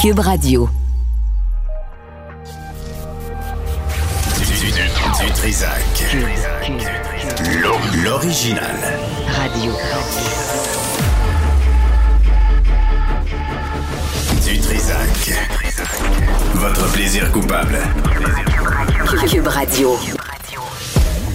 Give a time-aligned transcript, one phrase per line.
[0.00, 0.66] Cube Radio.
[4.38, 6.16] Du, du Trisac.
[8.02, 8.64] L'original.
[9.28, 9.72] Radio.
[14.42, 15.34] Du Trisac.
[16.54, 17.78] Votre plaisir coupable.
[19.28, 19.98] Cube Radio.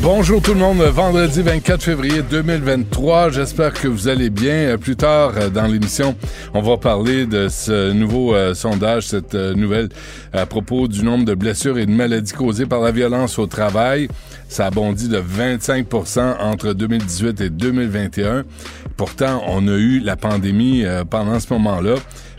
[0.02, 3.32] Bonjour tout le monde, vendredi 24 février 2023.
[3.32, 4.54] J'espère que vous allez bien.
[4.54, 6.16] Euh, Plus tard euh, dans l'émission,
[6.54, 9.90] on va parler de ce nouveau euh, sondage, cette nouvelle
[10.32, 14.08] à propos du nombre de blessures et de maladies causées par la violence au travail.
[14.48, 18.44] Ça a bondi de 25% entre 2018 et 2021.
[18.98, 21.96] Pourtant, on a eu la pandémie pendant ce moment-là.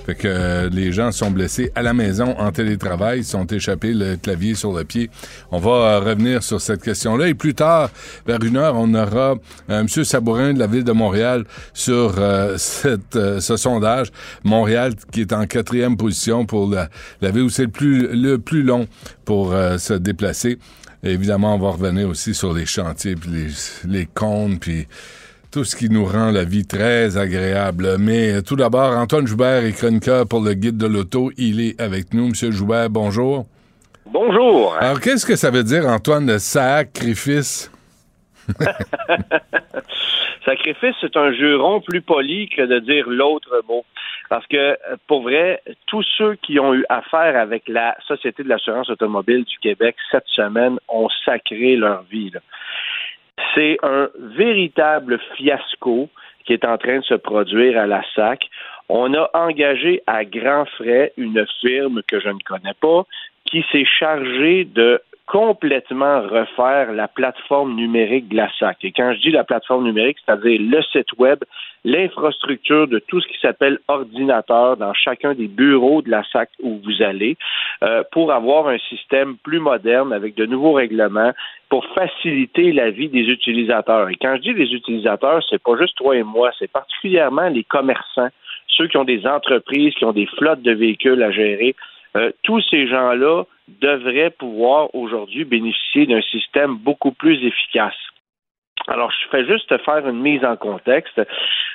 [0.07, 4.15] Fait que euh, les gens sont blessés à la maison en télétravail, sont échappés le
[4.17, 5.11] clavier sur le pied.
[5.51, 7.27] On va euh, revenir sur cette question-là.
[7.27, 7.91] Et plus tard,
[8.25, 9.35] vers une heure, on aura
[9.69, 9.89] euh, M.
[9.89, 12.15] Sabourin de la ville de Montréal sur
[12.57, 14.13] cette, ce sondage.
[14.45, 16.89] Montréal qui est en quatrième position pour la,
[17.21, 18.87] la ville où c'est le plus, le plus long
[19.25, 20.59] pour se déplacer.
[21.03, 23.47] Évidemment, on va revenir aussi sur les chantiers, puis les,
[23.89, 24.09] les
[24.61, 24.87] puis
[25.57, 27.97] tout ce qui nous rend la vie très agréable.
[27.99, 31.31] Mais euh, tout d'abord, Antoine Joubert est chroniqueur pour le guide de l'auto.
[31.39, 32.29] Il est avec nous.
[32.29, 33.47] Monsieur Joubert, bonjour.
[34.05, 34.77] Bonjour.
[34.79, 37.73] Alors, qu'est-ce que ça veut dire, Antoine, le sacrifice?
[40.45, 43.87] Sacrifice, c'est un juron plus poli que de dire l'autre mot.
[44.29, 44.77] Parce que,
[45.07, 49.59] pour vrai, tous ceux qui ont eu affaire avec la Société de l'assurance automobile du
[49.59, 52.31] Québec cette semaine ont sacré leur vie.
[52.31, 52.41] là.
[53.55, 56.09] C'est un véritable fiasco
[56.45, 58.49] qui est en train de se produire à la SAC.
[58.89, 63.05] On a engagé à grands frais une firme que je ne connais pas
[63.45, 68.79] qui s'est chargée de complètement refaire la plateforme numérique de la SAC.
[68.85, 71.41] Et quand je dis la plateforme numérique, c'est-à-dire le site web,
[71.85, 76.81] l'infrastructure de tout ce qui s'appelle ordinateur dans chacun des bureaux de la SAC où
[76.85, 77.37] vous allez,
[77.83, 81.33] euh, pour avoir un système plus moderne avec de nouveaux règlements
[81.69, 84.09] pour faciliter la vie des utilisateurs.
[84.09, 87.65] Et quand je dis les utilisateurs, c'est pas juste toi et moi, c'est particulièrement les
[87.65, 88.29] commerçants,
[88.69, 91.75] ceux qui ont des entreprises, qui ont des flottes de véhicules à gérer.
[92.17, 97.97] Euh, tous ces gens-là devraient pouvoir aujourd'hui bénéficier d'un système beaucoup plus efficace.
[98.89, 101.21] Alors, je fais juste te faire une mise en contexte.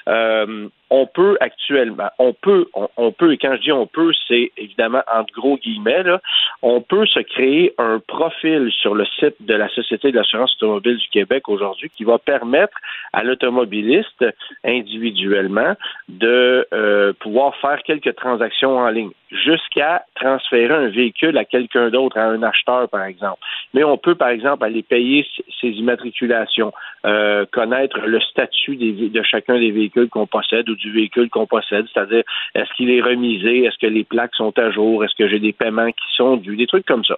[0.08, 2.68] Euh, on peut actuellement, on peut,
[2.98, 6.20] on, peut, et quand je dis on peut, c'est évidemment entre gros guillemets, là,
[6.62, 10.98] on peut se créer un profil sur le site de la Société de l'assurance automobile
[10.98, 12.78] du Québec aujourd'hui qui va permettre
[13.14, 14.26] à l'automobiliste
[14.66, 15.76] individuellement
[16.10, 22.18] de euh, pouvoir faire quelques transactions en ligne jusqu'à transférer un véhicule à quelqu'un d'autre,
[22.18, 23.40] à un acheteur, par exemple.
[23.74, 25.26] Mais on peut, par exemple, aller payer
[25.62, 26.74] ses immatriculations,
[27.06, 31.86] euh, connaître le statut de chacun des véhicules qu'on possède ou du véhicule qu'on possède,
[31.94, 32.24] c'est-à-dire
[32.56, 35.54] est-ce qu'il est remisé, est-ce que les plaques sont à jour, est-ce que j'ai des
[35.54, 37.18] paiements qui sont dus, des trucs comme ça.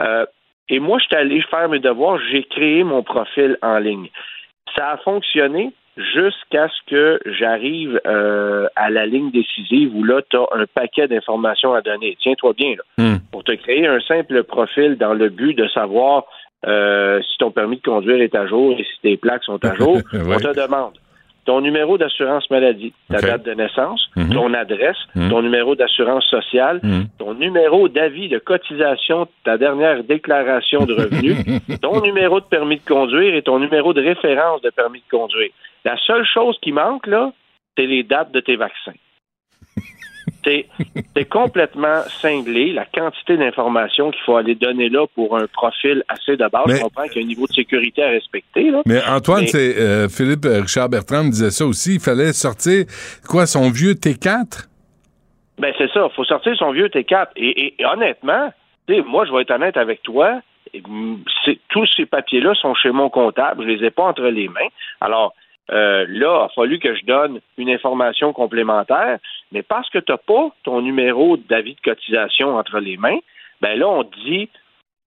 [0.00, 0.26] Euh,
[0.68, 4.08] et moi, je suis allé faire mes devoirs, j'ai créé mon profil en ligne.
[4.76, 10.36] Ça a fonctionné jusqu'à ce que j'arrive euh, à la ligne décisive où là, tu
[10.36, 12.16] as un paquet d'informations à donner.
[12.22, 13.04] Tiens-toi bien, là.
[13.04, 13.16] Hmm.
[13.30, 16.24] Pour te créer un simple profil dans le but de savoir
[16.66, 19.74] euh, si ton permis de conduire est à jour et si tes plaques sont à
[19.78, 20.36] jour, Ouais.
[20.36, 20.94] on te demande
[21.44, 24.30] ton numéro d'assurance maladie, ta date de naissance, Mhm.
[24.32, 25.30] ton adresse, Mhm.
[25.30, 27.06] ton numéro d'assurance sociale, Mhm.
[27.18, 31.36] ton numéro d'avis de cotisation, ta dernière déclaration de revenus,
[31.82, 35.50] ton numéro de permis de conduire et ton numéro de référence de permis de conduire.
[35.84, 37.32] La seule chose qui manque, là,
[37.76, 38.92] c'est les dates de tes vaccins.
[40.44, 40.66] C'est
[41.16, 46.36] c'est complètement cinglé, la quantité d'informations qu'il faut aller donner là pour un profil assez
[46.36, 46.64] de base.
[46.66, 48.70] Mais- Je comprends qu'il y a un niveau de sécurité à respecter.
[48.70, 48.82] Là.
[48.86, 51.94] Mais Antoine, Mais- c'est euh, Philippe euh, Richard Bertrand me disait ça aussi.
[51.94, 52.84] Il fallait sortir
[53.28, 54.68] quoi son vieux T4
[55.58, 57.26] Ben c'est ça, faut sortir son vieux T4.
[57.36, 58.52] Et, et- et honnêtement,
[59.06, 60.40] moi je vais être honnête avec toi,
[60.74, 61.16] mm,
[61.68, 64.68] tous ces papiers-là sont chez mon comptable, je les ai pas entre les mains.
[65.00, 65.34] Alors
[65.70, 69.18] euh, là, il a fallu que je donne une information complémentaire,
[69.52, 73.18] mais parce que tu n'as pas ton numéro d'avis de cotisation entre les mains,
[73.60, 74.48] ben là, on te dit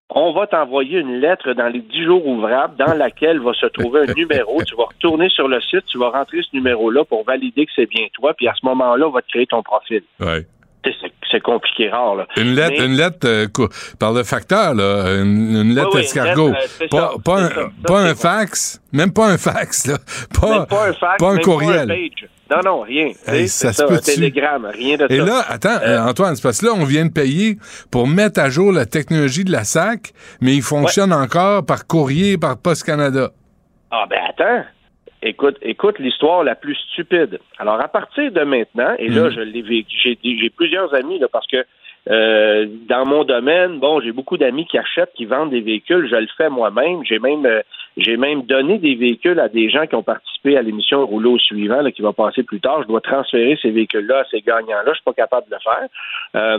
[0.08, 4.02] on va t'envoyer une lettre dans les dix jours ouvrables dans laquelle va se trouver
[4.08, 4.62] un numéro.
[4.62, 7.88] Tu vas retourner sur le site, tu vas rentrer ce numéro-là pour valider que c'est
[7.88, 10.02] bien toi, puis à ce moment-là, on va te créer ton profil.
[10.20, 10.46] Ouais.
[10.84, 12.26] C'est c'est compliqué rare, là.
[12.36, 13.46] Une lettre, Mais- une lettre euh,
[13.98, 16.48] par le facteur, là, une, une lettre Oui, oui, une escargot.
[16.50, 17.54] lettre, euh, pas ça, pas un, ça.
[17.54, 19.98] Ça, pas un c'est fax, même pas un fax, là.
[20.40, 21.86] Pas, pas un fax, pas un même courriel.
[21.88, 22.28] Pas un page.
[22.48, 23.10] Non, non, rien.
[23.26, 25.24] Hey, ça se télégramme, rien de Et ça.
[25.24, 27.58] là, attends, Euh, Antoine, c'est parce que là, on vient de payer
[27.90, 32.38] pour mettre à jour la technologie de la SAC, mais il fonctionne encore par courrier,
[32.38, 33.30] par Post Canada.
[33.90, 34.64] Ah ben attends,
[35.22, 37.38] écoute, écoute l'histoire la plus stupide.
[37.58, 41.28] Alors, à partir de maintenant, et là, je l'ai vécu, j'ai, j'ai plusieurs amis, là,
[41.30, 41.64] parce que
[42.08, 46.08] euh, dans mon domaine, bon, j'ai beaucoup d'amis qui achètent, qui vendent des véhicules.
[46.08, 47.04] Je le fais moi-même.
[47.04, 47.62] J'ai même, euh,
[47.96, 51.82] j'ai même donné des véhicules à des gens qui ont participé à l'émission Rouleau suivant,
[51.82, 52.82] là, qui va passer plus tard.
[52.82, 54.84] Je dois transférer ces véhicules-là à ces gagnants-là.
[54.86, 55.88] Je suis pas capable de le faire.
[56.36, 56.58] Euh,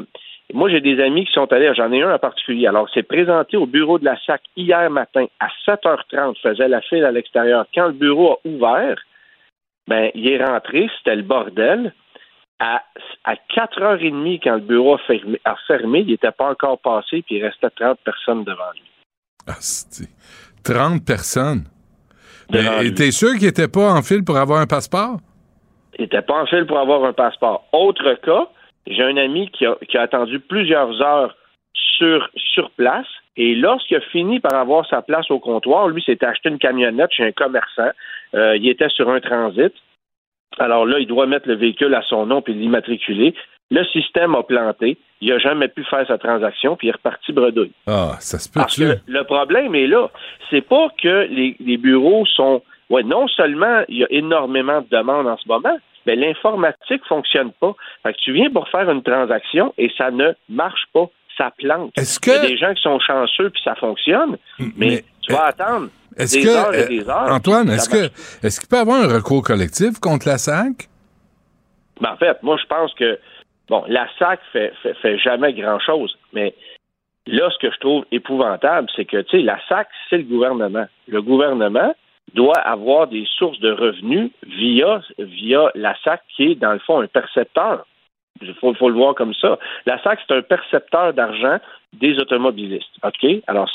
[0.53, 2.67] moi, j'ai des amis qui sont allés, j'en ai un en particulier.
[2.67, 7.03] Alors, c'est présenté au bureau de la SAC hier matin à 7h30, faisait la file
[7.03, 7.65] à l'extérieur.
[7.75, 8.97] Quand le bureau a ouvert,
[9.87, 11.93] ben, il est rentré, c'était le bordel
[12.59, 12.83] à,
[13.25, 17.35] à 4h30, quand le bureau a fermé, a fermé il n'était pas encore passé, puis
[17.35, 18.83] il restait 30 personnes devant lui.
[19.47, 19.59] Ah,
[20.63, 21.65] 30 personnes?
[22.51, 25.17] Mais t'es sûr qu'il n'était pas en file pour avoir un passeport?
[25.99, 27.67] Il n'était pas en file pour avoir un passeport.
[27.73, 28.47] Autre cas,
[28.89, 31.35] j'ai un ami qui a, qui a, attendu plusieurs heures
[31.73, 33.07] sur, sur place,
[33.37, 37.11] et lorsqu'il a fini par avoir sa place au comptoir, lui s'était acheté une camionnette
[37.11, 37.91] chez un commerçant.
[38.33, 39.73] Euh, il était sur un transit.
[40.57, 43.35] Alors là, il doit mettre le véhicule à son nom puis l'immatriculer.
[43.69, 44.97] Le système a planté.
[45.21, 47.73] Il n'a jamais pu faire sa transaction, puis il est reparti bredouille.
[47.85, 50.09] Ah, ça se peut Parce que le problème est là.
[50.49, 52.63] C'est pas que les, les, bureaux sont.
[52.89, 57.51] Ouais, non seulement il y a énormément de demandes en ce moment, mais l'informatique fonctionne
[57.59, 57.75] pas.
[58.01, 61.07] Fait que tu viens pour faire une transaction et ça ne marche pas.
[61.37, 61.91] Ça plante.
[61.95, 62.31] Est-ce que...
[62.31, 65.45] Il y a des gens qui sont chanceux puis ça fonctionne, mais, mais tu vas
[65.45, 65.89] attendre.
[66.17, 68.09] Est-ce que, heures, Antoine, est-ce que
[68.43, 70.89] est-ce qu'il peut y avoir un recours collectif contre la SAC?
[72.01, 73.19] Ben, en fait, moi, je pense que,
[73.69, 76.55] bon, la SAC fait, fait, fait jamais grand-chose, mais
[77.27, 80.87] là, ce que je trouve épouvantable, c'est que, tu sais, la SAC, c'est le gouvernement.
[81.07, 81.93] Le gouvernement
[82.33, 87.01] doit avoir des sources de revenus via, via la SAC, qui est, dans le fond,
[87.01, 87.85] un percepteur.
[88.41, 89.57] Il faut, le voir comme ça.
[89.85, 91.57] La SAC, c'est un percepteur d'argent
[91.93, 92.93] des automobilistes.
[93.03, 93.25] OK?
[93.47, 93.69] Alors,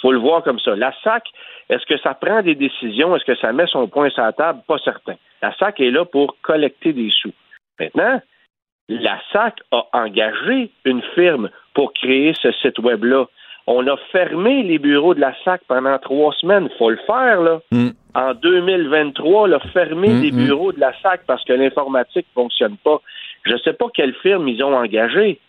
[0.00, 0.76] faut le voir comme ça.
[0.76, 1.24] La SAC,
[1.70, 3.16] est-ce que ça prend des décisions?
[3.16, 4.60] Est-ce que ça met son point sur la table?
[4.66, 5.14] Pas certain.
[5.40, 7.32] La SAC est là pour collecter des sous.
[7.78, 8.20] Maintenant,
[8.88, 13.26] la SAC a engagé une firme pour créer ce site web-là.
[13.66, 16.68] On a fermé les bureaux de la SAC pendant trois semaines.
[16.70, 17.60] Il faut le faire, là.
[17.70, 17.90] Mm.
[18.14, 20.44] En 2023, on a fermé mm, les mm.
[20.44, 23.00] bureaux de la SAC parce que l'informatique ne fonctionne pas.
[23.44, 25.40] Je ne sais pas quelle firme ils ont engagé,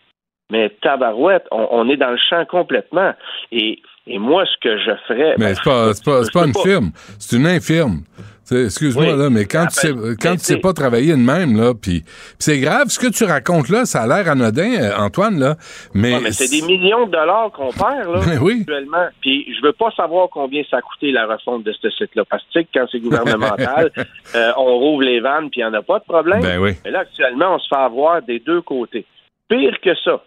[0.51, 3.13] mais tabarouette, on, on est dans le champ complètement.
[3.51, 5.35] Et et moi, ce que je ferais.
[5.37, 8.01] Mais ben, c'est pas, pas, une firme, c'est une infirme.
[8.51, 11.55] Excuse-moi, là, mais quand ah, tu sais, ben, quand tu sais pas travailler de même,
[11.55, 12.03] là, puis
[12.39, 15.55] c'est grave, ce que tu racontes là, ça a l'air anodin, euh, Antoine, là,
[15.93, 16.19] mais...
[16.21, 18.59] mais c'est des millions de dollars qu'on perd, là, oui.
[18.61, 19.07] actuellement.
[19.21, 22.43] Puis je veux pas savoir combien ça a coûté la refonte de ce site-là, parce
[22.53, 23.91] que, quand c'est gouvernemental,
[24.35, 26.41] euh, on rouvre les vannes, puis il n'y en a pas de problème.
[26.41, 26.73] Ben oui.
[26.83, 29.05] Mais là, actuellement, on se fait avoir des deux côtés.
[29.47, 30.21] Pire que ça,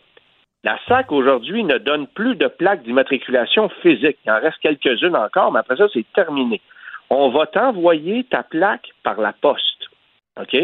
[0.65, 4.19] la SAC aujourd'hui ne donne plus de plaques d'immatriculation physique.
[4.25, 6.61] Il en reste quelques-unes encore, mais après ça, c'est terminé.
[7.11, 9.89] On va t'envoyer ta plaque par la poste.
[10.41, 10.57] OK?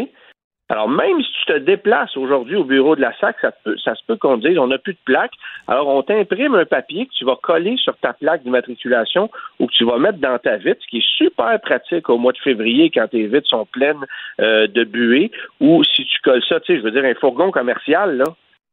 [0.73, 3.37] Alors, même si tu te déplaces aujourd'hui au bureau de la SAC,
[3.85, 5.33] ça, se peut qu'on dise on n'a plus de plaque.
[5.69, 9.31] Alors, on t'imprime un papier que tu vas coller sur ta plaque d'immatriculation
[9.61, 12.33] ou que tu vas mettre dans ta vitre, ce qui est super pratique au mois
[12.33, 14.07] de février quand tes vitres sont pleines
[14.41, 15.31] euh, de buée.
[15.61, 18.25] Ou si tu colles ça, tu sais, je veux dire, un fourgon commercial, là,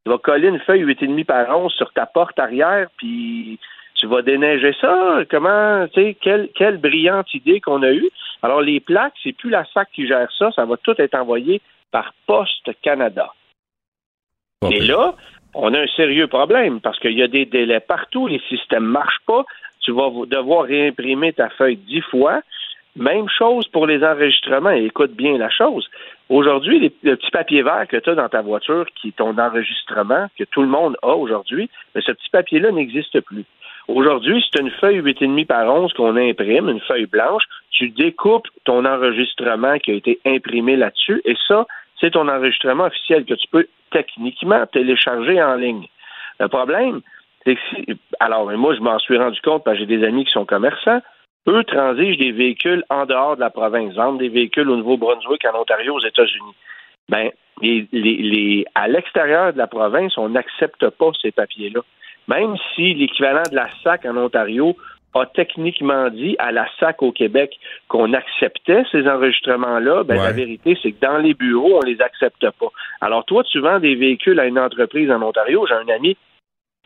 [0.05, 3.59] tu vas coller une feuille 8,5 par 11 sur ta porte arrière, puis
[3.99, 5.19] tu vas déneiger ça?
[5.29, 8.09] Comment, tu sais, quelle, quelle brillante idée qu'on a eue.
[8.41, 11.61] Alors, les plaques, c'est plus la SAC qui gère ça, ça va tout être envoyé
[11.91, 13.33] par Poste Canada.
[14.71, 15.15] Et là,
[15.53, 18.91] on a un sérieux problème parce qu'il y a des délais partout, les systèmes ne
[18.91, 19.45] marchent pas.
[19.81, 22.41] Tu vas devoir réimprimer ta feuille dix fois.
[22.95, 24.71] Même chose pour les enregistrements.
[24.71, 25.87] écoute bien la chose.
[26.27, 30.27] Aujourd'hui, le petit papier vert que tu as dans ta voiture, qui est ton enregistrement,
[30.37, 33.45] que tout le monde a aujourd'hui, mais ce petit papier-là n'existe plus.
[33.89, 37.41] Aujourd'hui, c'est une feuille 8,5 par 11 qu'on imprime, une feuille blanche.
[37.71, 41.65] Tu découpes ton enregistrement qui a été imprimé là-dessus, et ça,
[41.99, 45.87] c'est ton enregistrement officiel que tu peux techniquement télécharger en ligne.
[46.39, 47.01] Le problème,
[47.43, 50.33] c'est que alors, moi, je m'en suis rendu compte parce que j'ai des amis qui
[50.33, 51.01] sont commerçants,
[51.47, 55.61] eux transigent des véhicules en dehors de la province, vendent des véhicules au Nouveau-Brunswick, en
[55.61, 56.53] Ontario, aux États-Unis.
[57.09, 57.31] Ben,
[58.75, 61.81] à l'extérieur de la province, on n'accepte pas ces papiers-là.
[62.29, 64.77] Même si l'équivalent de la SAC en Ontario
[65.15, 67.57] a techniquement dit à la SAC au Québec
[67.87, 72.47] qu'on acceptait ces enregistrements-là, ben, la vérité, c'est que dans les bureaux, on les accepte
[72.59, 72.67] pas.
[73.01, 75.65] Alors, toi, tu vends des véhicules à une entreprise en Ontario.
[75.67, 76.15] J'ai un ami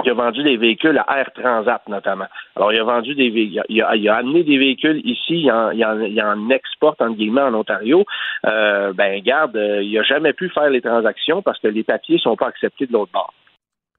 [0.04, 2.26] il a vendu des véhicules à Air Transat, notamment.
[2.56, 5.52] Alors, il a vendu des véhicules, il a, il a amené des véhicules ici, il
[5.52, 8.04] en, il en, il en exporte, entre guillemets, en Ontario.
[8.46, 12.16] Euh, ben, garde, euh, il n'a jamais pu faire les transactions parce que les papiers
[12.16, 13.34] ne sont pas acceptés de l'autre bord.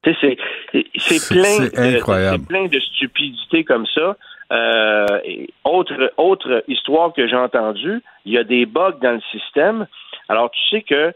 [0.04, 4.16] C'est plein, de, plein de stupidités comme ça.
[4.52, 5.06] Euh,
[5.64, 9.87] autre, autre histoire que j'ai entendue, il y a des bugs dans le système.
[10.28, 11.12] Alors, tu sais que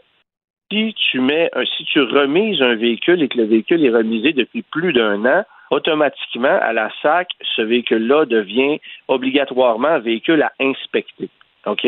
[0.71, 4.33] si tu mets, un, si tu remises un véhicule et que le véhicule est remisé
[4.33, 10.51] depuis plus d'un an, automatiquement, à la SAC, ce véhicule-là devient obligatoirement un véhicule à
[10.59, 11.29] inspecter.
[11.65, 11.85] OK?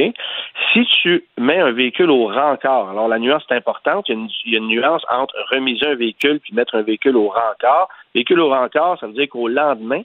[0.74, 4.58] Si tu mets un véhicule au rencard, alors la nuance est importante, il y, a
[4.58, 7.88] une, nuance entre remiser un véhicule puis mettre un véhicule au rencard.
[8.13, 10.01] Véhicule au rencard, ça veut dire qu'au lendemain,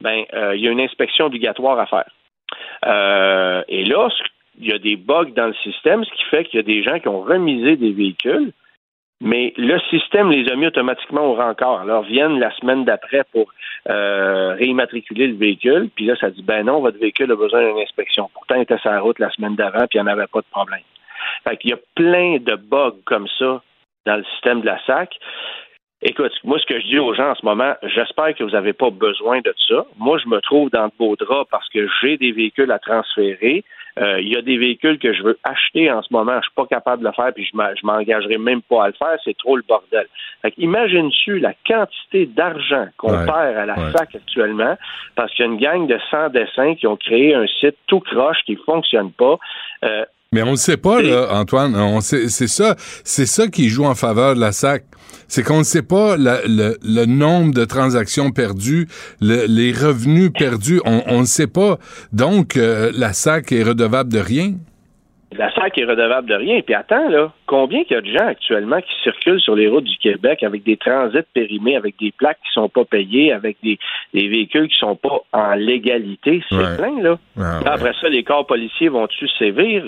[0.00, 2.10] ben, euh, il y a une inspection obligatoire à faire.
[2.86, 4.08] Euh, et là,
[4.58, 6.82] il y a des bugs dans le système, ce qui fait qu'il y a des
[6.82, 8.52] gens qui ont remisé des véhicules,
[9.20, 11.80] mais le système les a mis automatiquement au rencard.
[11.80, 13.52] Alors, viennent la semaine d'après pour
[13.88, 17.82] euh, réimmatriculer le véhicule, puis là, ça dit, ben non, votre véhicule a besoin d'une
[17.82, 18.30] inspection.
[18.32, 20.40] Pourtant, il était sur la route la semaine d'avant, puis il n'y en avait pas
[20.40, 20.80] de problème.
[21.46, 23.62] Fait qu'il y a plein de bugs comme ça
[24.06, 25.14] dans le système de la SAC.
[26.02, 28.72] Écoute, moi, ce que je dis aux gens en ce moment, j'espère que vous n'avez
[28.72, 29.84] pas besoin de ça.
[29.98, 33.64] Moi, je me trouve dans de beaux draps parce que j'ai des véhicules à transférer.
[33.98, 36.54] Euh, il y a des véhicules que je veux acheter en ce moment, je suis
[36.54, 39.56] pas capable de le faire, puis je m'engagerai même pas à le faire, c'est trop
[39.56, 40.06] le bordel.
[40.42, 44.76] Fait imagine-tu la quantité d'argent qu'on perd à la SAC actuellement
[45.16, 48.00] parce qu'il y a une gang de 100 dessins qui ont créé un site tout
[48.00, 49.38] croche qui fonctionne pas.
[49.84, 52.00] Euh, mais on ne sait pas, là, Antoine.
[52.02, 54.84] c'est ça, c'est ça qui joue en faveur de la SAC.
[55.26, 58.86] C'est qu'on ne sait pas le, nombre de transactions perdues,
[59.20, 60.80] les revenus perdus.
[60.84, 61.80] On ne sait pas.
[62.12, 64.54] Donc, euh, la SAC est redevable de rien.
[65.36, 66.60] La SAC est redevable de rien.
[66.60, 69.84] Puis attends, là, combien il y a de gens actuellement qui circulent sur les routes
[69.84, 73.78] du Québec avec des transits périmés, avec des plaques qui sont pas payées, avec des,
[74.12, 76.42] véhicules qui sont pas en légalité?
[76.48, 77.18] C'est plein, là.
[77.40, 79.84] Ah, après ça, les corps policiers vont-tu sévir?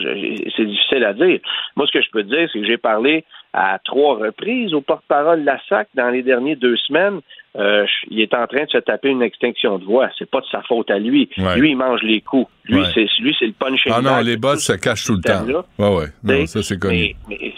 [0.56, 1.40] C'est difficile à dire.
[1.75, 5.40] Moi, ce que je peux dire, c'est que j'ai parlé à trois reprises au porte-parole
[5.40, 7.20] de la SAC dans les dernières deux semaines.
[7.54, 10.09] Euh, il est en train de se taper une extinction de voix.
[10.18, 11.28] C'est pas de sa faute à lui.
[11.56, 12.50] Lui, il mange les coups.
[12.64, 13.92] Lui, c'est lui, c'est le punching.
[13.94, 15.44] Ah non, les boss se cachent tout le temps.
[15.78, 16.06] Ouais, ouais.
[16.25, 17.14] Non, ça c'est connu.
[17.28, 17.52] Mais,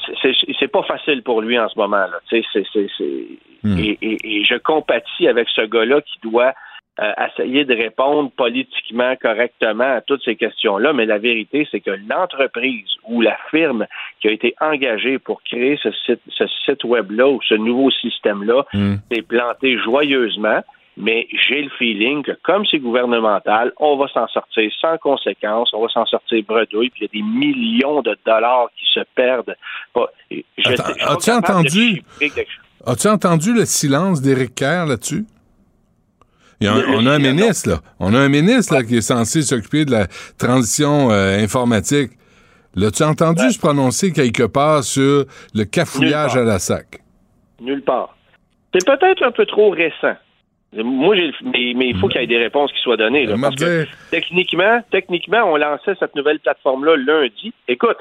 [0.58, 1.96] c'est pas facile pour lui en ce moment.
[1.96, 2.18] Là.
[2.28, 2.42] C'est,
[3.62, 3.78] hmm.
[3.78, 6.54] et, et, je compatis avec ce gars-là qui doit
[6.98, 12.86] essayer de répondre politiquement correctement à toutes ces questions-là, mais la vérité, c'est que l'entreprise
[13.08, 13.86] ou la firme
[14.20, 18.64] qui a été engagée pour créer ce site, ce site web-là ou ce nouveau système-là
[18.72, 18.94] mm.
[19.10, 20.60] s'est plantée joyeusement.
[20.96, 25.82] Mais j'ai le feeling que comme c'est gouvernemental, on va s'en sortir sans conséquence, on
[25.82, 29.56] va s'en sortir bredouille, puis il y a des millions de dollars qui se perdent.
[29.96, 32.02] As-tu entendu,
[32.86, 35.24] as entendu le silence d'Éric Kerr là-dessus?
[36.62, 37.76] On a un ministre, là.
[38.00, 40.06] On a un ministre, là, qui est censé s'occuper de la
[40.38, 42.12] transition euh, informatique.
[42.76, 47.00] L'as-tu entendu se prononcer quelque part sur le cafouillage à la SAC?
[47.60, 48.16] Nulle part.
[48.72, 50.16] C'est peut-être un peu trop récent.
[50.76, 53.28] Moi, j'ai, mais, il faut qu'il y ait des réponses qui soient données.
[53.40, 57.52] parce que techniquement, techniquement, on lançait cette nouvelle plateforme-là lundi.
[57.68, 57.98] Écoute,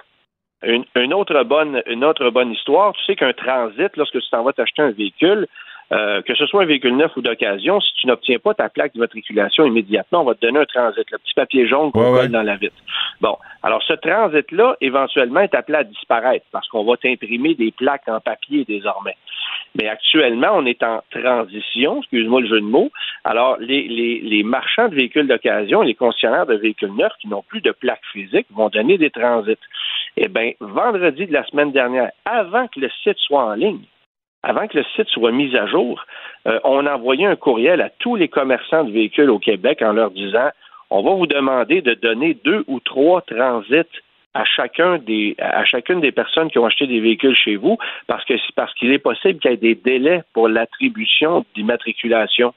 [0.63, 2.93] une, autre bonne, une autre bonne histoire.
[2.93, 5.47] Tu sais qu'un transit, lorsque tu t'en vas t'acheter un véhicule,
[5.93, 8.93] euh, que ce soit un véhicule neuf ou d'occasion, si tu n'obtiens pas ta plaque
[8.93, 12.41] d'immatriculation immédiatement, on va te donner un transit, le petit papier jaune qu'on colle dans
[12.41, 12.75] la vitre.
[13.21, 18.07] Bon, alors ce transit-là, éventuellement, est appelé à disparaître parce qu'on va t'imprimer des plaques
[18.07, 19.15] en papier désormais.
[19.75, 22.91] Mais actuellement, on est en transition, excuse-moi le jeu de mots.
[23.23, 27.43] Alors, les, les, les marchands de véhicules d'occasion, les concessionnaires de véhicules neufs qui n'ont
[27.43, 29.57] plus de plaques physiques vont donner des transits.
[30.17, 33.81] Eh bien, vendredi de la semaine dernière, avant que le site soit en ligne,
[34.43, 36.05] avant que le site soit mis à jour,
[36.47, 39.93] euh, on a envoyé un courriel à tous les commerçants de véhicules au Québec en
[39.93, 40.49] leur disant
[40.89, 44.01] on va vous demander de donner deux ou trois transits
[44.33, 48.25] à chacun des à chacune des personnes qui ont acheté des véhicules chez vous parce
[48.25, 52.53] que parce qu'il est possible qu'il y ait des délais pour l'attribution d'immatriculation.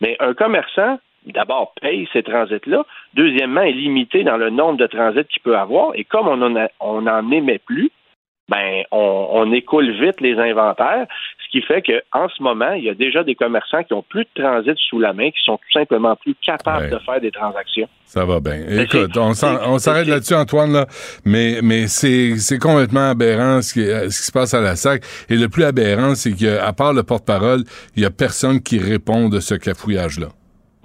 [0.00, 2.84] Mais un commerçant d'abord paye ces transits-là,
[3.14, 6.68] deuxièmement est limité dans le nombre de transits qu'il peut avoir et comme on en
[6.80, 7.90] on en émet plus,
[8.48, 11.06] ben on, écoule vite les inventaires,
[11.44, 14.24] ce qui fait qu'en ce moment, il y a déjà des commerçants qui ont plus
[14.24, 17.88] de transit sous la main, qui sont tout simplement plus capables de faire des transactions.
[18.04, 18.60] Ça va bien.
[18.68, 20.86] Écoute, on s'arrête là-dessus, Antoine, là,
[21.24, 25.02] mais, mais c'est complètement aberrant ce qui, ce qui se passe à la SAC.
[25.28, 27.64] Et le plus aberrant, c'est qu'à part le porte-parole,
[27.96, 30.28] il y a personne qui répond de ce cafouillage-là.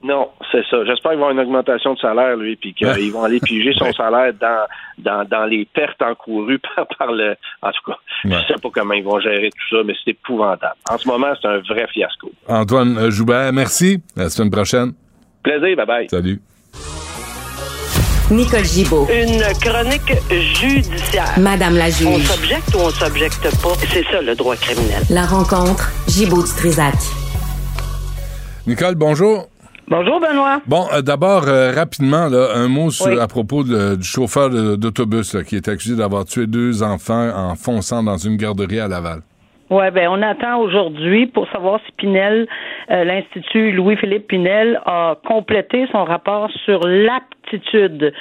[0.04, 0.84] Non, c'est ça.
[0.86, 3.92] J'espère qu'il va avoir une augmentation de salaire, lui, puis qu'ils vont aller piger son
[3.94, 4.68] salaire dans,
[4.98, 7.36] dans, dans les pertes encourues par, par le.
[7.62, 10.76] En tout cas, je sais pas comment ils vont gérer tout ça, mais c'est épouvantable.
[10.90, 12.32] En ce moment, c'est un vrai fiasco.
[12.48, 14.02] Antoine euh, Joubert, merci.
[14.18, 14.94] À la semaine prochaine.
[15.42, 16.10] Plaisir, bye bye.
[16.10, 16.40] Salut.
[18.32, 19.08] Nicole Gibaud.
[19.12, 21.38] Une chronique judiciaire.
[21.38, 22.08] Madame la juge.
[22.08, 23.74] On s'objecte ou on s'objecte pas?
[23.92, 25.04] C'est ça le droit criminel.
[25.10, 26.96] La rencontre, Gibaud du Trisac.
[28.66, 29.48] Nicole, bonjour.
[29.90, 30.62] Bonjour, Benoît.
[30.66, 33.20] Bon, euh, d'abord, euh, rapidement, là, un mot sur- Oui.
[33.20, 38.02] à propos de- du chauffeur d'autobus qui est accusé d'avoir tué deux enfants en fonçant
[38.02, 39.20] dans une garderie à Laval.
[39.70, 42.48] Oui, ben on attend aujourd'hui pour savoir si Pinel,
[42.90, 48.14] l'Institut Louis-Philippe Pinel, a complété son rapport sur l'aptitude.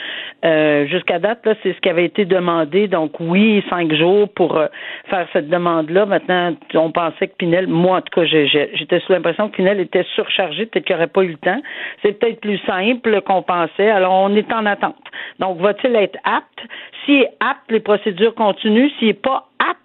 [0.44, 2.88] Euh, Jusqu'à date, là, c'est ce qui avait été demandé.
[2.88, 4.66] Donc oui, cinq jours pour euh,
[5.08, 6.06] faire cette demande-là.
[6.06, 10.04] Maintenant, on pensait que Pinel, moi en tout cas, j'étais sous l'impression que Pinel était
[10.14, 11.60] surchargé, peut-être qu'il n'aurait pas eu le temps.
[12.02, 13.90] C'est peut-être plus simple qu'on pensait.
[13.90, 14.96] Alors on est en attente.
[15.38, 16.66] Donc va-t-il être apte?
[17.04, 18.90] S'il est apte, les procédures continuent.
[18.98, 19.81] S'il n'est pas apte,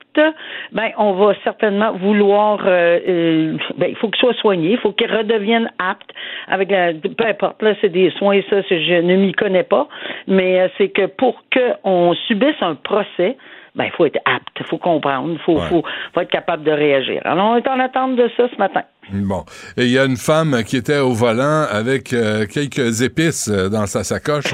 [0.72, 4.92] ben on va certainement vouloir euh, euh, ben, il faut qu'il soit soigné, il faut
[4.92, 6.10] qu'il redevienne apte
[6.48, 9.88] avec la, peu importe, là, c'est des soins, ça, je ne m'y connais pas,
[10.28, 13.38] mais euh, c'est que pour qu'on subisse un procès,
[13.76, 15.68] ben, il faut être apte, il faut comprendre, il faut, Ouais.
[15.70, 15.84] faut,
[16.14, 17.22] faut être capable de réagir.
[17.26, 18.82] Alors, on est en attente de ça ce matin.
[19.12, 19.44] Bon.
[19.78, 23.70] Et il y a une femme qui était au volant avec euh, quelques épices euh,
[23.70, 24.54] dans sa sacoche.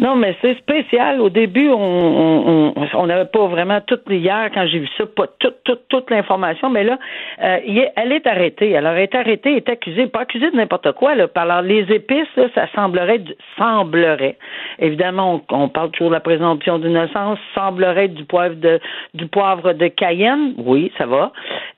[0.00, 1.20] Non, mais c'est spécial.
[1.20, 5.88] Au début, on n'avait pas vraiment toute hier quand j'ai vu ça, pas toute toute
[5.88, 6.98] toute l'information, mais là,
[7.42, 7.58] euh,
[7.96, 8.74] elle est arrêtée.
[8.78, 11.14] Alors, elle est arrêtée, elle est accusée, pas accusée de n'importe quoi.
[11.14, 11.28] Là.
[11.34, 13.22] Alors, les épices, ça semblerait
[13.58, 14.38] semblerait.
[14.78, 17.38] Évidemment, on, parle toujours de la présomption d'innocence.
[17.54, 18.80] Semblerait du poivre de
[19.12, 20.54] du poivre de Cayenne.
[20.56, 21.30] Oui, ça va.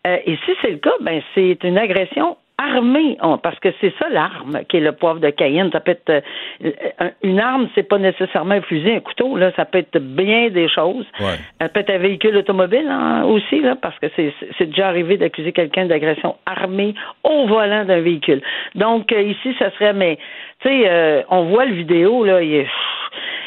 [0.05, 4.09] Et si c'est le cas, ben c'est une agression armée, on- parce que c'est ça
[4.11, 5.71] l'arme qui est le poivre de Cayenne.
[5.73, 6.71] Ça peut être euh,
[7.01, 9.37] un- une arme, c'est pas nécessairement un fusil, un couteau.
[9.37, 11.07] Là, ça peut être bien des choses.
[11.19, 11.39] Ouais.
[11.61, 15.17] Ça peut être un véhicule automobile hein, aussi, là, parce que c'est c'est déjà arrivé
[15.17, 18.43] d'accuser quelqu'un d'agression armée au volant d'un véhicule.
[18.77, 20.19] Donc euh, ici, ça serait, mais
[20.63, 22.69] tu sais, euh, on voit le vidéo là, il est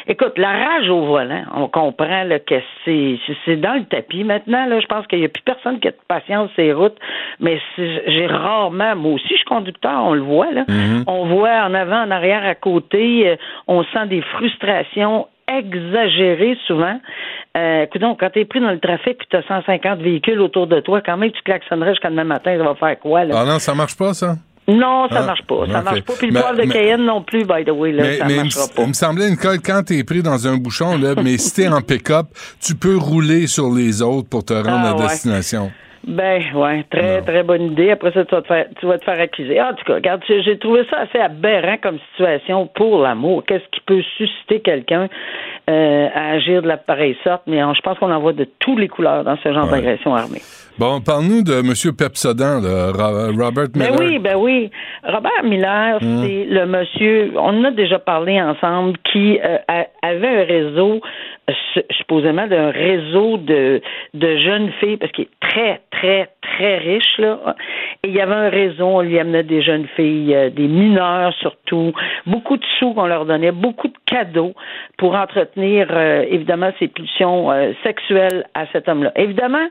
[0.08, 2.56] Écoute, la rage au volant, on comprend là, que
[2.86, 4.24] c'est dans le tapis.
[4.24, 6.74] Maintenant, là, je pense qu'il n'y a plus personne qui a de patience sur les
[6.74, 6.98] routes,
[7.40, 10.64] mais j'ai rarement, moi aussi, je suis conducteur, on le voit, là.
[11.08, 13.36] On voit en avant, en arrière, à côté, euh,
[13.68, 17.00] on sent des frustrations exagérées souvent.
[17.58, 20.82] Euh, écoute donc, quand t'es pris dans le trafic puis t'as 150 véhicules autour de
[20.82, 23.36] toi, quand même tu klaxonnerais jusqu'à demain matin, ça va faire quoi, là?
[23.40, 24.36] Ah non, ça marche pas, ça?
[24.68, 25.66] Non, ça Ah, marche pas.
[25.72, 26.14] Ça marche pas.
[26.18, 28.26] Puis le Mais- poivre de mais- Cayenne non plus, by the way, là, mais ça
[28.28, 28.82] marchera pas.
[28.84, 31.82] il me semblait, Nicole, quand t'es pris dans un bouchon, là, mais si t'es en
[31.82, 32.28] pick-up,
[32.62, 35.02] tu peux rouler sur les autres pour te rendre Ah, à ouais.
[35.04, 35.72] destination.
[36.08, 37.26] Ben, ouais, très, Non.
[37.26, 37.90] très bonne idée.
[37.90, 39.60] Après ça, tu vas te faire, tu vas te faire accuser.
[39.60, 43.44] En tout cas, regarde, j'ai trouvé ça assez aberrant comme situation pour l'amour.
[43.48, 45.08] Qu'est-ce qui peut susciter quelqu'un
[45.68, 47.42] euh, à agir de la pareille sorte?
[47.48, 49.82] Mais euh, je pense qu'on en voit de tous les couleurs dans ce genre Ouais.
[49.82, 50.42] d'agression armée.
[50.78, 51.74] Bon, parle-nous de M.
[52.92, 53.96] Ro- Robert Ben Miller.
[54.00, 54.70] oui, ben oui.
[55.06, 56.22] Robert Miller, Hum.
[56.22, 61.00] c'est le monsieur, on en a déjà parlé ensemble, qui euh, a- avait un réseau,
[61.92, 63.82] supposément d'un réseau de,
[64.14, 67.56] de jeunes filles, parce qu'il est très, très, très riche, là.
[68.04, 71.34] Et il y avait un réseau, on lui amenait des jeunes filles, euh, des mineurs
[71.34, 71.94] surtout,
[72.26, 74.54] beaucoup de sous qu'on leur donnait, beaucoup de cadeaux
[74.98, 79.12] pour entretenir, euh, évidemment, ses pulsions euh, sexuelles à cet homme-là.
[79.16, 79.68] Évidemment,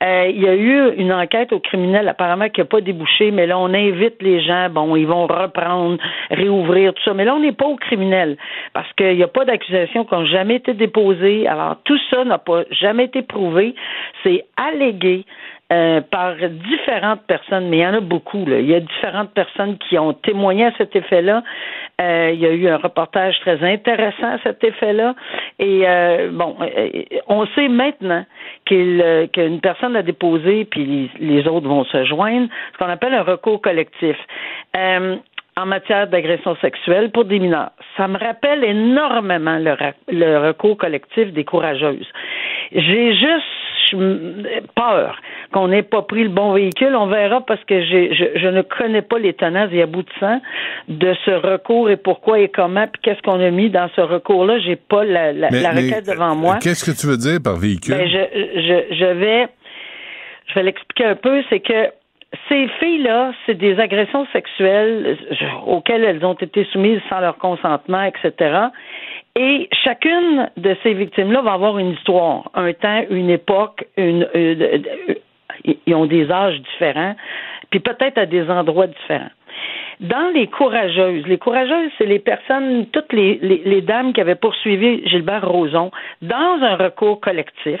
[0.00, 3.58] il y a eu une enquête au criminel apparemment qui n'a pas débouché, mais là,
[3.58, 5.98] on invite les gens, bon, ils vont reprendre,
[6.30, 7.14] réouvrir, tout ça.
[7.14, 8.36] Mais là, on n'est pas au criminel
[8.74, 11.07] parce qu'il n'y a pas d'accusation qui n'ont jamais été déposées.
[11.46, 13.74] Alors, tout ça n'a pas jamais été prouvé.
[14.22, 15.24] C'est allégué.
[15.70, 18.42] euh, par différentes personnes, mais il y en a beaucoup.
[18.48, 21.42] Il y a différentes personnes qui ont témoigné à cet effet-là.
[22.00, 25.14] Euh, il y a eu un reportage très intéressant à cet effet-là.
[25.58, 26.56] Et euh, bon,
[27.26, 28.24] on sait maintenant
[28.64, 33.60] qu'une personne a déposé, puis les autres vont se joindre, ce qu'on appelle un recours
[33.60, 34.16] collectif.
[35.58, 37.70] En matière d'agression sexuelle pour des mineurs.
[37.96, 42.06] Ça me rappelle énormément le, recours collectif des courageuses.
[42.70, 43.44] J'ai juste
[44.76, 45.16] peur
[45.52, 46.94] qu'on n'ait pas pris le bon véhicule.
[46.94, 50.40] On verra parce que je, je ne connais pas les tenants et aboutissants
[50.86, 54.60] de ce recours et pourquoi et comment, puis qu'est-ce qu'on a mis dans ce recours-là.
[54.60, 56.58] J'ai pas la, la, Mais- la mais, requête devant moi.
[56.62, 57.96] Qu'est-ce que tu veux dire par véhicule?
[57.96, 59.48] Ben, je, je, je vais,
[60.46, 61.42] je vais l'expliquer un peu.
[61.50, 61.90] C'est que
[62.48, 65.16] ces filles-là, c'est des agressions sexuelles
[65.66, 68.66] auxquelles elles ont été soumises sans leur consentement, etc.
[69.36, 74.62] Et chacune de ces victimes-là va avoir une histoire, un temps, une époque, une, une-
[75.08, 77.14] une- ils ont des âges différents,
[77.70, 79.30] puis peut-être à des endroits différents.
[80.00, 84.36] Dans les courageuses, les courageuses, c'est les personnes, toutes les, les, les dames qui avaient
[84.36, 85.90] poursuivi Gilbert Rozon
[86.22, 87.80] dans un recours collectif.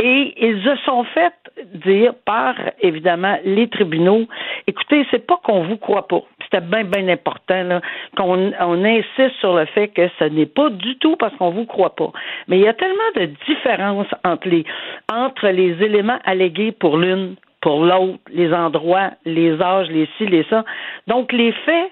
[0.00, 1.32] Et ils se sont fait
[1.74, 4.26] dire par, évidemment, les tribunaux,
[4.66, 6.22] écoutez, c'est pas qu'on vous croit pas.
[6.42, 7.80] C'était bien, bien important
[8.16, 11.66] qu'on on insiste sur le fait que ce n'est pas du tout parce qu'on vous
[11.66, 12.12] croit pas.
[12.48, 14.64] Mais il y a tellement de différences entre les,
[15.12, 20.44] entre les éléments allégués pour l'une pour l'autre, les endroits, les âges, les ci, les
[20.44, 20.64] ça.
[21.08, 21.90] Donc, les faits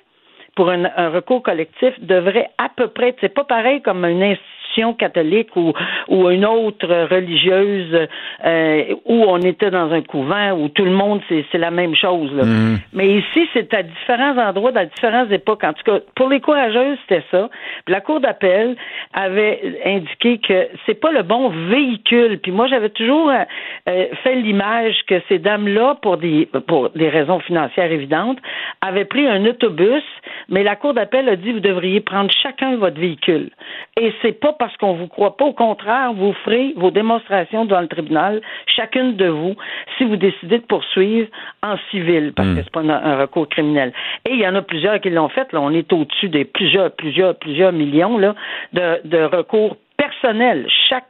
[0.55, 4.63] pour un, un recours collectif devrait à peu près, c'est pas pareil comme une institution
[4.98, 5.72] catholique ou,
[6.09, 8.09] ou une autre religieuse
[8.44, 11.94] euh, où on était dans un couvent où tout le monde c'est c'est la même
[11.94, 12.33] chose.
[12.35, 12.44] là.
[12.92, 15.64] Mais ici, c'est à différents endroits, dans différentes époques.
[15.64, 17.48] En tout cas, pour les courageuses, c'était ça.
[17.85, 18.77] Puis la Cour d'appel
[19.12, 22.38] avait indiqué que c'est pas le bon véhicule.
[22.40, 23.44] Puis moi, j'avais toujours euh,
[23.88, 28.38] euh, fait l'image que ces dames-là, pour des pour des raisons financières évidentes,
[28.81, 30.05] avaient pris un autobus,
[30.48, 33.50] mais la Cour d'appel a dit vous devriez prendre chacun votre véhicule.
[34.00, 35.44] Et c'est pas parce qu'on vous croit pas.
[35.44, 39.57] Au contraire, vous ferez vos démonstrations devant le tribunal, chacune de vous,
[39.98, 41.29] si vous décidez de poursuivre
[41.62, 43.92] en civil, parce que c'est pas un, recours criminel.
[44.27, 45.53] Et il y en a plusieurs qui l'ont fait.
[45.53, 48.35] Là, on est au-dessus des plusieurs, plusieurs, plusieurs millions là,
[48.72, 50.66] de, de recours personnels.
[50.88, 51.09] Chaque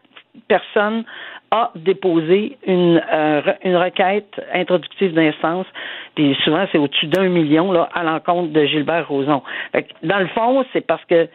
[0.49, 1.05] personne
[1.53, 5.67] a déposé une, euh, une requête introductive d'instance,
[6.17, 9.43] puis souvent c'est au-dessus d'un million là, à l'encontre de Gilbert Rozon.
[10.03, 11.29] Dans le fond, c'est parce que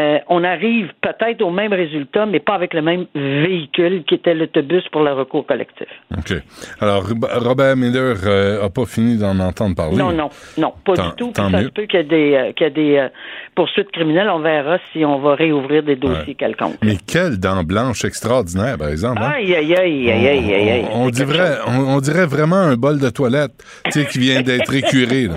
[0.00, 4.34] euh, on arrive peut-être au même résultat, mais pas avec le même véhicule qui était
[4.34, 5.86] l'autobus pour le recours collectif.
[6.16, 6.32] OK.
[6.80, 8.16] Alors, Rob- Robert Miller
[8.60, 9.96] n'a pas fini d'en entendre parler.
[9.96, 11.30] Non, non, non, pas Tant- du tout.
[11.32, 11.64] Tant ça mieux.
[11.66, 13.08] se peut qu'il y ait des, euh, y ait des euh,
[13.54, 14.28] poursuites criminelles.
[14.30, 16.34] On verra si on va réouvrir des dossiers Ouais.
[16.34, 16.78] quelconques.
[16.82, 19.22] Mais quelle dent blanche extraordinaire, par exemple.
[19.22, 19.32] hein?
[19.36, 20.84] Aïe, aïe, aïe, aïe, aïe, aïe.
[20.92, 21.64] On, dirait, chose.
[21.68, 23.52] on, on dirait vraiment un bol de toilette,
[23.84, 25.28] tu sais, qui vient d'être écuré.
[25.28, 25.34] là.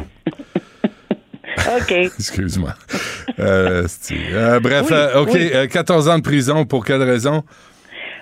[1.75, 1.91] OK.
[1.91, 2.71] Excuse-moi.
[3.39, 3.83] Euh,
[4.33, 5.49] euh, bref, Oui, euh, OK, oui.
[5.53, 7.43] euh, 14 ans de prison, pour quelle raison?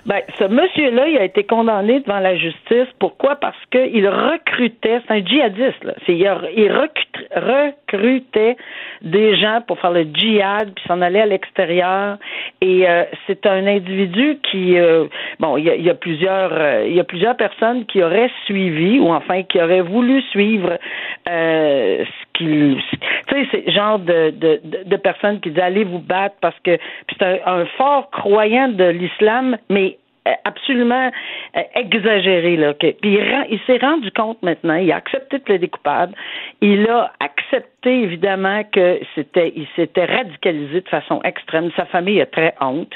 [0.04, 2.86] Ben, ce monsieur-là, il a été condamné devant la justice.
[3.00, 3.34] Pourquoi?
[3.34, 5.94] Parce qu'il recrutait, c'est un djihadiste, là.
[6.06, 8.56] C'est, il, a- il recrut- recrutait
[9.02, 12.18] des gens pour faire le djihad, puis s'en aller à l'extérieur.
[12.60, 15.06] Et euh, c'est un individu qui, euh,
[15.40, 18.00] bon, il y a, il y a plusieurs, euh, il y a plusieurs personnes qui
[18.00, 20.78] auraient suivi, ou enfin qui auraient voulu suivre
[21.26, 22.04] ce
[22.36, 22.80] qu'il,
[23.28, 26.78] tu sais, c'est genre de, de, de, personnes qui disent allez vous battre parce que
[27.10, 31.10] c'est un, un fort croyant de l'islam, mais euh, absolument
[31.56, 32.74] euh, exagéré là.
[32.74, 36.14] puis il, il s'est rendu compte maintenant, il a accepté de plaider coupable,
[36.60, 41.70] il a accepté évidemment que c'était, il s'était radicalisé de façon extrême.
[41.76, 42.92] Sa famille a très honte.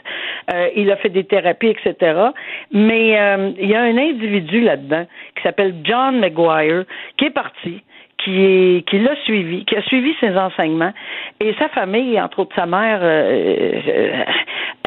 [0.52, 2.30] Euh, il a fait des thérapies, etc.
[2.72, 6.84] Mais euh, il y a un individu là-dedans qui s'appelle John McGuire
[7.16, 7.82] qui est parti
[8.24, 10.92] qui est qui l'a suivi, qui a suivi ses enseignements
[11.40, 14.24] et sa famille, entre autres sa mère, euh, euh,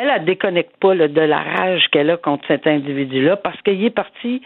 [0.01, 3.83] elle elle déconnecte pas là, de la rage qu'elle a contre cet individu-là parce qu'il
[3.83, 4.41] est parti,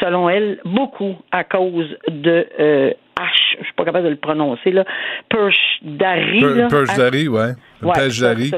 [0.00, 4.70] selon elle, beaucoup à cause de euh, H, je suis pas capable de le prononcer
[4.70, 4.84] là,
[5.28, 7.52] Perch Dari, là, Purge H- Dari, ouais.
[7.82, 8.50] Ouais, Dari.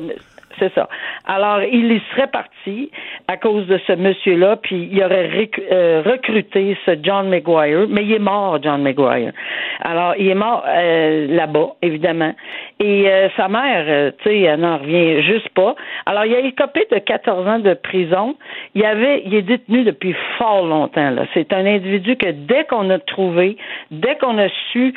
[0.59, 0.89] C'est ça.
[1.27, 2.91] Alors, il y serait parti
[3.29, 5.31] à cause de ce monsieur-là, puis il aurait
[5.73, 9.33] euh, recruté ce John McGuire, mais il est mort, John McGuire.
[9.81, 12.35] Alors, il est mort euh, là-bas, évidemment.
[12.81, 15.75] Et euh, sa mère, tu sais, elle n'en revient juste pas.
[16.07, 18.37] Alors, il a écopé de 14 ans de prison.
[18.75, 21.11] Il avait, il est détenu depuis fort longtemps.
[21.11, 21.27] Là.
[21.35, 23.57] C'est un individu que dès qu'on a trouvé,
[23.91, 24.95] dès qu'on a su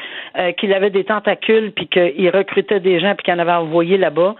[0.57, 4.35] qu'il avait des tentacules, puis qu'il recrutait des gens, puis qu'il en avait envoyé là-bas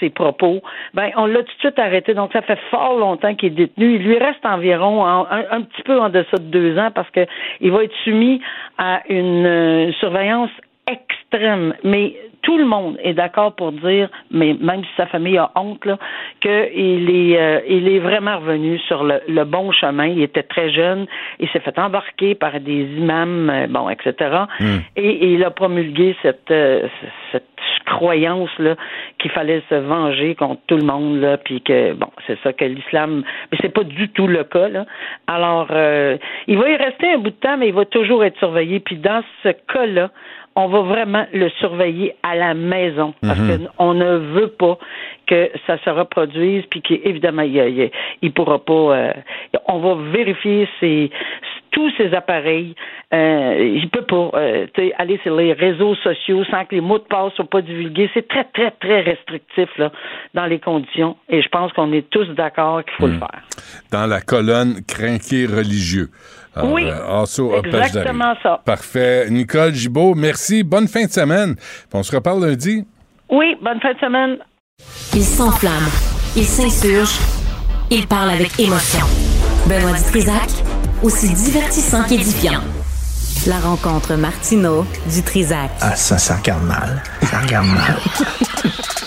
[0.00, 0.62] ses propos,
[0.94, 2.14] ben on l'a tout de suite arrêté.
[2.14, 3.96] Donc ça fait fort longtemps qu'il est détenu.
[3.96, 7.10] Il lui reste environ en- un, un petit peu en deçà de deux ans parce
[7.10, 7.26] que
[7.60, 8.40] il va être soumis
[8.78, 10.50] à une, euh, surveillance
[10.86, 11.74] extrême.
[11.82, 15.84] Mais tout le monde est d'accord pour dire, mais même si sa famille a honte,
[15.86, 15.96] là,
[16.40, 16.50] qu'il
[17.10, 20.06] est, euh, il est vraiment revenu sur le, le bon chemin.
[20.06, 21.06] Il était très jeune,
[21.40, 24.14] il s'est fait embarquer par des imams, euh, bon, etc.
[24.96, 26.86] Et, et il a promulgué cette, euh,
[27.32, 27.44] cette
[27.94, 28.76] croyance là
[29.18, 32.64] qu'il fallait se venger contre tout le monde là, puis que bon, c'est ça que
[32.64, 34.84] l'islam, mais c'est pas du tout le cas là.
[35.26, 38.38] Alors, euh, il va y rester un bout de temps, mais il va toujours être
[38.38, 38.80] surveillé.
[38.80, 40.10] Puis dans ce cas-là,
[40.56, 44.78] on va vraiment le surveiller à la maison parce qu'on ne veut pas
[45.26, 47.90] que ça se reproduise puis qu'évidemment il,
[48.22, 49.12] il pourra pas euh,
[49.66, 51.10] on va vérifier ses
[51.70, 52.74] tous ses appareils
[53.12, 54.66] euh, il peut pas euh,
[54.98, 58.10] aller sur les réseaux sociaux sans que les mots de passe soient pas divulgués.
[58.14, 59.92] C'est très très très restrictif là
[60.34, 63.42] dans les conditions et je pense qu'on est tous d'accord qu'il faut le faire.
[63.92, 66.08] Dans la colonne crinqué religieux.
[66.56, 67.86] Alors, Oui, euh, Asso Opage Dari.
[67.86, 68.60] exactement ça.
[68.64, 69.26] Parfait.
[69.30, 70.62] Nicole Gibault, merci.
[70.62, 71.54] Bonne fin de semaine.
[71.56, 71.64] Puis
[71.94, 72.84] On se reparle lundi.
[73.30, 74.36] oui bonne fin de semaine
[75.14, 75.88] Il s'enflamme.
[76.36, 77.16] Il s'insurge.
[77.90, 79.04] Il parle avec émotion.
[79.68, 80.48] Benoît Dutrisac,
[81.02, 82.60] aussi divertissant qu'édifiant.
[83.46, 85.70] La rencontre Martino du Trisac.
[85.80, 87.02] Ah, ça, ça regarde mal.
[87.22, 87.96] Ça regarde mal.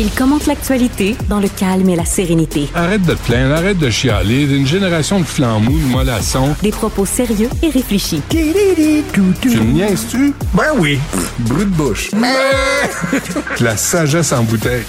[0.00, 2.68] Il commente l'actualité dans le calme et la sérénité.
[2.74, 4.42] Arrête de te plaindre, arrête de chialer.
[4.42, 6.56] Une génération de flambous, de mollassons.
[6.62, 8.20] Des propos sérieux et réfléchis.
[8.28, 10.34] Tu me niaises-tu?
[10.52, 10.98] Ben oui.
[11.38, 12.10] Brut de bouche.
[13.60, 14.82] La sagesse en bouteille.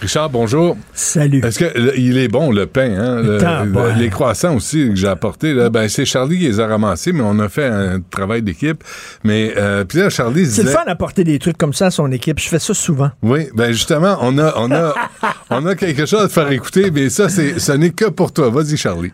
[0.00, 0.78] Richard, bonjour.
[0.94, 1.42] Salut.
[1.44, 3.16] Est-ce que il est bon le pain, hein?
[3.16, 6.66] le- le- les croissants aussi que j'ai apportés, là, ben c'est Charlie qui les a
[6.66, 8.82] ramassés, mais on a fait un travail d'équipe.
[9.24, 12.10] Mais euh, puis là, Charlie C'est le fun d'apporter des trucs comme ça à son
[12.12, 12.38] équipe.
[12.40, 13.10] Je fais ça souvent.
[13.22, 14.94] oui, ben justement, on a, on a,
[15.50, 18.32] on a quelque chose à te faire écouter, mais ça, c'est, ce n'est que pour
[18.32, 18.48] toi.
[18.48, 19.12] Vas-y, Charlie.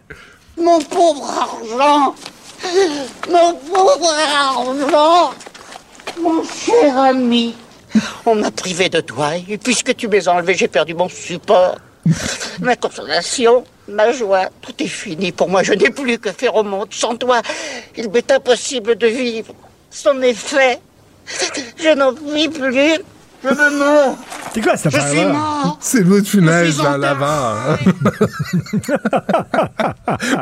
[0.57, 2.14] Mon pauvre argent
[3.29, 5.35] Mon pauvre argent
[6.22, 7.57] Mon cher ami
[8.25, 11.77] On m'a privé de toi, et puisque tu m'es enlevé, j'ai perdu mon support.
[12.61, 15.33] Ma consolation, ma joie, tout est fini.
[15.33, 16.89] Pour moi, je n'ai plus que faire au monde.
[16.91, 17.43] Sans toi,
[17.97, 19.55] il m'est impossible de vivre.
[19.91, 20.81] C'en est fait.
[21.79, 23.01] Je n'en vis plus.
[23.44, 24.16] Je me meurs.
[24.53, 25.79] C'est quoi cette Je suis mort.
[25.81, 27.79] C'est Louis de Funès dans en l'avare.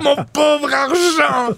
[0.03, 1.57] Mon pauvre argent!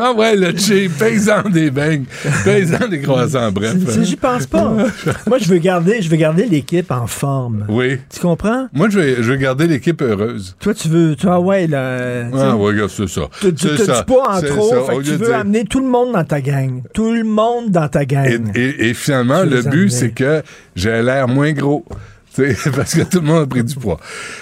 [0.00, 2.04] ah ouais, le cheap, paysan des beignes,
[2.44, 3.74] paysan des croissants, bref.
[4.02, 4.72] J'y pense pas.
[5.26, 7.66] Moi, je veux garder, je veux garder l'équipe en forme.
[7.68, 7.98] Oui.
[8.12, 8.68] Tu comprends?
[8.72, 10.56] Moi, je vais, je vais garder l'équipe heureuse.
[10.60, 12.24] Toi, tu veux, toi, ouais, là.
[12.32, 13.22] Ah, ouais, regarde, c'est ça.
[13.40, 13.52] Tu
[13.84, 13.98] ça.
[14.00, 16.40] du poids en trop, fait que tu veux dire- amener tout le monde dans ta
[16.40, 16.82] gang.
[16.94, 18.50] Tout le monde dans ta gang.
[18.54, 20.42] et- et finalement, Tu le but, c'est que
[20.74, 21.84] j'ai l'air moins gros.
[22.74, 24.00] Parce que tout le monde a pris du poids.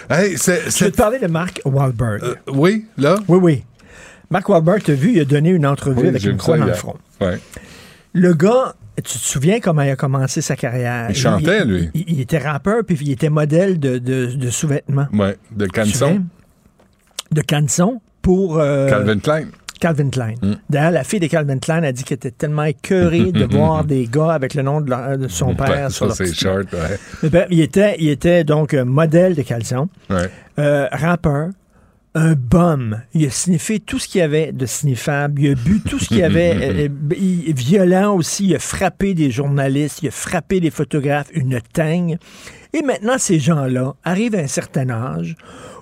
[0.08, 2.22] Hey, Je vais te parler de Mark Wahlberg.
[2.22, 3.16] euh, oui, là?
[3.26, 3.64] oui, oui.
[4.30, 6.72] Mark Wahlberg, t'as vu, il a donné une entrevue Oui, avec une croix dans le
[6.74, 6.94] front.
[7.20, 7.40] Ouais.
[8.12, 11.06] Le gars, tu te souviens comment il a commencé sa carrière?
[11.10, 11.90] Il chantait, lui.
[11.94, 15.08] Il, il était rappeur, puis il était modèle de, de, de sous-vêtements.
[15.12, 16.22] Ouais, de Canson.
[17.32, 19.46] De canson pour euh, Calvin Klein.
[19.80, 20.34] Calvin Klein.
[20.42, 20.52] Mm.
[20.68, 24.06] D'ailleurs, la fille de Calvin Klein a dit qu'elle était tellement écœurée de voir des
[24.06, 26.34] gars avec le nom de, leur- de son père sur Ben, ça, leur c'est petit-
[26.44, 27.28] short, ouais.
[27.30, 30.30] Bref, il était, il était donc euh, modèle de caleçon, ouais.
[30.58, 31.48] euh, rappeur,
[32.14, 33.00] un bum.
[33.14, 35.40] Il a sniffé tout ce qu'il y avait de sniffable.
[35.42, 36.56] Il a bu tout ce qu'il y avait.
[36.60, 38.46] euh, euh, il- violent aussi.
[38.48, 40.02] Il a frappé des journalistes.
[40.02, 41.28] Il a frappé des photographes.
[41.32, 42.18] Une teigne.
[42.72, 45.36] Et maintenant, ces gens-là arrivent à un certain âge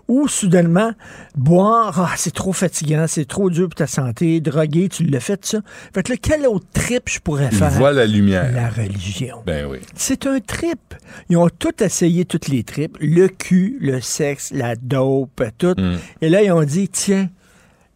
[0.09, 0.93] où, soudainement,
[1.37, 5.45] boire, ah, c'est trop fatigant, c'est trop dur pour ta santé, droguer, tu l'as fait,
[5.45, 5.61] ça.
[5.95, 7.71] Fait que là, quel autre trip je pourrais faire?
[7.71, 8.51] voit la lumière.
[8.53, 9.43] La religion.
[9.47, 9.79] Ben oui.
[9.95, 10.95] C'est un trip.
[11.29, 12.97] Ils ont tout essayé, toutes les tripes.
[13.01, 15.75] Le cul, le sexe, la dope, tout.
[15.79, 15.97] Mm.
[16.23, 17.29] Et là, ils ont dit, tiens,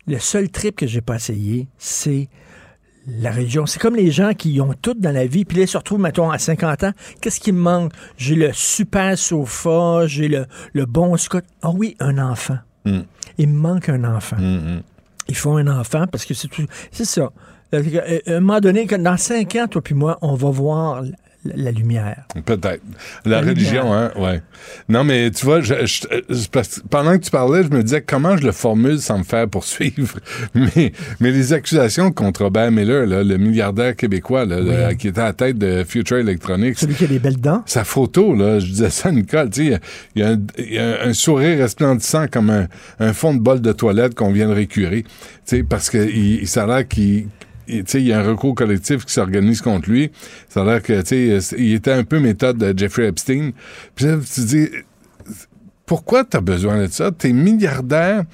[0.07, 2.29] le seul trip que j'ai pas essayé, c'est
[3.06, 3.66] la religion.
[3.66, 6.00] C'est comme les gens qui ont tout dans la vie, puis là, ils se retrouvent,
[6.00, 6.92] mettons, à 50 ans.
[7.20, 7.92] Qu'est-ce qui me manque?
[8.16, 11.44] J'ai le super sofa, j'ai le, le bon Scott.
[11.62, 12.58] Ah oui, un enfant.
[12.84, 13.00] Mm.
[13.38, 14.36] Il me manque un enfant.
[14.36, 14.82] Mm, mm.
[15.28, 16.66] Il faut un enfant parce que c'est tout.
[16.90, 17.30] C'est ça.
[17.74, 21.04] Euh, À un moment donné, dans 5 ans, toi puis moi, on va voir
[21.44, 22.24] la, lumière.
[22.44, 22.83] Peut-être.
[23.24, 24.40] La, La religion, hein, ouais.
[24.88, 26.07] Non, mais tu vois, je, je-
[26.88, 30.18] pendant que tu parlais, je me disais comment je le formule sans me faire poursuivre?
[30.55, 35.24] Mais, mais les accusations contre Robert Miller, là, le milliardaire québécois, là, qui était à
[35.24, 37.62] la tête de Future Electronics, Celui qui a des belles dents.
[37.66, 39.81] sa photo, là, je disais ça à Nicole, tu sais,
[40.14, 42.66] il y a, un, il y a un sourire resplendissant comme un,
[43.00, 45.11] un fond de bol de toilette qu'on vient de récurer, tu
[45.44, 47.26] sais, parce que il, ça a l'air qu'il
[47.68, 50.11] il- y a un recours collectif qui s'organise contre lui.
[50.48, 53.51] Ça a l'air que, tu sais, il était un peu méthode de Jeffrey Epstein.
[53.94, 54.68] Puis là, tu dis,
[55.87, 57.11] pourquoi tu as besoin de ça?
[57.16, 58.25] Tu es milliardaire,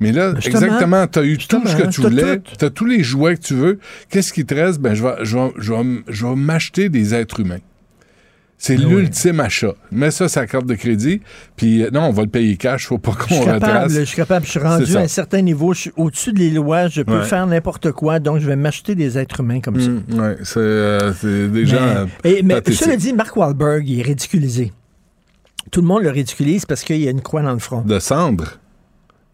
[0.00, 0.56] mais là, Justement.
[0.62, 3.42] exactement, tu as eu tout ce que tu voulais, tu as tous les jouets que
[3.42, 3.78] tu veux.
[4.10, 4.80] Qu'est-ce qui te reste?
[4.80, 7.60] Ben, je vais, je vais, je vais, je vais m'acheter des êtres humains.
[8.58, 9.74] C'est Ben l'ultime achat.
[9.92, 11.20] Mets ça la carte de crédit,
[11.56, 13.92] puis euh, non, on va le payer cash, faut pas qu'on retrace.
[13.92, 16.50] je suis capable, je suis rendu C'est à un certain niveau, je suis au-dessus des
[16.50, 17.24] lois, je peux Ouais.
[17.24, 19.90] faire n'importe quoi, donc je vais m'acheter des êtres humains comme ça.
[19.90, 24.72] Ouais, c'est euh, c'est des gens Mais, mais cela dit, Mark Wahlberg, il est ridiculisé.
[25.70, 27.82] Tout le monde le ridiculise parce qu'il y a une croix dans le front.
[27.82, 28.58] De cendre.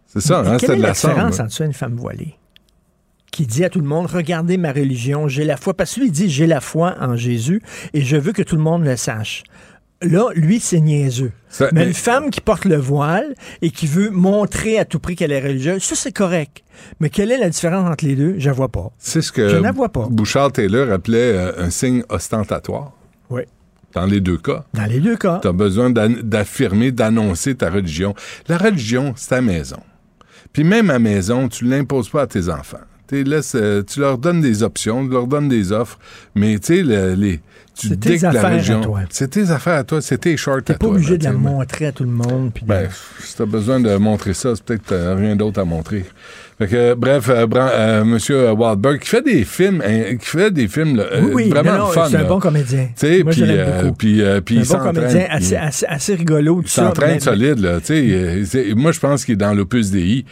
[0.08, 1.14] C'est ça, hein, quelle c'était est de la la cendre.
[1.14, 2.34] différence entre ça et une femme voilée?
[3.32, 5.72] Qui dit à tout le monde, regardez ma religion, j'ai la foi.
[5.74, 7.60] Parce que lui, il dit, j'ai la foi en Jésus
[7.94, 9.42] et je veux que tout le monde le sache.
[10.02, 11.32] Là, lui, c'est niaiseux.
[11.48, 14.98] Ça- mais, mais- une femme qui porte le voile et qui veut montrer à tout
[14.98, 16.62] prix qu'elle est religieuse, ça, c'est correct.
[17.00, 18.34] Mais quelle est la différence entre les deux?
[18.38, 18.90] Je la vois pas.
[18.98, 20.06] C'est ce que Je vois pas.
[20.10, 22.92] Bouchard Taylor appelait euh, un signe ostentatoire.
[23.30, 23.42] Oui.
[23.94, 24.64] Dans les deux cas.
[24.74, 25.38] Dans les deux cas.
[25.40, 28.14] Tu as besoin d'affirmer, d'annoncer ta religion.
[28.48, 29.80] La religion, c'est ta maison.
[30.52, 32.78] Puis même à maison, tu ne l'imposes pas à tes enfants.
[33.12, 35.98] Tu laisses, euh, tu leur donnes des options, tu leur donnes des offres,
[36.34, 37.40] mais tu sais, le- les,
[37.74, 38.80] tu C'est tes dictes la affaires à religion.
[38.80, 39.00] toi.
[39.10, 40.94] C'est tes affaires à toi, c'est tes shorts à T'es pas toi.
[40.94, 42.52] obligé là, de la montrer à tout le monde.
[42.54, 42.88] puis de- Ben,
[43.20, 46.06] si t'as besoin de montrer ça, c'est peut-être que t'as rien d'autre à montrer.
[46.58, 50.68] Fait que, bref, euh, euh, Monsieur Waldberg, qui fait des films, hein, qui fait des
[50.68, 52.06] films là, euh, Oui, oui, vraiment non, non, fun.
[52.10, 52.88] c'est un bon comédien.
[52.98, 53.94] Puis, l'aime beaucoup.
[53.96, 54.94] puis, puis il s'entraîne.
[54.94, 57.78] comédien, assez, assez, assez rigolo, il s'entraîne solide, là.
[57.90, 58.44] Euh,
[58.76, 60.24] moi, je pense qu'il est dans l'opus DI.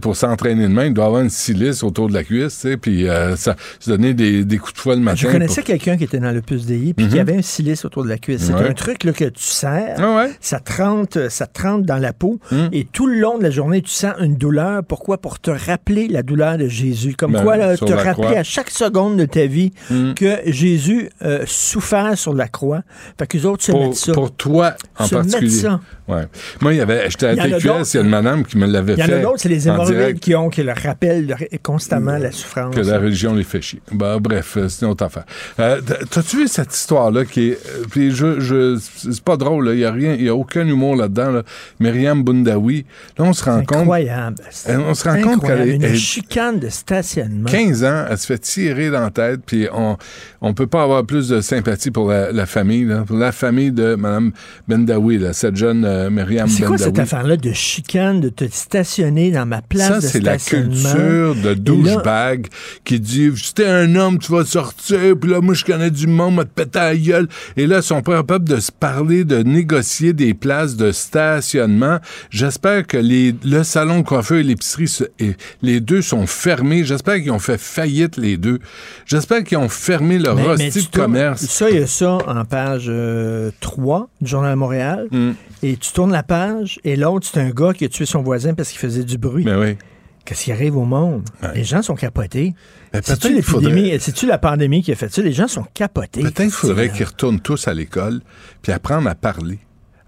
[0.00, 3.36] Pour s'entraîner de main, il doit avoir une silice autour de la cuisse, puis euh,
[3.36, 5.16] ça, se donner des, des coups de fouet le matin.
[5.20, 7.84] Je connaissais pour- quelqu'un qui était dans le puce DI puis qui avait un silice
[7.84, 8.42] autour de la cuisse.
[8.42, 8.68] C'est Ouais.
[8.68, 10.30] un truc là, que tu serres, Ah ouais?
[10.40, 11.46] ça te rentre, ça
[11.86, 12.68] dans la peau Hum.
[12.72, 14.82] et tout le long de la journée, tu sens une douleur.
[14.84, 15.18] Pourquoi?
[15.18, 17.14] Pour te rappeler la douleur de Jésus.
[17.16, 18.38] Comme Ben, quoi, là, te rappeler croix.
[18.38, 20.14] à chaque seconde de ta vie Hum.
[20.14, 22.82] que Jésus euh, souffert sur la croix.
[23.18, 24.12] Fait que les autres se Pour, mettent ça.
[24.12, 25.50] pour toi, en Se particulier.
[25.50, 25.80] ça.
[26.08, 26.24] Ouais.
[26.60, 28.94] Moi, il y avait, j'étais à TQS, il y a une madame qui me l'avait
[28.94, 29.12] Il y en fait.
[29.14, 32.74] a d'autres, c'est les hémorroïdes qui ont, qui leur rappellent constamment la souffrance.
[32.74, 33.80] que la religion les fait chier.
[33.92, 35.24] Ben, bref, euh, c'est une autre affaire.
[35.60, 37.52] Euh, T'as-tu vu cette histoire-là qui est.
[37.52, 40.66] euh, Puis je, je, c'est pas drôle, il n'y a rien, il y a aucun
[40.66, 41.30] humour là-dedans.
[41.30, 41.42] Là.
[41.80, 42.84] Myriam Bundawi.
[43.18, 43.78] Là, on se rend compte.
[43.78, 44.36] Incroyable.
[44.68, 47.48] Euh, on se rend compte Une elle- chicane de stationnement.
[47.50, 49.96] 15 ans, elle se fait tirer dans la tête, puis on
[50.40, 53.70] on peut pas avoir plus de sympathie pour la, la famille, là, pour la famille
[53.70, 54.32] de Mme
[54.68, 56.84] Bendawi, là, cette jeune euh, Myriam C'est quoi Bendawi.
[56.84, 60.92] cette affaire-là de chicane, de te stationner dans ma place Ça, de c'est la stationnement?
[60.92, 62.46] culture de douchebag
[62.84, 66.06] qui dit si t'es un homme, tu vas sortir, puis là, moi, je connais du
[66.06, 67.28] monde, m'a te péter à la gueule.
[67.56, 71.98] Et là, ils sont pas capables de se parler, de négocier des places de stationnement.
[72.30, 76.84] J'espère que les, le salon de coiffeur et l'épicerie, se- et les deux sont fermés.
[76.84, 78.58] J'espère qu'ils ont fait faillite, les deux.
[79.06, 81.44] J'espère qu'ils ont fermé leur Mais- mais hostie tu de tournes- commerce.
[81.46, 85.06] Ça, il y a ça en page euh, 3 du Journal de Montréal.
[85.10, 85.30] Mm.
[85.62, 88.54] Et tu tournes la page, et l'autre, c'est un gars qui a tué son voisin
[88.54, 89.44] parce qu'il faisait du bruit.
[89.44, 89.76] Mais oui.
[90.24, 91.24] Qu'est-ce qui arrive au monde?
[91.54, 92.54] Les gens sont capotés.
[92.94, 95.20] Mais C'est-tu faudrait- la pandémie qui a fait ça?
[95.20, 96.20] Les gens sont capotés.
[96.20, 98.20] Peut-être qu'il faudrait qu'ils retournent tous à l'école,
[98.62, 99.58] puis apprendre à parler.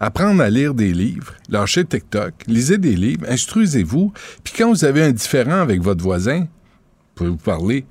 [0.00, 5.02] Apprendre à lire des livres, lâcher TikTok, lisez des livres, instruisez-vous, puis quand vous avez
[5.02, 7.86] un différent avec votre voisin, vous pouvez vous parler?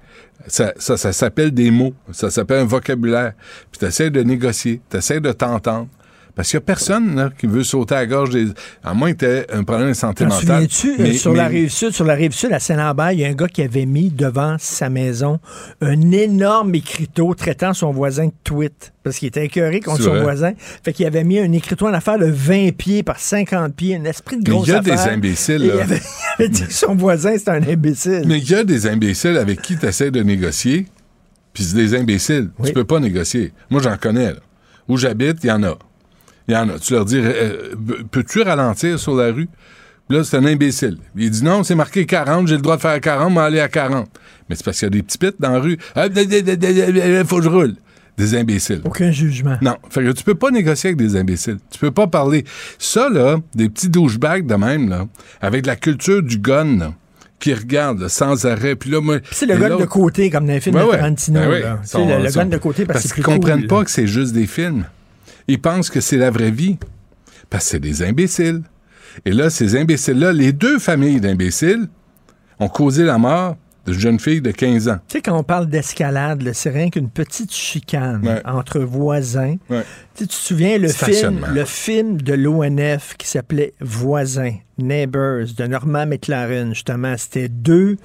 [0.48, 3.34] Ça, ça, ça s'appelle des mots, ça s'appelle un vocabulaire.
[3.72, 5.88] Puis tu essaies de négocier, tu essaies de t'entendre.
[6.36, 8.48] Parce qu'il n'y a personne là, qui veut sauter à la gorge des.
[8.84, 10.64] À moins que tu aies un problème de santé mentale.
[10.64, 13.28] euh, Mais- sur la rive sud, sur la rive sud, à Saint-Lambert, il y a
[13.28, 15.40] un gars qui avait mis devant sa maison
[15.82, 18.94] un énorme écriteau traitant son voisin de tweet.
[19.04, 20.54] Parce qu'il était écœuré contre son voisin.
[20.84, 24.06] Fait qu'il avait mis un écriteau en affaire de 20 pieds par 50 pieds, un
[24.06, 25.14] esprit de Mais grosse il y a des affaire.
[25.14, 25.74] imbéciles, là.
[25.76, 26.02] Il avait,
[26.40, 28.24] il avait dit que son voisin, c'était un imbécile.
[28.26, 30.88] Mais il y a des imbéciles avec qui tu essaies de négocier,
[31.54, 32.50] puis c'est des imbéciles.
[32.58, 32.70] Oui.
[32.70, 33.52] Tu peux pas négocier.
[33.70, 34.32] Moi, j'en connais.
[34.34, 34.40] là.
[34.88, 35.78] Où j'habite, il y en a.
[36.48, 36.80] Il y en a.
[36.80, 37.74] Tu leur dis, euh,
[38.12, 39.48] peux-tu ralentir sur la rue?
[40.10, 40.98] Puis Là, c'est un imbécile.
[41.16, 43.70] Il dit non, c'est marqué 40, j'ai le droit de faire 40, mais aller à
[43.70, 44.08] 40.
[44.50, 45.78] Mais c'est parce qu'il y a des petits pits dans la rue.
[45.96, 47.76] Ah, Il faut que je roule.
[48.18, 48.82] Des imbéciles.
[48.84, 49.58] Aucun jugement.
[49.62, 51.58] Non, fait que tu peux pas négocier avec des imbéciles.
[51.72, 52.44] Tu peux pas parler.
[52.78, 55.08] Ça, là, des petits douchebags de même, là,
[55.42, 56.94] avec la culture du gun, là,
[57.40, 58.76] qui regardent là, sans arrêt.
[58.76, 59.18] Puis là, moi.
[59.32, 60.92] C'est le gun de côté, comme dans les films Ouais, de.
[60.92, 61.40] Tarantino.
[61.40, 61.62] Ben oui.
[61.62, 62.20] là.
[62.20, 64.86] Le, gun de côté parce, Parce qu'ils comprennent cool, pas que c'est juste des films.
[65.48, 66.78] Ils pensent que c'est la vraie vie.
[67.50, 68.62] Parce que c'est des imbéciles.
[69.26, 71.88] Et là, ces imbéciles-là, les deux familles d'imbéciles
[72.60, 74.98] ont causé la mort de jeune fille de 15 ans.
[75.08, 78.42] Tu sais, quand on parle d'escalade, c'est rien qu'une petite chicane Ouais.
[78.46, 79.58] entre voisins.
[79.70, 79.84] Ouais.
[80.16, 86.06] Tu te souviens le film, le film de l'ONF qui s'appelait Voisins, Neighbors, de Norman
[86.06, 87.16] McLaren, justement.
[87.18, 87.98] C'était deux,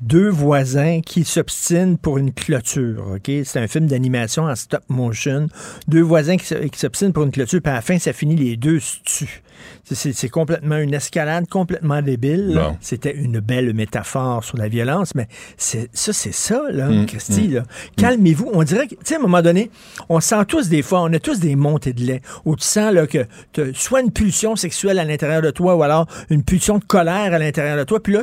[0.00, 3.18] deux voisins qui s'obstinent pour une clôture.
[3.24, 5.48] C'est un film d'animation en stop motion.
[5.88, 8.80] Deux voisins qui s'obstinent pour une clôture, puis à la fin, ça finit, les deux
[8.80, 9.42] se tuent.
[9.84, 12.52] C'est- complètement une escalade complètement débile.
[12.54, 12.76] Bon.
[12.80, 17.48] C'était une belle métaphore sur la violence, mais ça, c'est ça, là, Mm, Christy.
[17.48, 17.62] là.
[17.96, 18.50] Calmez-vous.
[18.54, 19.70] On dirait que, tu sais, à un moment donné,
[20.08, 22.92] on sent tous des fois, on a tous des montées de lait, où tu sens
[22.92, 26.42] là, que tu as soit une pulsion sexuelle à l'intérieur de toi, ou alors une
[26.44, 28.22] pulsion de colère à l'intérieur de toi, puis là,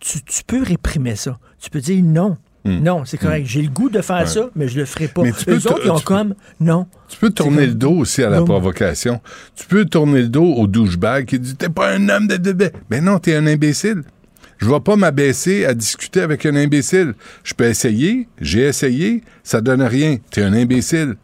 [0.00, 1.38] tu, tu peux réprimer ça.
[1.58, 2.36] Tu peux dire non.
[2.66, 3.46] Non, c'est correct.
[3.46, 5.22] J'ai le goût de faire ça, mais je le ferai pas.
[5.22, 5.24] Hmm.
[5.26, 6.86] Mais tu peux Eux autres, ils ont comme non.
[7.08, 8.44] Tu peux tourner comme- le dos aussi à la Non.
[8.44, 9.20] provocation.
[9.54, 12.70] Tu peux tourner le dos au douchebag qui dit T'es pas un homme de bébé.
[12.90, 14.02] Ben non, t'es un imbécile.
[14.58, 17.14] Je vais pas m'abaisser à discuter avec un imbécile.
[17.44, 20.16] Je peux essayer, j'ai essayé, ça donne rien.
[20.30, 21.16] T'es un imbécile.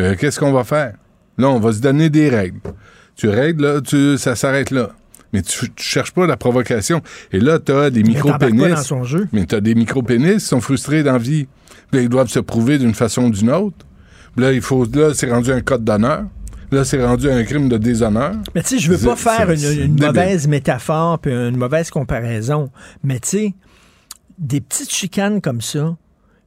[0.00, 0.94] Euh, Qu'est-ce qu'on va faire?
[1.38, 2.58] Là, on va se donner des règles.
[3.14, 4.90] Tu règles, là, tu, ça s'arrête là.
[5.36, 7.02] Mais tu, tu cherches pas la provocation.
[7.30, 8.70] Et là, des Mais t'embarques pas micro-pénis.
[8.70, 9.28] dans son jeu.
[9.34, 11.46] Mais t'as des micro-pénis qui sont frustrés dans la vie.
[11.90, 13.76] Puis là, ils doivent se prouver d'une façon ou d'une autre.
[14.38, 16.24] Là, il faut, là, c'est rendu un code d'honneur.
[16.72, 18.32] Là, c'est rendu un crime de déshonneur.
[18.54, 22.70] Mais tu sais, je veux pas faire une, une mauvaise métaphore puis une mauvaise comparaison.
[23.04, 23.54] Mais tu sais,
[24.38, 25.96] des petites chicanes comme ça,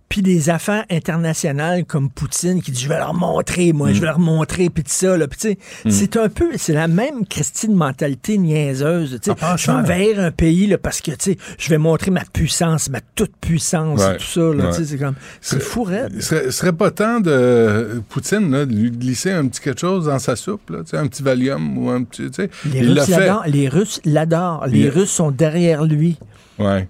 [0.10, 4.07] puis des affaires internationales comme Poutine qui dit je vais leur montrer, moi, je vais
[4.07, 5.16] leur montrer, puis tout ça.
[5.16, 5.28] Là.
[5.28, 5.57] Puis, tu sais,
[5.89, 9.20] c'est un peu, c'est la même Christine mentalité niaiseuse.
[9.22, 11.78] Tu sais, Ah, je vais envahir un pays là, parce que tu sais, je vais
[11.78, 14.16] montrer ma puissance, ma toute puissance, Ouais.
[14.16, 14.39] et tout ça.
[14.41, 14.70] Là, Ouais.
[14.72, 16.20] tu sais, c'est comme, c'est fou, raide.
[16.22, 20.20] Serait, serait pas temps de Poutine là, de lui glisser un petit quelque chose dans
[20.20, 22.30] sa soupe, là, tu sais, un petit Valium ou un petit.
[22.32, 22.49] tu sais.
[22.66, 23.43] Les Russes l'adorent.
[23.47, 24.66] Les Russes l'adorent.
[24.68, 26.18] Les Il- Russes sont derrière lui.
[26.57, 26.88] Ouais.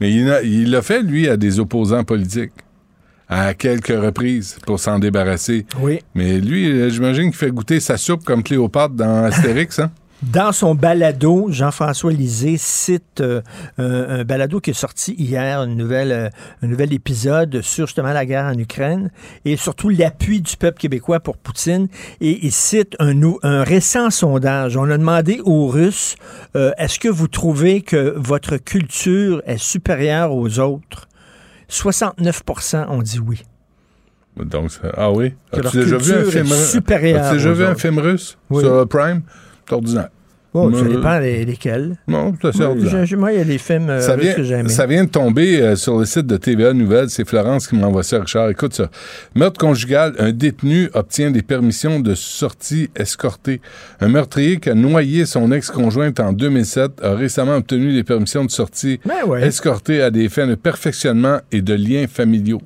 [0.00, 2.52] Mais il l'a fait, lui, à des opposants politiques.
[3.28, 5.64] À quelques reprises pour s'en débarrasser.
[5.80, 6.00] Oui.
[6.16, 9.92] Mais lui, euh, j'imagine qu'il fait goûter sa soupe comme Cléopâtre dans Astérix, hein?
[10.22, 13.40] Dans son balado, Jean-François Lisée cite euh,
[13.78, 16.28] un, un balado qui est sorti hier, une nouvelle, euh,
[16.62, 19.10] un nouvel épisode sur justement la guerre en Ukraine
[19.46, 21.88] et surtout l'appui du peuple québécois pour Poutine.
[22.20, 24.76] Et il cite un, récent sondage.
[24.76, 26.16] On a demandé aux Russes,
[26.54, 31.08] euh, est-ce que vous trouvez que votre culture est supérieure aux autres?
[31.70, 33.42] 69% ont dit oui.
[34.36, 35.32] Donc, ah oui?
[35.52, 36.46] As-tu leur déjà vu un film
[37.32, 38.36] déjà vu un film russe?
[38.50, 38.62] Oui.
[38.62, 39.22] sur Prime?
[39.70, 40.08] C'est ordinaire.
[40.52, 41.96] Oh, ça Mais- dépend les- lesquels.
[42.08, 43.06] Non, c'est assez ordinaire.
[43.18, 44.68] moi, il y a des films euh, Ça russes vient, que j'ai aimés.
[44.68, 47.08] ça vient de tomber euh, sur le site de TVA Nouvelles.
[47.08, 48.50] C'est Florence qui m'envoie ça, Richard.
[48.50, 48.90] Écoute ça.
[49.36, 50.12] Meurtre conjugal.
[50.18, 53.60] Un détenu obtient des permissions de sortie escortée.
[54.00, 58.50] Un meurtrier qui a noyé son ex-conjointe en 2007 a récemment obtenu des permissions de
[58.50, 59.46] sortie Ben ouais.
[59.46, 62.60] escortée à des fins de perfectionnement et de liens familiaux.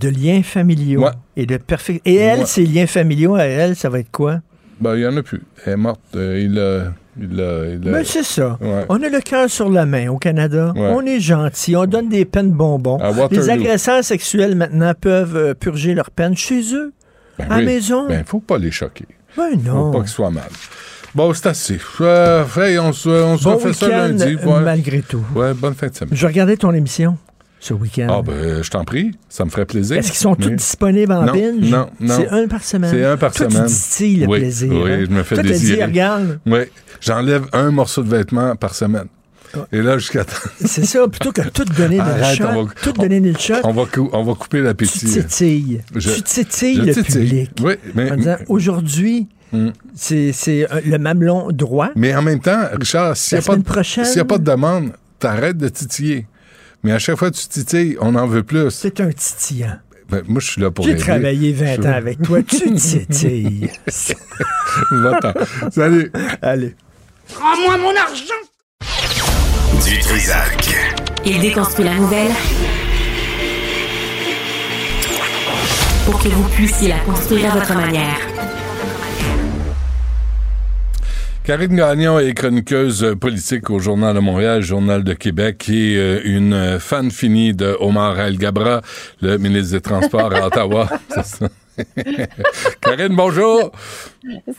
[0.00, 1.02] De liens familiaux.
[1.04, 1.10] Ouais.
[1.36, 2.00] Et de perfect.
[2.04, 2.46] Et elle, Ouais.
[2.46, 4.40] ces liens familiaux, à elle, ça va être quoi?
[4.80, 5.42] Ben, il y en a plus.
[5.66, 6.00] Elle est morte.
[6.16, 6.92] Euh, il a...
[7.20, 8.56] Il a, il a- Ben, c'est ça.
[8.60, 8.84] Ouais.
[8.88, 10.72] On a le cœur sur la main au Canada.
[10.74, 10.80] Ouais.
[10.94, 11.76] On est gentil.
[11.76, 12.98] On donne des peines bonbons.
[13.30, 16.92] Les agresseurs sexuels, maintenant, peuvent euh, purger leur peine chez eux,
[17.38, 17.64] Ben à la oui.
[17.66, 18.06] maison.
[18.08, 19.06] Ben, faut pas les choquer.
[19.36, 19.90] Ben Faut non.
[19.90, 20.48] pas qu'ils soient mal.
[21.14, 21.78] Bon, c'est assez.
[22.00, 24.22] Euh, hey, on se, on se Bon refait ça lundi.
[24.42, 24.60] euh, Ouais.
[24.62, 25.24] malgré tout.
[25.34, 26.14] Ouais, bonne fin de semaine.
[26.16, 27.18] Je regardais ton émission
[27.60, 28.06] ce week-end.
[28.10, 29.98] Ah, ben, je t'en prie, ça me ferait plaisir.
[29.98, 31.70] Est-ce qu'ils sont tous disponibles en Non, binge?
[31.70, 32.16] non, non.
[32.16, 32.90] C'est un par semaine.
[32.90, 33.62] C'est un par Toi, semaine.
[33.64, 34.72] tu distilles le Oui, plaisir.
[34.72, 35.04] oui, hein?
[35.08, 35.84] je me fais Toi, dit, désirer.
[35.84, 36.60] regarde, Oui,
[37.00, 39.06] j'enlève un morceau de vêtement par semaine.
[39.72, 40.32] Et là, jusqu'à temps,
[40.64, 43.38] c'est ça, plutôt que tout donner dans le shot, on va- tout donner dans le
[43.38, 44.98] shot, on va, cou- on va couper tu l'appétit.
[45.06, 45.80] titilles.
[45.96, 47.24] Je- tu titilles Je le titille.
[47.24, 47.50] public.
[47.62, 49.70] Oui, mais, En disant, aujourd'hui, Mm.
[49.96, 50.32] c'est
[50.72, 51.90] euh, le mamelon droit.
[51.96, 54.92] mais en même temps, Richard, s'il n'y a, pas de- y a pas de demande,
[55.18, 56.26] t'arrêtes de titiller.
[56.82, 58.70] Mais à chaque fois que tu titilles, on en veut plus.
[58.70, 59.76] C'est un titillant.
[60.08, 62.42] Ben, moi, je suis là pour J'ai travaillé 20 Je- ans avec toi.
[62.42, 63.70] Tu titilles.
[64.90, 65.32] Va-t'en.
[65.70, 66.10] Salut.
[66.42, 66.74] Allez.
[67.38, 70.74] Rends-moi mon argent Du Trisac.
[71.24, 72.32] Il déconstruit la nouvelle
[76.06, 78.16] pour que vous puissiez la construire à votre manière.
[81.50, 86.52] Karine Gagnon est chroniqueuse politique au Journal de Montréal, Journal de Québec, et euh, une
[86.52, 88.82] euh, fan finie de Omar El-Gabra,
[89.20, 90.88] le ministre des Transports à Ottawa.
[92.80, 93.72] Karine, bonjour.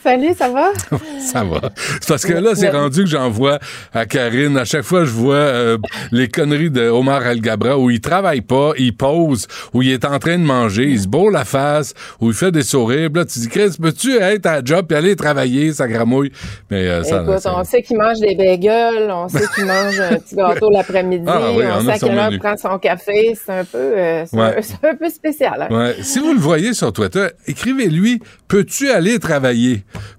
[0.04, 0.72] Salut, ça va?
[1.20, 1.62] Ça va.
[2.02, 3.60] C'est parce que là, c'est rendu que j'envoie
[3.94, 4.58] à Karine.
[4.58, 5.78] À chaque fois, je vois euh,
[6.12, 10.18] les conneries de Omar El-Gabra où il travaille pas, il pose, où il est en
[10.18, 13.10] train de manger, il se bourre la face, où il fait des sourires.
[13.14, 16.32] Puis Là, tu dis, Chris, peux-tu être à la job et aller travailler, ça gramouille?
[16.72, 20.00] Mais euh, ça, Écoute, ça- on sait qu'il mange des bagels, on sait qu'il mange
[20.00, 22.36] un petit gâteau l'après-midi, Ah oui, on sait à son quelle heure menu.
[22.38, 23.38] il prend son café.
[23.46, 24.56] C'est un peu, euh, Ouais.
[24.84, 25.68] un, un peu spécial.
[25.70, 25.76] hein?
[25.76, 25.96] Ouais.
[26.02, 29.51] Si vous le voyez sur Twitter, écrivez-lui Peux-tu aller travailler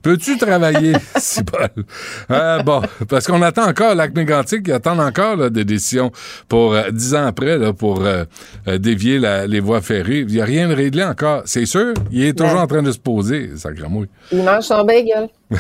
[0.02, 1.82] Peux-tu travailler Si bon.
[2.30, 6.10] Euh, bon, parce qu'on attend encore, Lac Mégantic, ils attendent encore là, des décisions
[6.48, 8.24] pour euh, dix ans après là, pour euh,
[8.68, 10.20] euh, dévier la- les voies ferrées.
[10.20, 11.42] Il n'y a rien de réglé encore.
[11.46, 12.60] C'est sûr, il est toujours Ouais.
[12.60, 14.08] en train de se poser, ça gramouille.
[14.32, 15.28] Il mange son bagel.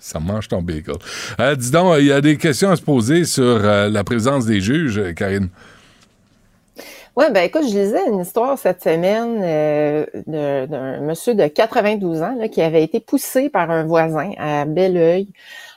[0.00, 0.94] Ça mange ton bagel.
[1.40, 4.46] Euh, dis donc, il y a des questions à se poser sur euh, la présence
[4.46, 5.48] des juges, euh, Karine.
[7.16, 12.34] Oui, ben écoute, je lisais une histoire cette semaine euh, d'un monsieur de 92 ans
[12.36, 15.28] là, qui avait été poussé par un voisin à Belleuil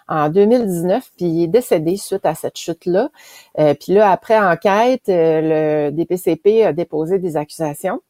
[0.09, 3.09] en 2019, puis il est décédé suite à cette chute-là.
[3.57, 8.01] Euh, puis là, après enquête, euh, le DPCP a déposé des accusations.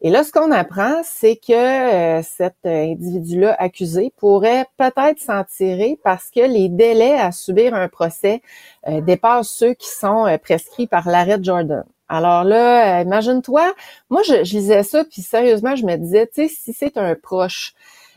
[0.00, 5.98] Et là, ce qu'on apprend, c'est que euh, cet individu-là accusé pourrait peut-être s'en tirer
[6.04, 8.40] parce que les délais à subir un procès
[8.86, 11.84] euh, dépassent ceux qui sont euh, prescrits par l'arrêt Jordan.
[12.08, 13.74] Alors là, euh, imagine-toi,
[14.10, 17.14] moi je, je lisais ça, puis sérieusement, je me disais, tu sais, si c'est un
[17.14, 17.74] proche,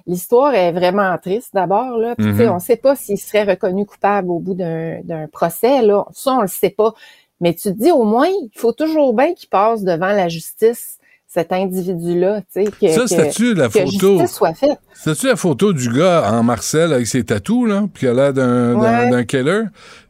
[0.08, 2.16] l'histoire est vraiment triste d'abord, là.
[2.16, 2.54] Puis, tu sais, Mhm.
[2.54, 6.06] on sait pas s'il serait reconnu coupable au bout d'un d'un procès, là.
[6.14, 6.94] Ça, on le sait pas.
[7.42, 11.00] Mais tu te dis, au moins, il faut toujours bien qu'il passe devant la justice,
[11.34, 14.18] cet individu-là, tu sais, que, Ça, que- c'était-tu la photo?
[14.20, 14.78] justice soit faite.
[14.94, 18.34] C'est-tu la photo du gars en Marcel avec ses tatous, là, puis qui a l'air
[18.34, 19.10] d'un d'un- Ouais.
[19.10, 19.62] d'un killer?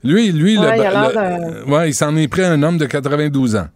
[0.03, 3.55] Lui, lui, Ouais, le, il le- ouais, il s'en est pris un homme de 92
[3.55, 3.67] ans.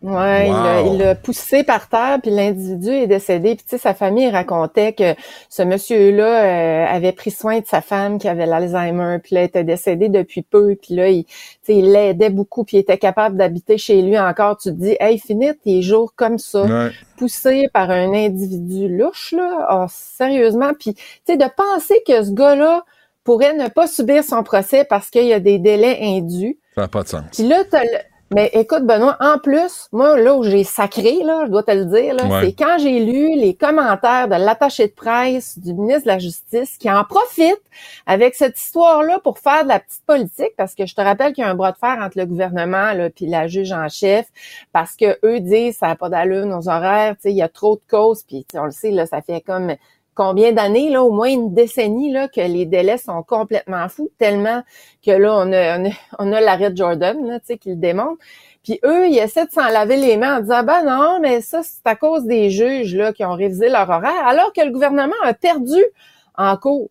[0.00, 0.92] Ouais, il l'a- Wow.
[0.94, 3.56] il l'a poussé par terre, puis l'individu est décédé.
[3.56, 5.14] Puis tu sais, sa famille racontait que
[5.48, 9.64] ce monsieur-là euh, avait pris soin de sa femme qui avait l'Alzheimer, puis là, était
[9.64, 11.32] décédée depuis peu, puis là, il, tu
[11.64, 14.56] sais, il l'aidait beaucoup, puis il était capable d'habiter chez lui encore.
[14.58, 16.90] Tu te dis, hey, finis tes jours comme ça, Ouais.
[17.16, 20.70] poussé par un individu louche, là, Ah, sérieusement.
[20.78, 22.84] Puis, tu sais, de penser que ce gars-là
[23.24, 26.56] pourrait ne pas subir son procès parce qu'il y a des délais indus.
[26.76, 27.22] Ça n'a pas de sens.
[27.32, 27.88] Puis là, t'as le-
[28.30, 31.86] mais écoute, Benoît, en plus, moi, là où j'ai sacré, là, je dois te le
[31.86, 32.40] dire, là, Ouais.
[32.46, 36.76] c'est quand j'ai lu les commentaires de l'attaché de presse du ministre de la Justice
[36.76, 37.60] qui en profite
[38.06, 41.42] avec cette histoire-là pour faire de la petite politique, parce que je te rappelle qu'il
[41.42, 44.26] y a un bras de fer entre le gouvernement là, puis la juge en chef,
[44.72, 47.48] parce que eux disent ça n'a pas d'allure nos horaires, tu sais, il y a
[47.48, 49.74] trop de causes, puis on le sait, là, ça fait comme
[50.18, 54.62] combien d'années, là, au moins une décennie, là, que les délais sont complètement fous, tellement
[55.06, 57.70] que là, on a, on a, on a l'arrêt de Jordan, là, tu sais, qui
[57.70, 58.18] le démontre.
[58.64, 61.62] Puis eux, ils essaient de s'en laver les mains en disant, ben non, mais ça,
[61.62, 65.14] c'est à cause des juges, là, qui ont révisé leur horaire, alors que le gouvernement
[65.22, 65.82] a perdu
[66.36, 66.90] en cours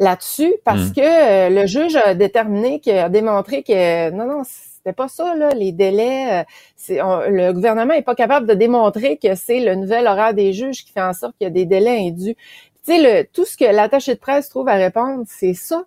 [0.00, 0.92] là-dessus parce Mm.
[0.92, 4.42] que euh, le juge a déterminé, a démontré que non, non,
[4.84, 6.44] c'était pas ça, là, les délais.
[6.90, 10.52] euh, on- le gouvernement est pas capable de démontrer que c'est le nouvel horaire des
[10.52, 12.34] juges qui fait en sorte qu'il y a des délais indus.
[12.86, 15.84] Tu sais, le, tout ce que l'attaché de presse trouve à répondre, c'est ça.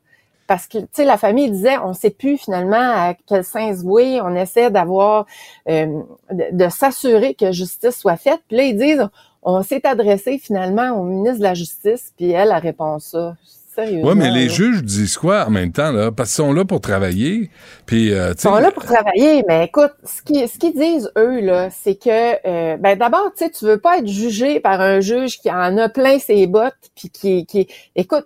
[0.48, 3.84] Parce que, tu sais, la famille disait, on sait plus finalement à quel sens se
[3.84, 5.26] vouer, on essaie d'avoir,
[5.70, 5.86] euh,
[6.32, 8.40] de, de s'assurer que justice soit faite.
[8.48, 9.08] Puis là, ils disent,
[9.44, 13.36] on s'est adressé finalement au ministre de la Justice, puis elle a répondu ça.
[13.78, 14.10] Sérieusement.
[14.10, 14.54] Ouais, mais les là.
[14.54, 16.12] juges disent quoi en même temps, là?
[16.12, 17.52] Parce qu'ils sont là pour travailler.
[17.86, 21.42] Puis, euh, Ils sont là pour travailler, mais écoute, ce qu'ils ce qu'ils disent eux
[21.42, 25.00] là, c'est que euh, ben d'abord, tu sais, tu veux pas être jugé par un
[25.00, 28.26] juge qui en a plein ses bottes, puis qui, qui, écoute,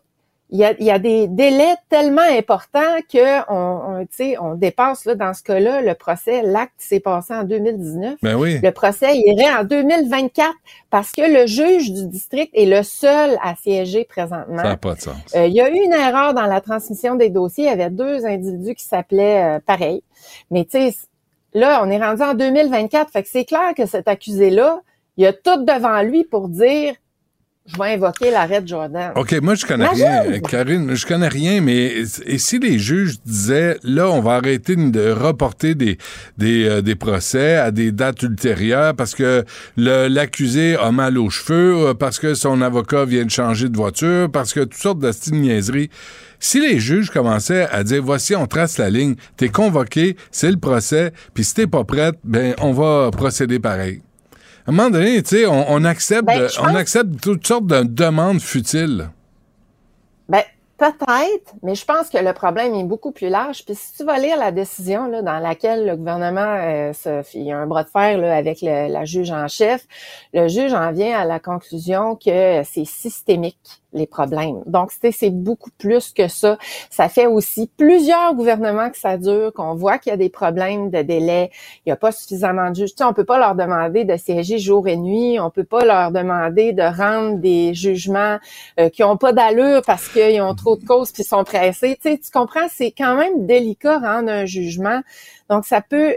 [0.51, 4.37] il y a, il y a des délais tellement importants que on, on tu sais,
[4.37, 8.15] on dépasse là dans ce cas-là le procès, l'acte s'est passé en 2019.
[8.21, 8.59] Ben oui.
[8.61, 10.53] Le procès irait en 2024
[10.89, 14.57] parce que le juge du district est le seul à siéger présentement.
[14.57, 15.15] Ça n'a pas de sens.
[15.35, 17.65] Euh, il y a eu une erreur dans la transmission des dossiers.
[17.65, 20.03] Il y avait deux individus qui s'appelaient euh, pareil.
[20.51, 20.95] Mais tu sais,
[21.53, 23.09] là, on est rendu en 2024.
[23.09, 24.81] Fait que c'est clair que cet accusé-là,
[25.15, 26.95] il a tout devant lui pour dire
[27.67, 29.11] je vais invoquer l'arrêt de Jordan.
[29.15, 30.31] OK, moi, je connais Imagine!
[30.31, 30.39] rien.
[30.39, 35.11] Karine, je connais rien, mais et si les juges disaient, là, on va arrêter de
[35.11, 35.97] reporter des,
[36.37, 39.45] des, euh, des procès à des dates ultérieures parce que
[39.77, 44.29] l'accusé a mal aux cheveux, euh, parce que son avocat vient de changer de voiture,
[44.31, 45.89] parce que toutes sortes de niaiseries.
[46.39, 50.57] Si les juges commençaient à dire, voici, on trace la ligne, t'es convoqué, c'est le
[50.57, 54.01] procès, puis si t'es pas prête, ben, on va procéder pareil.
[54.67, 57.83] À un moment donné, tu sais, on, on accepte, Ben, on accepte toutes sortes de
[57.83, 59.09] demandes futiles.
[60.29, 60.43] Ben,
[60.77, 63.65] peut-être, mais je pense que le problème est beaucoup plus large.
[63.65, 67.43] Puis si tu vas lire la décision là, dans laquelle le gouvernement euh, se, il
[67.43, 69.85] y a un bras de fer là, avec le- la juge en chef,
[70.33, 74.61] le juge en vient à la conclusion que c'est systémique les problèmes.
[74.65, 76.57] Donc, c'est beaucoup plus que ça.
[76.89, 80.89] Ça fait aussi plusieurs gouvernements que ça dure, qu'on voit qu'il y a des problèmes
[80.89, 81.51] de délai,
[81.85, 82.91] il n'y a pas suffisamment de juges.
[82.91, 85.85] Tu sais, on peut pas leur demander de siéger jour et nuit, on peut pas
[85.85, 88.37] leur demander de rendre des jugements
[88.79, 91.97] euh, qui ont pas d'allure parce qu'ils ont trop de causes puis sont pressés.
[92.01, 95.01] Tu sais, tu comprends, c'est quand même délicat rendre un jugement.
[95.49, 96.15] Donc, ça peut...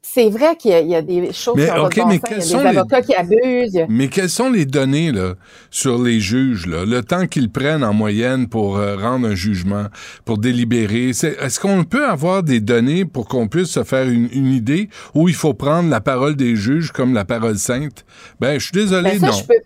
[0.00, 1.96] C'est vrai qu'il y, a- il y a des choses Mais, qui ont OK, pas
[1.96, 3.84] de bon mais quels Il y sont a des les- avocats qui abusent.
[3.88, 5.34] Mais quelles sont les données là,
[5.70, 9.86] sur les juges, là, le temps qu'ils prennent en moyenne pour euh, rendre un jugement,
[10.24, 11.10] pour délibérer?
[11.10, 15.28] Est-ce qu'on peut avoir des données pour qu'on puisse se faire une, une idée où
[15.28, 18.04] il faut prendre la parole des juges comme la parole sainte?
[18.40, 19.32] Ben, je suis désolé, Ben, ça, non.
[19.32, 19.60] je peux,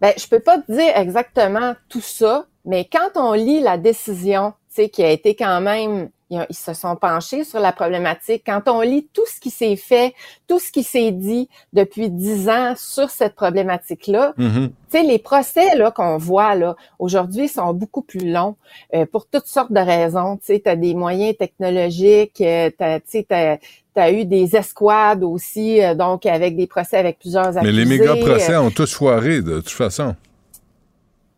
[0.00, 4.52] ben, je peux pas te dire exactement tout ça, mais quand on lit la décision,
[4.68, 8.42] tu sais, qui a été quand même, ils, se sont penchés sur la problématique.
[8.46, 10.14] Quand on lit tout ce qui s'est fait,
[10.46, 14.68] tout ce qui s'est dit depuis dix ans sur cette problématique-là, Mhm.
[14.68, 18.56] tu sais, les procès là qu'on voit là aujourd'hui sont beaucoup plus longs
[18.94, 20.36] euh, pour toutes sortes de raisons.
[20.36, 23.56] Tu sais, t'as des moyens technologiques, euh, t'as, tu sais, t'as,
[23.94, 27.60] t'as eu des escouades aussi, euh, donc avec des procès avec plusieurs accusés.
[27.64, 30.14] Mais les méga procès ont tous foiré, de toute façon.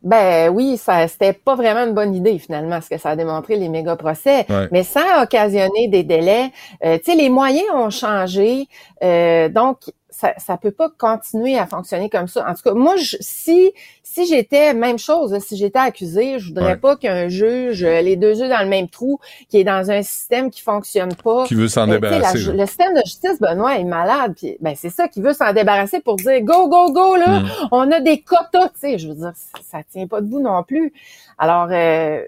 [0.02, 3.56] Ben oui, ça c'était pas vraiment une bonne idée finalement, ce que ça a démontré
[3.56, 4.46] les méga procès.
[4.48, 4.68] Ouais.
[4.72, 6.50] Mais ça a occasionné des délais.
[6.84, 8.68] Euh, tu sais, les moyens ont changé,
[9.02, 9.78] euh, donc
[10.22, 12.48] ça, ça peut pas continuer à fonctionner comme ça.
[12.48, 13.72] En tout cas, moi, je, si
[14.04, 16.76] si j'étais même chose, si j'étais accusé, je voudrais Ouais.
[16.76, 19.18] pas qu'un juge euh, les deux yeux dans le même trou,
[19.48, 21.44] qui est dans un système qui fonctionne pas.
[21.46, 22.52] Qui veut s'en la débarrasser.
[22.52, 24.34] le système de justice, Benoît, est malade.
[24.36, 27.40] Puis, ben, c'est ça qui veut s'en débarrasser pour dire go, go, go, là.
[27.40, 27.48] Mm.
[27.72, 28.98] On a des quotas, tu sais.
[28.98, 29.32] Je veux dire,
[29.68, 30.92] ça tient pas debout non plus.
[31.38, 32.22] Alors, euh,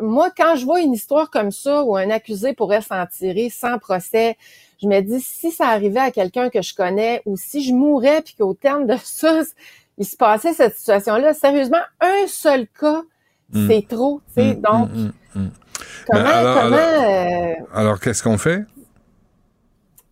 [0.00, 3.78] moi, quand je vois une histoire comme ça où un accusé pourrait s'en tirer sans
[3.78, 4.36] procès,
[4.82, 8.22] je me dis si ça arrivait à quelqu'un que je connais ou si je mourais
[8.22, 9.42] puis qu'au terme de ça,
[9.98, 13.02] il se passait cette situation-là, sérieusement, un seul cas,
[13.52, 13.68] Mm.
[13.68, 14.20] c'est trop.
[14.26, 14.54] tu sais.
[14.56, 15.50] Mm, Donc, mm, mm, mm.
[16.10, 18.64] comment, Ben, alors- comment, alors- euh, Alors, qu'est-ce qu'on fait?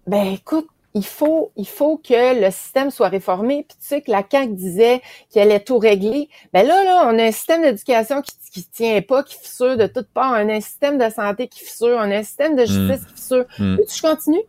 [0.06, 3.64] Ben écoute, il faut, il faut que le système soit réformé.
[3.68, 5.00] Puis tu sais que la CAQ disait
[5.32, 6.28] qu'elle allait tout régler.
[6.52, 9.86] Ben là, là, on a un système d'éducation qui, qui tient pas, qui fissure de
[9.88, 10.32] toutes parts.
[10.32, 11.96] On a un système de santé qui fissure.
[11.98, 13.46] On a un système de justice qui fissure.
[13.56, 13.62] Que
[13.92, 14.42] je continue?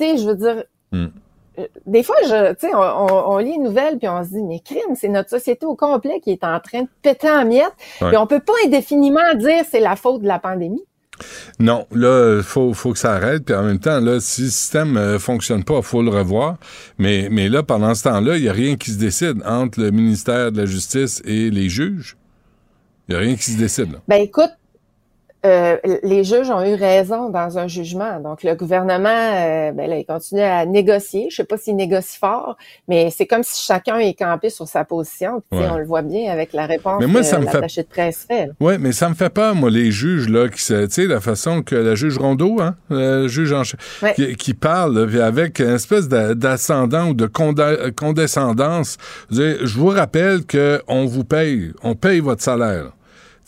[0.00, 0.64] Tu sais, je veux dire.
[0.92, 1.06] Mm.
[1.58, 4.30] euh, Des fois, je, tu sais, on, on- on lit une nouvelle puis on se
[4.30, 7.44] dit, mais crime, c'est notre société au complet qui est en train de péter en
[7.44, 7.72] miettes.
[8.00, 8.08] Ouais.
[8.08, 10.82] Puis on peut pas indéfiniment dire c'est la faute de la pandémie.
[11.58, 13.44] Non, là, il faut, faut que ça arrête.
[13.44, 16.56] Puis en même temps, là, si le système euh, fonctionne pas, il faut le revoir.
[16.96, 19.90] Mais, mais là, pendant ce temps-là, il n'y a rien qui se décide entre le
[19.90, 22.16] ministère de la Justice et les juges.
[23.06, 23.92] Il n'y a rien qui se décide.
[23.92, 23.98] Là.
[24.08, 24.50] Ben écoute,
[25.46, 28.20] euh, les juges ont eu raison dans un jugement.
[28.20, 31.28] Donc le gouvernement, euh, ben là, il continue à négocier.
[31.30, 32.56] Je sais pas s'il négocie fort,
[32.88, 35.42] mais c'est comme si chacun est campé sur sa position.
[35.50, 35.66] Puis, Ouais.
[35.70, 38.50] On le voit bien avec la réponse Mais moi, ça me fait- de presse fait.
[38.60, 41.20] Oui, mais ça me fait peur, moi, les juges, là, qui se, tu sais, la
[41.20, 42.74] façon que la juge Rondeau, hein,
[43.28, 43.62] juge en
[44.02, 44.14] Ouais.
[44.14, 47.26] qui, qui parle, là, avec une espèce d'a- d'ascendant ou de
[47.94, 48.96] condescendance.
[49.30, 52.92] Je vous rappelle qu'on vous paye, on paye votre salaire.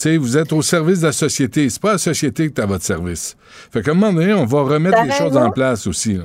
[0.03, 1.71] Sais, vous êtes au service de la société.
[1.71, 3.37] C'est pas la société qui est à votre service.
[3.73, 6.25] Fait qu'à un moment donné, on va remettre les choses en place aussi, là.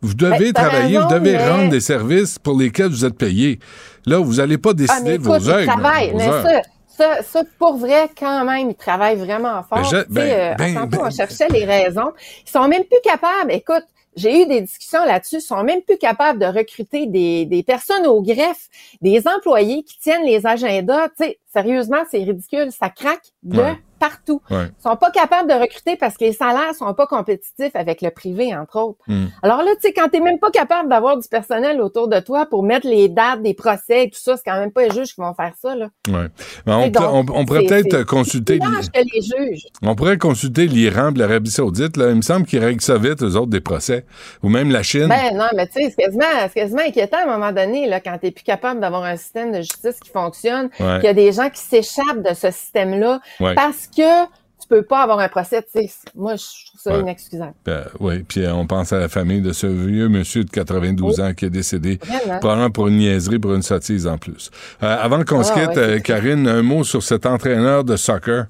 [0.00, 3.04] Vous devez Ben, t'as travailler, raison, vous devez mais- rendre des services pour lesquels vous
[3.04, 3.58] êtes payé.
[4.06, 6.42] Là, vous n'allez pas Ah, décider mais de vos vos Mais heures.
[6.44, 6.60] ça,
[6.96, 9.78] ça, ça, pour vrai, quand même, ils travaillent vraiment fort.
[9.78, 12.12] Ben, je- Tu sais, ben, euh, ben, ben- on cherchait les raisons.
[12.46, 13.50] Ils sont même plus capables.
[13.50, 13.82] Écoute,
[14.16, 15.36] j'ai eu des discussions là-dessus.
[15.36, 18.68] Ils sont même plus capables de recruter des, des personnes au greffe,
[19.00, 21.08] des employés qui tiennent les agendas.
[21.10, 22.70] Tu sais, sérieusement, c'est ridicule.
[22.72, 23.62] Ça craque de.
[24.08, 24.40] Partout.
[24.50, 24.66] Ouais.
[24.78, 28.10] Ils sont pas capables de recruter parce que les salaires sont pas compétitifs avec le
[28.10, 28.98] privé, entre autres.
[29.06, 29.26] Hmm.
[29.42, 32.46] Alors là, tu sais, quand t'es même pas capable d'avoir du personnel autour de toi
[32.46, 35.14] pour mettre les dates des procès et tout ça, c'est quand même pas les juges
[35.14, 35.88] qui vont faire ça, là.
[36.08, 36.26] Ouais.
[36.66, 38.58] Mais on, Et peut- donc, on- on pourrait peut-être consulter.
[38.58, 38.64] Que
[38.98, 39.62] les juges.
[39.82, 41.96] On pourrait consulter l'Iran et l'Arabie Saoudite.
[41.96, 42.10] Là.
[42.10, 44.04] Il me semble qu'ils règlent ça vite, eux autres, des procès.
[44.42, 45.08] Ou même la Chine.
[45.08, 48.00] Ben non, mais tu sais, c'est quasiment, c'est quasiment inquiétant à un moment donné, là,
[48.00, 50.96] quand t'es plus capable d'avoir un système de justice qui fonctionne, Ouais.
[50.96, 53.54] qu'il y a des gens qui s'échappent de ce système-là Ouais.
[53.54, 54.24] parce que
[54.60, 55.90] tu peux pas avoir un procès, tu sais.
[56.14, 57.00] Moi, je trouve ça Ouais.
[57.00, 57.52] inexcusable.
[57.66, 61.20] Ben, oui, puis euh, on pense à la famille de ce vieux monsieur de 92
[61.20, 62.38] ans qui est décédé, Vraiment?
[62.38, 64.50] probablement pour une niaiserie, pour une sottise en plus.
[64.82, 67.96] Euh, avant qu'on se Ah, quitte, ouais, euh, Karine, un mot sur cet entraîneur de
[67.96, 68.46] soccer.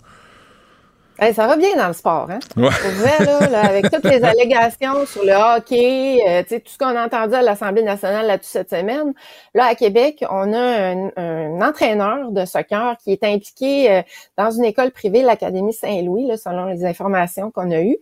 [1.16, 2.40] Hey, ça va bien dans le sport, hein?
[2.56, 2.70] Ouais.
[2.82, 6.72] Pour vrai, là, là, avec toutes les allégations sur le hockey, euh, tu sais, tout
[6.72, 9.14] ce qu'on a entendu à l'Assemblée nationale là-dessus cette semaine,
[9.54, 14.02] là, à Québec, on a un, un entraîneur de soccer qui est impliqué euh,
[14.36, 17.98] dans une école privée, l'Académie Saint-Louis, selon les informations qu'on a eues,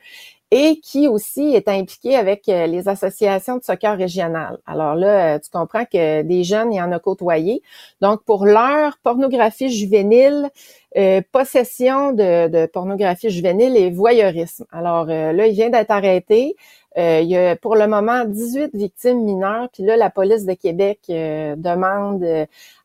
[0.55, 4.59] et qui aussi est impliqué avec euh, les associations de soccer régionales.
[4.67, 7.63] Alors là, euh, tu comprends que des jeunes, il y en a côtoyé.
[8.03, 10.51] Donc, pour l'heure, pornographie juvénile,
[10.99, 14.67] euh, possession de, de pornographie juvénile et voyeurisme.
[14.71, 16.55] Alors euh, là, il vient d'être arrêté.
[16.99, 19.71] Euh, il y a pour le moment 18 victimes mineures.
[19.73, 22.27] Puis là, la police de Québec euh, demande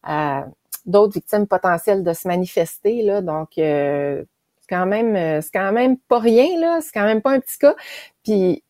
[0.03, 0.45] à
[0.85, 3.01] d'autres victimes potentielles de se manifester.
[3.01, 3.59] Là, donc
[4.67, 6.79] c'est quand même euh, c'est quand même pas rien là.
[6.81, 7.75] C'est quand même pas un petit cas.
[8.23, 8.63] Puis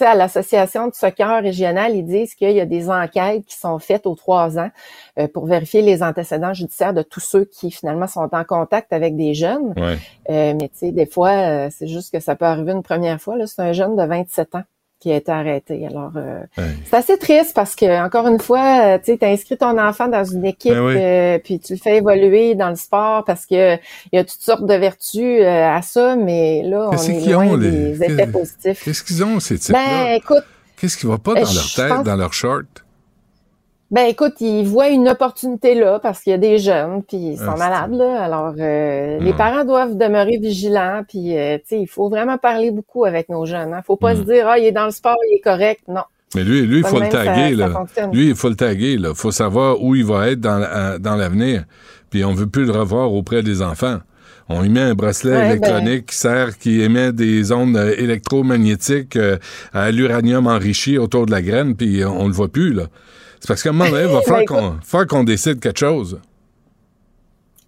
[0.00, 3.56] tu sais, à l'association de soccer régional, ils disent qu'il y a des enquêtes qui
[3.56, 4.70] sont faites aux trois ans
[5.18, 9.14] euh, pour vérifier les antécédents judiciaires de tous ceux qui finalement sont en contact avec
[9.14, 9.74] des jeunes.
[9.76, 9.98] Ouais.
[10.30, 13.20] Euh, mais tu sais, des fois, euh, c'est juste que ça peut arriver une première
[13.20, 13.36] fois.
[13.36, 14.62] Là, c'est un jeune de 27 ans
[15.00, 15.86] qui a été arrêté.
[15.86, 16.64] Alors, euh, Ouais.
[16.84, 20.24] c'est assez triste parce que encore une fois, euh, tu sais, inscrit ton enfant dans
[20.24, 20.94] une équipe, Ben oui.
[20.96, 24.40] euh, puis tu le fais évoluer dans le sport parce que il y a toutes
[24.42, 28.26] sortes de vertus euh, à ça, mais là, on est loin ont, les- des effets
[28.26, 28.84] positifs.
[28.84, 30.04] Qu'est-ce qu'ils ont, ces types-là?
[30.04, 30.44] Ben, écoute,
[30.76, 32.66] Qu'est-ce qui va pas dans leur je tête, pense- dans leur short?
[33.90, 37.38] Ben écoute, ils voient une opportunité là parce qu'il y a des jeunes puis ils
[37.40, 38.22] Ah, sont c'est- malades là.
[38.22, 39.36] Alors euh, les Ouais.
[39.36, 43.46] parents doivent demeurer vigilants puis euh, tu sais, il faut vraiment parler beaucoup avec nos
[43.46, 43.74] jeunes.
[43.74, 43.82] Hein.
[43.84, 45.80] Faut pas se dire ah il est dans le sport, il est correct.
[45.88, 46.02] Non.
[46.36, 48.06] Mais lui, lui, il faut le taguer, ça là.
[48.12, 49.12] Lui, il faut le taguer, là.
[49.14, 51.64] faut savoir où il va être dans, la- dans l'avenir.
[52.10, 53.98] Puis on veut plus le revoir auprès des enfants.
[54.48, 59.16] On y met un bracelet Ouais, électronique qui sert, qui émet des ondes euh, électromagnétiques
[59.16, 59.38] euh,
[59.72, 62.84] à l'uranium enrichi autour de la graine, puis on le voit plus, là.
[63.40, 65.78] C'est parce qu'à un moment donné, il va falloir Ben, qu'on falloir qu'on décide quelque
[65.80, 66.20] chose.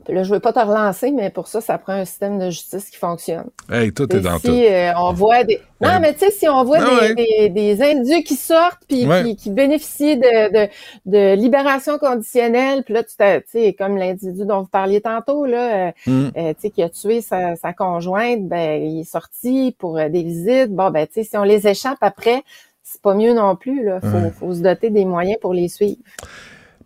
[0.09, 2.91] Là, je veux pas te relancer, mais pour ça, ça prend un système de justice
[2.91, 3.49] qui fonctionne.
[3.70, 4.53] Hey, tout est dans si tout.
[4.53, 5.61] euh, on voit des.
[5.81, 6.01] Non, Ouais.
[6.01, 9.23] mais tu sais, si on voit Ah des, des, des indus qui sortent puis Ouais.
[9.23, 10.68] qui, qui bénéficient de, de,
[11.07, 13.14] de libération conditionnelle, puis là, tu
[13.47, 16.29] sais, comme l'individu dont vous parliez tantôt, là, euh, Mm.
[16.37, 20.09] euh, tu sais, qui a tué sa, sa conjointe, ben, il est sorti pour euh,
[20.09, 20.73] des visites.
[20.75, 22.43] Bon, ben, tu sais, si on les échappe après,
[22.83, 24.01] c'est pas mieux non plus, là.
[24.01, 24.33] Faut, Ouais.
[24.39, 25.97] faut se doter des moyens pour les suivre.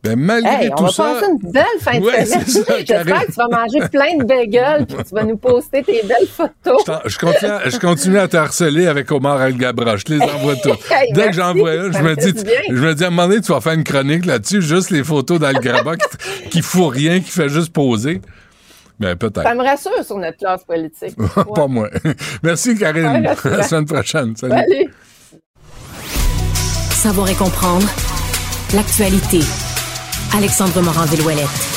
[0.03, 1.03] Ben, malgré Hey, on tout va ça.
[1.14, 2.44] passer une belle fin de Ouais, semaine.
[2.47, 2.76] J'espère
[3.24, 6.84] que tu vas manger plein de bagels puis tu vas nous poster tes belles photos.
[7.07, 9.97] Je, continue, à- je continue à te harceler avec Omar El Gabra.
[9.97, 10.78] Je les envoie toutes.
[10.92, 13.40] Hey, Dès que j'envoie une, je me dis, je me dis, à un moment donné,
[13.40, 17.18] tu vas faire une chronique là-dessus, juste les photos d'Al Graba qui, qui fout rien,
[17.18, 18.20] qui fait juste poser.
[19.01, 19.42] Ben, peut-être.
[19.42, 21.16] Ça me rassure sur notre classe politique.
[21.55, 21.90] Pas moi.
[22.44, 23.07] Merci, Karine.
[23.07, 24.36] À la semaine prochaine.
[24.36, 24.55] Salut.
[24.55, 24.94] Salut.
[26.97, 27.86] Savoir et comprendre
[28.72, 29.40] l'actualité.
[30.34, 31.75] Alexandre Morand-Villouellette.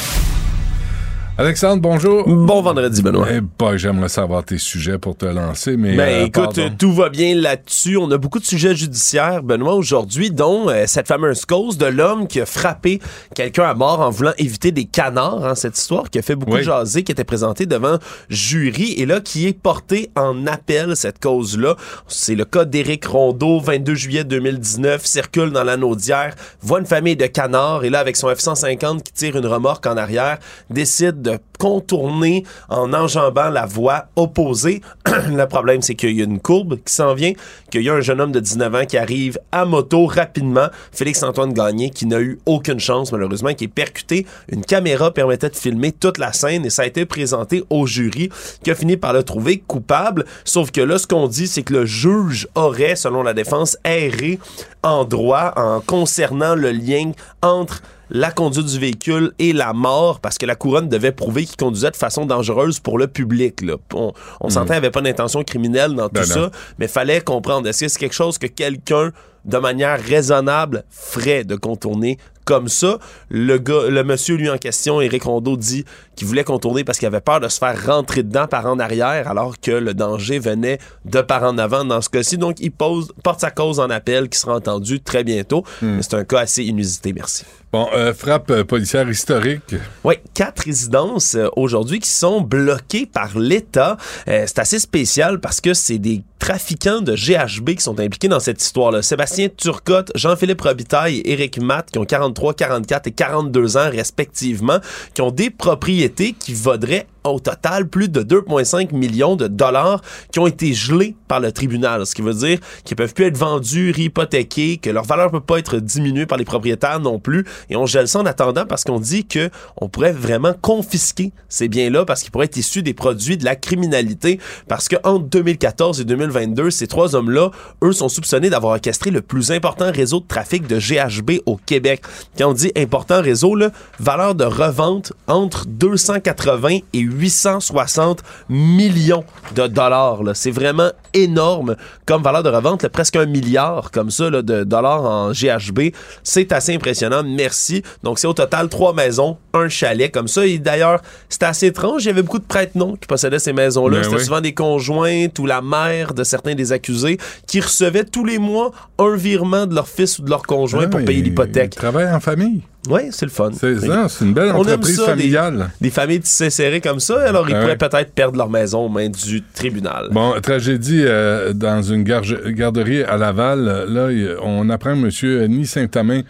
[1.40, 2.28] Alexandre, bonjour.
[2.28, 3.28] Bon vendredi, Benoît.
[3.32, 5.96] Eh boy, j'aimerais savoir tes sujets pour te lancer, mais.
[5.96, 6.76] Ben euh, écoute, pardon.
[6.78, 7.96] tout va bien là-dessus.
[7.96, 12.28] On a beaucoup de sujets judiciaires, Benoît, aujourd'hui, dont euh, cette fameuse cause de l'homme
[12.28, 13.00] qui a frappé
[13.36, 16.56] quelqu'un à mort en voulant éviter des canards, hein, cette histoire qui a fait beaucoup
[16.56, 16.64] Oui.
[16.64, 21.78] jaser, qui était présentée devant jury et là qui est portée en appel, cette cause-là.
[22.10, 27.16] C'est le cas d'Éric Rondeau, 22 juillet 2019, circule dans l'anneau d'hier, voit une famille
[27.16, 31.29] de canards et là, avec son F-150 qui tire une remorque en arrière, décide de
[31.60, 34.82] contourner en enjambant la voie opposée.
[35.30, 37.34] le problème, c'est qu'il y a une courbe qui s'en vient,
[37.70, 41.54] qu'il y a un jeune homme de 19 ans qui arrive à moto rapidement, Félix-Antoine
[41.54, 44.26] Gagné, qui n'a eu aucune chance, malheureusement, qui est percuté.
[44.50, 48.30] Une caméra permettait de filmer toute la scène et ça a été présenté au jury
[48.64, 50.26] qui a fini par le trouver coupable.
[50.46, 54.40] Sauf que là, ce qu'on dit, c'est que le juge aurait, selon la défense, erré
[54.84, 57.12] en droit en concernant le lien
[57.42, 61.58] entre la conduite du véhicule et la mort parce que la couronne devait prouver qu'il
[61.58, 63.62] conduisait de façon dangereuse pour le public.
[63.62, 63.76] Là.
[63.94, 66.36] On, on s'entend, il avait pas d'intention criminelle dans Ben tout non.
[66.36, 69.12] ça, mais fallait comprendre, est-ce que c'est quelque chose que quelqu'un
[69.46, 73.00] de manière raisonnable ferait de contourner comme ça?
[73.30, 75.86] Le gars, le monsieur lui en question, Éric Rondeau, dit
[76.20, 79.30] qu'il voulait contourner parce qu'il avait peur de se faire rentrer dedans par en arrière,
[79.30, 82.38] alors que le danger venait de par en avant dans ce cas-ci.
[82.38, 85.64] Donc, il pose, porte sa cause en appel qui sera entendu très bientôt.
[85.82, 87.46] Mais c'est un cas assez inusité, merci.
[87.72, 89.76] Bon, euh, frappe euh, policière historique.
[90.04, 93.96] Oui, quatre résidences euh, aujourd'hui qui sont bloquées par l'État.
[94.28, 98.40] Euh, c'est assez spécial parce que c'est des trafiquants de GHB qui sont impliqués dans
[98.40, 99.04] cette histoire-là.
[99.04, 104.80] Sébastien Turcotte, Jean-Philippe Robitaille et Éric Matt, qui ont 43, 44 et 42 ans respectivement,
[105.14, 110.02] qui ont des propriétés qui vaudraient au total plus de 2,5 millions de dollars
[110.32, 113.38] qui ont été gelés par le tribunal, ce qui veut dire qu'ils peuvent plus être
[113.38, 117.76] vendus, réhypothéqués, que leur valeur peut pas être diminuée par les propriétaires non plus, et
[117.76, 122.06] on gèle ça en attendant parce qu'on dit que on pourrait vraiment confisquer ces biens-là
[122.06, 126.06] parce qu'ils pourraient être issus des produits de la criminalité, parce que entre 2014 et
[126.06, 127.52] 2022, ces trois hommes-là,
[127.84, 132.02] eux, sont soupçonnés d'avoir orchestré le plus important réseau de trafic de GHB au Québec.
[132.38, 139.24] Quand on dit important réseau, là, valeur de revente entre 280 et 860 millions
[139.56, 140.20] de dollars.
[140.34, 144.64] C'est vraiment énorme comme valeur de revente, là, presque un milliard comme ça là, de
[144.64, 145.92] dollars en GHB.
[146.24, 147.24] C'est assez impressionnant.
[147.24, 147.84] Merci.
[148.04, 150.46] Donc c'est au total trois maisons, un chalet comme ça.
[150.46, 152.04] Et d'ailleurs, c'était assez étrange.
[152.04, 153.98] Il y avait beaucoup de prêtres non qui possédaient ces maisons-là.
[153.98, 154.24] Ben C'était oui.
[154.26, 158.72] souvent des conjointes ou la mère de certains des accusés qui recevaient tous les mois
[158.98, 161.74] un virement de leur fils ou de leur conjoint pour Ah, payer l'hypothèque.
[161.76, 162.62] il travaille en famille.
[162.90, 163.50] Oui, c'est le fun.
[163.54, 165.70] C'est ça, c'est une belle entreprise ça, familiale.
[165.82, 169.10] Des familles serrées comme ça, alors ils Ah pourraient peut-être perdre leur maison aux mains
[169.10, 170.08] du tribunal.
[170.12, 173.68] Bon, tragédie euh, dans une garge- garderie à Laval.
[173.68, 176.22] Euh, Là, on apprend monsieur Ni Saint-Amand,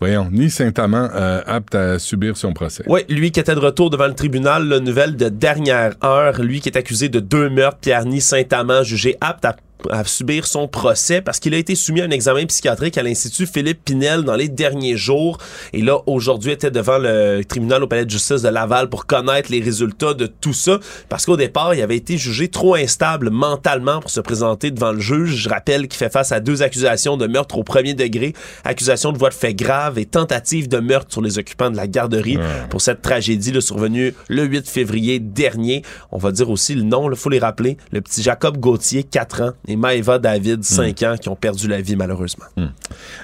[0.00, 2.84] voyons, Ni Saint-Amand, euh, apte à subir son procès.
[2.86, 6.60] Oui, lui qui était de retour devant le tribunal, la nouvelle de dernière heure, lui
[6.60, 9.54] qui est accusé de deux meurtres, Pierre-Ny Saint-Amand, jugé apte à
[9.90, 13.46] à subir son procès parce qu'il a été soumis à un examen psychiatrique à l'Institut
[13.46, 15.38] Philippe Pinel dans les derniers jours.
[15.72, 19.50] Et là, aujourd'hui, était devant le tribunal au palais de justice de Laval pour connaître
[19.50, 20.78] les résultats de tout ça.
[21.08, 25.00] Parce qu'au départ, il avait été jugé trop instable mentalement pour se présenter devant le
[25.00, 25.34] juge.
[25.36, 29.18] Je rappelle qu'il fait face à deux accusations de meurtre au premier degré, accusation de
[29.18, 32.38] voie de fait grave et tentative de meurtre sur les occupants de la garderie
[32.70, 35.82] pour cette tragédie là, survenue le 8 février dernier.
[36.10, 39.42] On va dire aussi le nom, il faut les rappeler, le petit Jacob Gauthier, 4
[39.42, 42.46] ans, et Maeva David, 5 ans, qui ont perdu la vie malheureusement.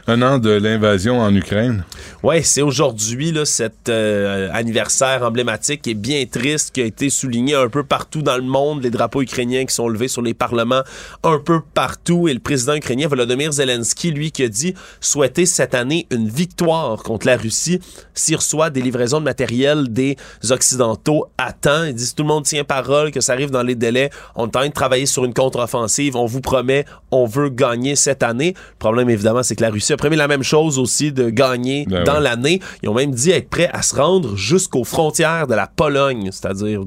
[0.07, 1.85] Un an de l'invasion en Ukraine.
[2.23, 7.69] Ouais, c'est aujourd'hui cet euh, anniversaire emblématique et bien triste qui a été souligné un
[7.69, 8.83] peu partout dans le monde.
[8.83, 10.83] Les drapeaux ukrainiens qui sont levés sur les parlements
[11.23, 12.29] un peu partout.
[12.29, 17.03] Et le président ukrainien Volodymyr Zelensky, lui, qui a dit souhaiter cette année une victoire
[17.03, 17.81] contre la Russie
[18.13, 20.17] s'il reçoit des livraisons de matériel des
[20.51, 21.85] Occidentaux à temps.
[21.85, 24.45] Il dit si tout le monde tient parole, que ça arrive dans les délais, on
[24.45, 28.23] est en train de travailler sur une contre-offensive, on vous promet, on veut gagner cette
[28.23, 28.55] année.
[28.57, 31.87] Le problème, évidemment, c'est que la Russie a promis la même chose aussi de gagner
[31.89, 32.21] Ben dans ouais.
[32.21, 32.61] l'année.
[32.83, 36.83] Ils ont même dit être prêts à se rendre jusqu'aux frontières de la Pologne, c'est-à-dire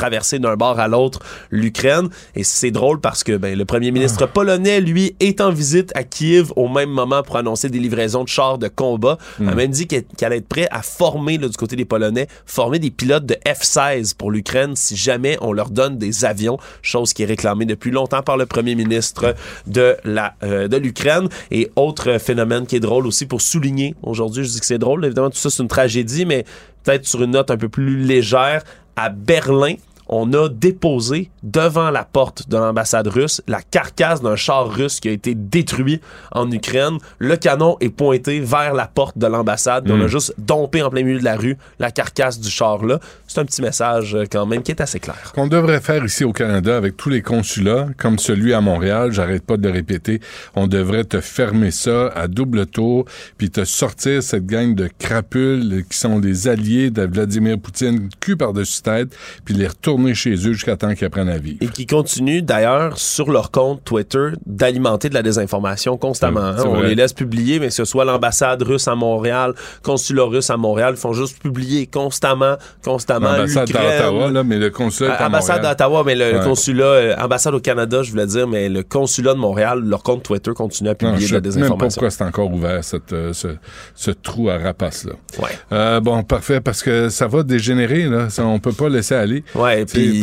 [0.00, 1.20] traverser d'un bord à l'autre
[1.50, 2.08] l'Ukraine.
[2.34, 6.04] Et c'est drôle parce que ben, le premier ministre polonais, lui, est en visite à
[6.04, 9.18] Kiev au même moment pour annoncer des livraisons de chars de combat.
[9.38, 11.84] Il a même dit qu'elle qu'elle allait être prêt à former, là, du côté des
[11.84, 16.56] Polonais, former des pilotes de F-16 pour l'Ukraine si jamais on leur donne des avions,
[16.80, 19.34] chose qui est réclamée depuis longtemps par le premier ministre
[19.66, 21.28] de la euh, de l'Ukraine.
[21.50, 25.04] Et autre phénomène qui est drôle aussi pour souligner aujourd'hui, je dis que c'est drôle,
[25.04, 26.44] évidemment tout ça c'est une tragédie, mais
[26.84, 28.62] peut-être sur une note un peu plus légère,
[28.96, 29.74] à Berlin,
[30.10, 35.08] on a déposé devant la porte de l'ambassade russe la carcasse d'un char russe qui
[35.08, 36.00] a été détruit
[36.32, 36.98] en Ukraine.
[37.18, 39.84] Le canon est pointé vers la porte de l'ambassade.
[39.84, 42.98] puis On a juste dompé en plein milieu de la rue la carcasse du char-là.
[43.28, 45.32] C'est un petit message euh, quand même qui est assez clair.
[45.34, 49.44] Qu'on devrait faire ici au Canada avec tous les consulats, comme celui à Montréal, j'arrête
[49.44, 50.20] pas de le répéter,
[50.56, 53.04] on devrait te fermer ça à double tour,
[53.38, 58.36] puis te sortir cette gang de crapules qui sont des alliés de Vladimir Poutine, cul
[58.36, 61.58] par-dessus tête, puis les retourner chez eux jusqu'à temps qu'ils apprennent à vivre.
[61.60, 66.40] Et qui continuent d'ailleurs sur leur compte Twitter d'alimenter de la désinformation constamment.
[66.40, 66.56] hein.
[66.66, 70.56] On les laisse publier, mais que ce soit l'ambassade russe à Montréal, consulat russe à
[70.56, 73.32] Montréal, ils font juste publier constamment, constamment.
[73.32, 76.44] L'ambassade d'Ottawa, là, mais le consulat Euh, à ambassade d'Ottawa, mais le Ouais.
[76.44, 80.22] consulat, euh, ambassade au Canada, je voulais dire, mais le consulat de Montréal, leur compte
[80.22, 81.88] Twitter continue à Non, publier je de la sais même désinformation.
[82.00, 83.48] pourquoi c'est encore ouvert, cette, euh, ce,
[83.94, 85.12] ce trou à rapace-là.
[85.38, 85.48] Ouais.
[85.72, 88.28] Euh, bon, parfait, parce que ça va dégénérer, là.
[88.30, 89.42] Ça, on peut pas laisser aller.
[89.54, 90.22] Ouais, puis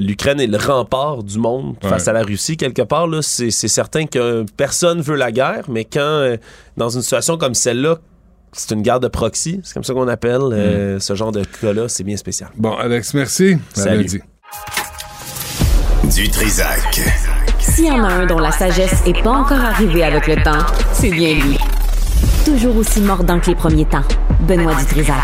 [0.00, 2.56] l'Ukraine est le rempart du monde face à la Russie.
[2.56, 6.36] Quelque part, là, c'est certain que personne veut la guerre, mais quand, euh,
[6.76, 7.98] dans une situation comme celle-là,
[8.52, 11.00] c'est une guerre de proxy, c'est comme ça qu'on appelle euh, Mm.
[11.00, 12.50] ce genre de cas-là, c'est bien spécial.
[12.56, 13.56] Bon, Alex, merci.
[13.74, 13.98] Salut.
[14.02, 14.20] lundi.
[16.14, 17.00] Du Trisac.
[17.60, 20.66] S'il y en a un dont la sagesse est pas encore arrivée avec le temps,
[20.92, 21.56] c'est bien lui.
[22.44, 24.02] Toujours aussi mordant que les premiers temps.
[24.40, 25.16] Benoît Dutrisac.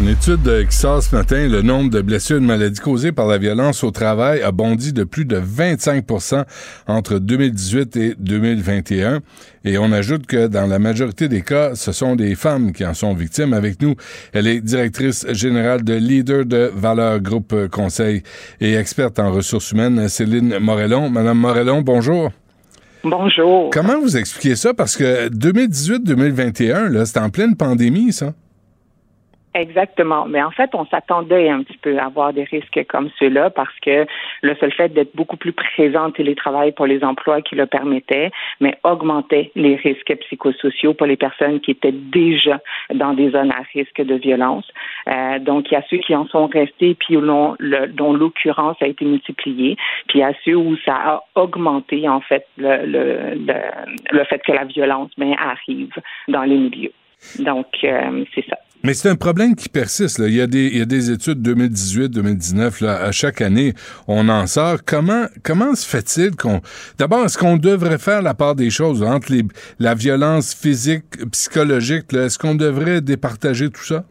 [0.00, 3.26] Une étude qui sort ce matin, le nombre de blessures et de maladies causées par
[3.26, 6.44] la violence au travail a bondi de plus de 25%
[6.86, 9.20] entre 2018 et 2021.
[9.66, 12.94] Et on ajoute que dans la majorité des cas, ce sont des femmes qui en
[12.94, 13.52] sont victimes.
[13.52, 13.94] Avec nous,
[14.32, 18.22] elle est directrice générale de Leader de Valeur Groupe Conseil
[18.58, 21.10] et experte en ressources humaines, Céline Morellon.
[21.10, 22.30] Madame Morellon, bonjour.
[23.04, 23.68] Bonjour.
[23.70, 24.72] Comment vous expliquez ça?
[24.72, 28.32] Parce que 2018-2021, là, c'était en pleine pandémie, ça.
[29.52, 30.26] Exactement.
[30.26, 33.76] Mais en fait, on s'attendait un petit peu à avoir des risques comme ceux-là parce
[33.80, 34.06] que
[34.42, 38.30] le seul fait d'être beaucoup plus présent en télétravail pour les emplois qui le permettaient,
[38.60, 42.60] mais augmentait les risques psychosociaux pour les personnes qui étaient déjà
[42.94, 44.68] dans des zones à risque de violence.
[45.08, 48.76] Euh, donc, il y a ceux qui en sont restés puis l'on- le- dont l'occurrence
[48.80, 49.76] a été multipliée,
[50.06, 53.34] puis il y a ceux où ça a augmenté en fait le, le,
[54.12, 55.90] le, fait que la violence ben, arrive
[56.28, 56.92] dans les milieux.
[57.40, 58.56] Donc, euh, c'est ça.
[58.82, 60.18] Mais c'est un problème qui persiste.
[60.18, 60.26] Là.
[60.28, 62.82] Il, y a des, il y a des études 2018-2019.
[62.84, 63.74] Là, à chaque année,
[64.08, 64.78] on en sort.
[64.86, 66.60] Comment, comment se fait-il qu'on...
[66.98, 69.42] D'abord, est-ce qu'on devrait faire la part des choses entre les,
[69.78, 72.10] la violence physique, psychologique?
[72.12, 72.24] là?
[72.24, 74.04] Est-ce qu'on devrait départager tout ça?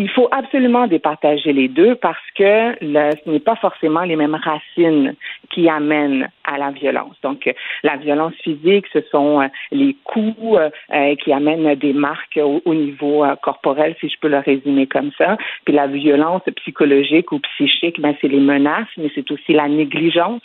[0.00, 4.36] Il faut absolument départager les deux parce que le- ce n'est pas forcément les mêmes
[4.36, 5.14] racines
[5.50, 7.16] qui amènent à la violence.
[7.22, 10.58] Donc, euh, la violence physique, ce sont euh, les coups
[10.92, 15.10] euh, qui amènent des marques au, au niveau corporel, si je peux le résumer comme
[15.18, 15.36] ça.
[15.64, 20.42] Puis la violence psychologique ou psychique, ben, c'est les menaces, mais c'est aussi la négligence.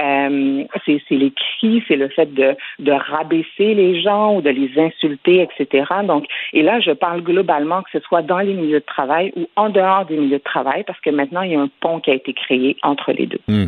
[0.00, 4.70] Euh, c'est les cris, c'est le fait de, de rabaisser les gens ou de les
[4.78, 5.84] insulter, etc.
[6.04, 9.46] Donc, et là, je parle globalement que ce soit dans les milieux de travail ou
[9.56, 12.10] en dehors des milieux de travail, parce que maintenant, il y a un pont qui
[12.10, 13.40] a été créé entre les deux.
[13.48, 13.66] Hmm.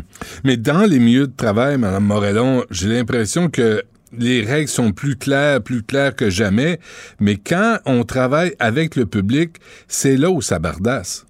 [0.66, 5.62] Dans les milieux de travail, Mme Morellon, j'ai l'impression que les règles sont plus claires,
[5.62, 6.80] plus claires que jamais.
[7.20, 11.24] Mais quand on travaille avec le public, c'est là où ça bardasse.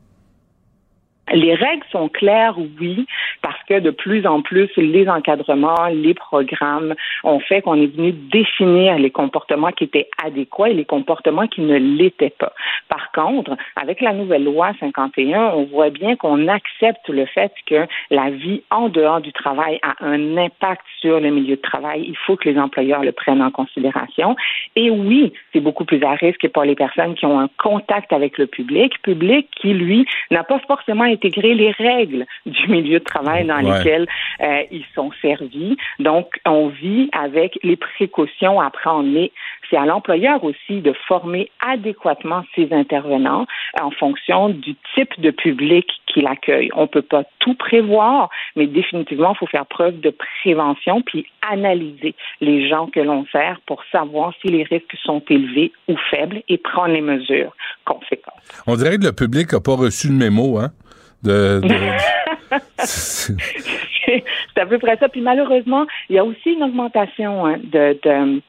[1.33, 3.07] Les règles sont claires, oui,
[3.43, 8.13] parce que de plus en plus, les encadrements, les programmes ont fait qu'on est venu
[8.13, 12.53] définir les comportements qui étaient adéquats et les comportements qui ne l'étaient pas.
[12.89, 17.87] Par contre, avec la nouvelle loi 51, on voit bien qu'on accepte le fait que
[18.11, 22.05] la vie en dehors du travail a un impact sur le milieu de travail.
[22.07, 24.37] Il faut que les employeurs le prennent en considération.
[24.77, 28.39] Et oui, c'est beaucoup plus à risque pour les personnes qui ont un contact avec
[28.39, 33.47] le public, public qui, lui, n'a pas forcément intégrer les règles du milieu de travail
[33.47, 34.07] dans lesquelles
[34.43, 35.77] euh, ils sont servis.
[35.99, 39.09] Donc, on vit avec les précautions à prendre.
[39.09, 39.33] Mais
[39.71, 43.47] c'est à l'employeur aussi de former adéquatement ses intervenants
[43.81, 46.71] en fonction du type de public qu'il accueille.
[46.75, 51.27] On ne peut pas tout prévoir, mais définitivement, il faut faire preuve de prévention puis
[51.51, 56.43] analyser les gens que l'on sert pour savoir si les risques sont élevés ou faibles
[56.49, 57.55] et prendre les mesures
[57.85, 58.35] conséquentes.
[58.67, 60.71] On dirait que le public n'a pas reçu le mémo, hein?
[62.79, 64.25] c'est
[64.57, 65.09] à peu près ça.
[65.09, 68.41] Puis malheureusement, il y a aussi une augmentation hein, de, de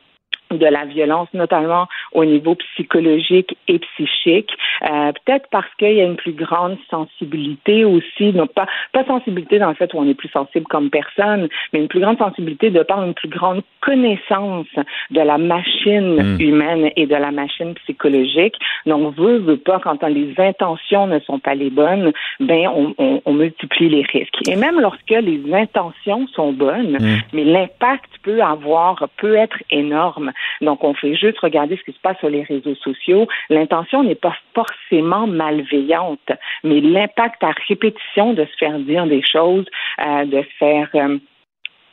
[0.52, 4.52] de la violence, notamment au niveau psychologique et psychique.
[4.84, 9.60] Euh, Peut-être parce qu'il y a une plus grande sensibilité aussi, non pas pas sensibilité
[9.60, 12.70] dans le fait où on est plus sensible comme personne, mais une plus grande sensibilité
[12.70, 14.68] de par une plus grande connaissance
[15.12, 16.42] de la machine mm.
[16.42, 18.56] humaine et de la machine psychologique.
[18.86, 23.22] Donc, veut, veut pas, quand les intentions ne sont pas les bonnes, ben on, on,
[23.26, 24.48] on multiplie les risques.
[24.50, 27.20] Et même lorsque les intentions sont bonnes, mm.
[27.34, 30.32] mais l'impact peut avoir, peut être énorme.
[30.62, 33.28] Donc, on fait juste regarder ce qui se passe sur les réseaux sociaux.
[33.50, 36.32] L'intention n'est pas forcément malveillante,
[36.64, 39.66] mais l'impact à répétition de se faire dire des choses,
[40.06, 41.18] euh, de se faire euh,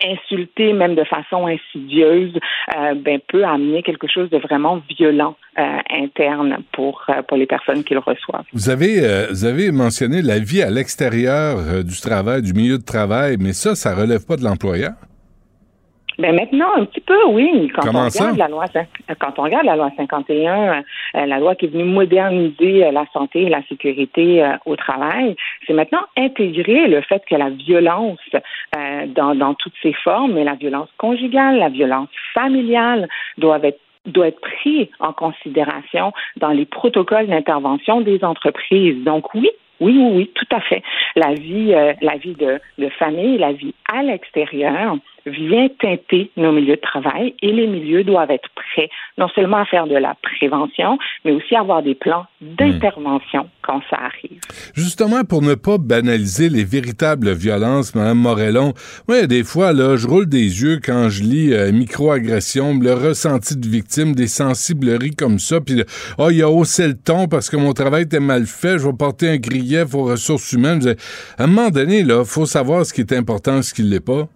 [0.05, 2.34] insulter même de façon insidieuse
[2.76, 7.95] euh, ben, peut amener quelque chose de vraiment violent interne pour, pour les personnes qui
[7.95, 8.45] le reçoivent.
[8.53, 13.36] Vous avez, vous avez mentionné la vie à l'extérieur du travail, du milieu de travail,
[13.38, 14.95] mais ça, ça relève pas de l'employeur?
[16.19, 17.71] Ben maintenant, un petit peu, oui.
[17.75, 18.67] Quand on regarde la loi,
[19.19, 20.85] quand on regarde la loi 51,
[21.17, 24.77] euh, la loi qui est venue moderniser euh, la santé et la sécurité euh, au
[24.77, 25.35] travail,
[25.67, 28.19] c'est maintenant intégrer le fait que la violence
[29.15, 33.09] dans, dans toutes ses formes, mais la violence conjugale, la violence familiale,
[33.39, 39.03] doivent être doit être pris en considération dans les protocoles d'intervention des entreprises.
[39.03, 39.49] Donc oui,
[39.81, 40.83] oui, oui, oui, tout à fait.
[41.17, 44.97] La vie, la vie de, de famille, la vie à l'extérieur,
[45.27, 49.64] vient teinter nos milieux de travail et les milieux doivent être prêts non seulement à
[49.64, 54.41] faire de la prévention, mais aussi à avoir des plans d'intervention quand ça arrive.
[54.75, 58.75] Justement, pour ne pas banaliser les véritables violences, Mme Morellon,
[59.09, 63.57] oui, des fois, là, je roule des yeux quand je lis euh, microagression, le ressenti
[63.57, 65.83] de victime, des sensibleries comme ça, puis
[66.18, 68.93] oh, il a haussé le ton parce que mon travail était mal fait, je vais
[68.93, 70.95] porter un grief aux ressources humaines.
[71.39, 74.05] À un moment donné, là, faut savoir ce qui est important, ce qui ne l'est
[74.05, 74.29] pas.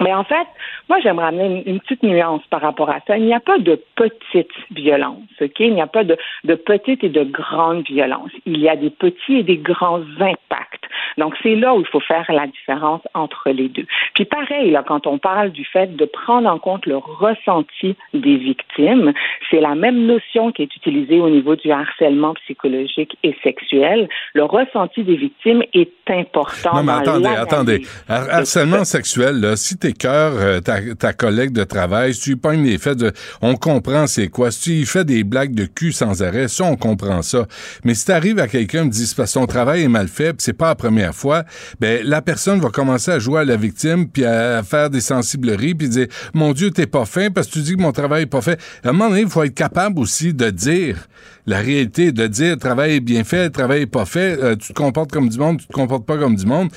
[0.00, 0.46] Mais en fait,
[0.88, 3.16] moi, j'aimerais amener une, petite nuance par rapport à ça.
[3.16, 5.60] Il n'y a pas de petite violence, OK?
[5.60, 8.30] Il n'y a pas de, de petite et de grande violence.
[8.44, 10.84] Il y a des petits et des grands impacts.
[11.16, 13.86] Donc, c'est là où il faut faire la différence entre les deux.
[14.14, 18.36] Puis pareil, là, quand on parle du fait de prendre en compte le ressenti des
[18.36, 19.12] victimes,
[19.50, 24.08] c'est la même notion qui est utilisée au niveau du harcèlement psychologique et sexuel.
[24.34, 26.74] Le ressenti des victimes est important.
[26.74, 27.82] Non, mais attendez, attendez.
[28.08, 32.64] Harcèlement sexuel, là, si t'écœures euh, ta, ta collègue de travail, si tu lui pognes
[32.64, 33.12] les faits de...
[33.40, 34.50] On comprend c'est quoi.
[34.50, 37.46] Si tu fais des blagues de cul sans arrêt, ça, on comprend ça.
[37.84, 40.52] Mais si t'arrives à quelqu'un me dis, parce que ton travail est mal fait, c'est
[40.52, 41.44] pas la première fois,
[41.80, 45.74] ben, la personne va commencer à jouer à la victime, puis à, faire des sensibleries,
[45.74, 48.26] puis dire, mon Dieu, t'es pas fin parce que tu dis que mon travail est
[48.26, 48.60] pas fait.
[48.82, 51.06] À un moment donné, il faut être capable aussi de dire
[51.46, 55.28] la réalité, de dire, travail bien fait, travail pas fait, euh, tu te comportes comme
[55.28, 56.70] du monde, tu te comportes pas comme du monde.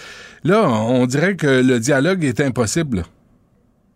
[0.44, 3.04] Là, on dirait que le dialogue est impossible.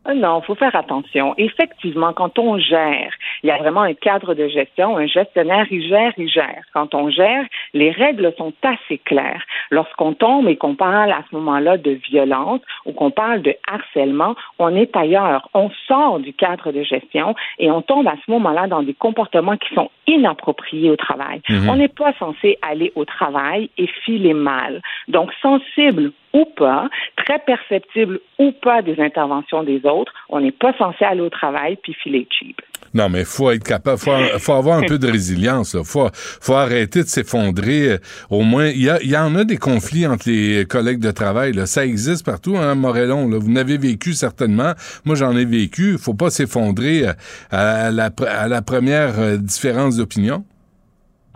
[0.07, 1.33] Euh, non, faut faire attention.
[1.37, 4.97] Effectivement, quand on gère, il y a vraiment un cadre de gestion.
[4.97, 6.63] Un gestionnaire, il gère, il gère.
[6.73, 9.43] Quand on gère, les règles sont assez claires.
[9.71, 14.35] Lorsqu'on tombe et qu'on parle à ce moment-là de violence ou qu'on parle de harcèlement,
[14.59, 15.49] on est ailleurs.
[15.53, 19.57] On sort du cadre de gestion et on tombe à ce moment-là dans des comportements
[19.57, 21.41] qui sont inappropriés au travail.
[21.49, 21.69] Mhm.
[21.69, 24.81] On n'est pas censé aller au travail et filer mal.
[25.07, 30.73] Donc, sensible ou pas, très perceptible ou pas des interventions des autres, on n'est pas
[30.77, 32.61] censé aller au travail puis filer cheap.
[32.93, 35.73] Non, mais faut être capable, faut, faut avoir un peu de résilience.
[35.73, 37.97] Il Faut, faut arrêter de s'effondrer.
[38.29, 41.53] Au moins, il y, y, en a des conflits entre les collègues de travail.
[41.53, 41.65] Là.
[41.65, 43.29] Ça existe partout, hein, Morellon.
[43.29, 43.39] Là.
[43.39, 44.73] Vous n'avez vécu certainement.
[45.05, 45.97] Moi, j'en ai vécu.
[45.97, 47.05] Faut pas s'effondrer
[47.49, 50.43] à, la, à la première euh, différence d'opinion.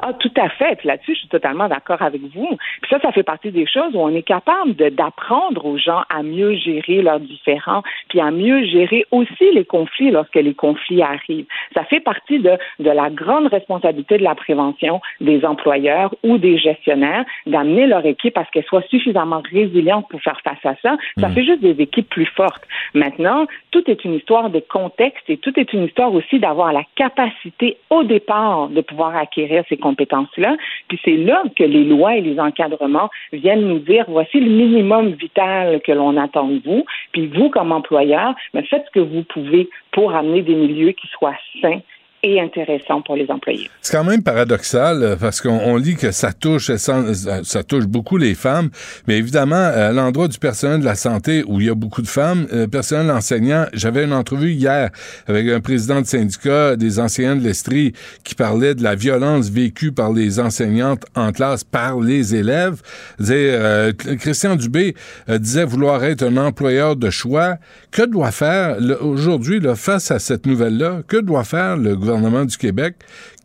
[0.02, 0.76] Ah, tout à fait.
[0.78, 2.58] Puis là-dessus, je suis totalement d'accord avec vous.
[2.82, 6.22] Puis ça, ça fait partie des choses où on est capable d'apprendre aux gens à
[6.24, 11.48] mieux gérer leurs différends, puis à mieux gérer aussi les conflits lorsque les conflits arrivent.
[11.76, 16.58] Ça fait partie de, de la grande responsabilité de la prévention des employeurs ou des
[16.58, 20.96] gestionnaires d'amener leur équipe à ce qu'elle soit suffisamment résiliente pour faire face à ça.
[21.20, 21.34] Ça Mm.
[21.34, 22.64] fait juste des équipes plus fortes.
[22.94, 26.84] Maintenant, tout est une histoire de contexte et tout est une histoire aussi d'avoir la
[26.96, 32.40] capacité au départ de pouvoir acquérir ces Puis c'est là que les lois et les
[32.40, 36.86] encadrements viennent nous dire voici le minimum vital que l'on attend de vous.
[37.12, 41.08] Puis vous, comme employeur, mais faites ce que vous pouvez pour amener des milieux qui
[41.08, 41.82] soient sains
[42.24, 43.70] et intéressants pour les employés.
[43.82, 47.04] C'est quand même paradoxal euh, parce qu'on on lit que ça touche ça,
[47.44, 48.70] ça touche beaucoup les femmes,
[49.08, 52.08] mais évidemment à l'endroit du personnel de la santé où il y a beaucoup de
[52.08, 54.90] femmes, euh, personnel enseignant, j'avais une entrevue hier
[55.28, 57.94] avec un président de syndicat des enseignants de l'Estrie
[58.24, 62.82] qui parlait de la violence vécue par les enseignantes en classe par les élèves.
[63.30, 64.96] Euh, Christian Dubé
[65.30, 67.58] euh, disait vouloir être un employeur de choix.
[67.92, 72.07] Que doit faire le- aujourd'hui face à cette nouvelle-là Que doit faire le gouvernement
[72.46, 72.96] du Québec,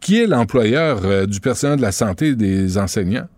[0.00, 3.28] qui est l'employeur euh, du personnel de la santé et des enseignants?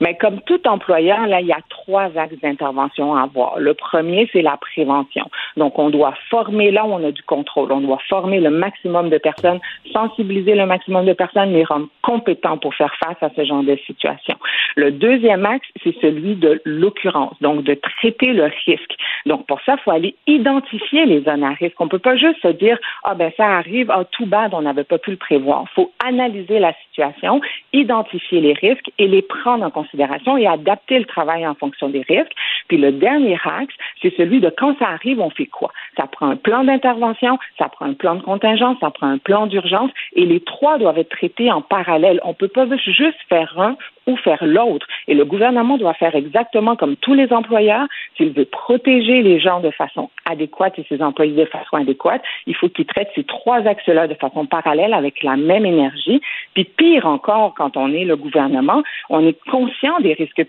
[0.00, 3.58] Mais comme tout employeur, là, il y a trois axes d'intervention à avoir.
[3.58, 5.28] Le premier, c'est la prévention.
[5.56, 7.72] Donc, on doit former là où on a du contrôle.
[7.72, 9.60] On doit former le maximum de personnes,
[9.92, 13.76] sensibiliser le maximum de personnes, les rendre compétents pour faire face à ce genre de
[13.86, 14.36] situation.
[14.76, 18.94] Le deuxième axe, c'est celui de l'occurrence, donc de traiter le risque.
[19.26, 21.80] Donc, pour ça, il faut aller identifier les zones à risque.
[21.80, 24.84] On peut pas juste se dire, ah ben ça arrive, ah tout bad, on n'avait
[24.84, 25.64] pas pu le prévoir.
[25.74, 27.40] Faut analyser la situation,
[27.72, 32.02] identifier les risques et les prendre en considération et adapter le travail en fonction des
[32.02, 32.32] risques.
[32.68, 35.72] Puis le dernier axe, c'est celui de quand ça arrive, on fait quoi?
[35.96, 39.46] Ça prend un plan d'intervention, ça prend un plan de contingence, ça prend un plan
[39.46, 42.20] d'urgence et les trois doivent être traités en parallèle.
[42.24, 43.76] On peut pas juste faire un
[44.06, 44.86] ou faire l'autre.
[45.08, 47.86] Et le gouvernement doit faire exactement comme tous les employeurs.
[48.16, 52.54] S'il veut protéger les gens de façon adéquate et ses employés de façon adéquate, il
[52.54, 56.20] faut qu'il traite ces trois axes-là de façon parallèle avec la même énergie.
[56.54, 60.44] Puis pire encore, quand on est le gouvernement, on est conscient des risques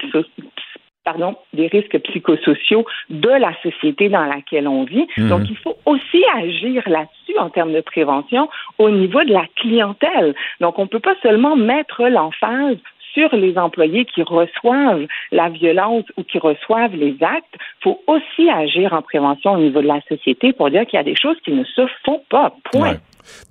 [1.06, 5.08] pardon, des risques psychosociaux de la société dans laquelle on vit.
[5.18, 5.30] Mhm.
[5.30, 8.49] Donc, il faut aussi agir là-dessus en termes de prévention
[8.80, 10.34] au niveau de la clientèle.
[10.60, 12.78] Donc, on ne peut pas seulement mettre l'emphase
[13.16, 18.49] sur les employés qui reçoivent la violence ou qui reçoivent les actes, il faut aussi
[18.49, 21.38] agir en prévention au niveau de la société pour dire qu'il y a des choses
[21.43, 22.53] qui ne se font pas.
[22.72, 22.91] Point.
[22.91, 22.99] Ouais.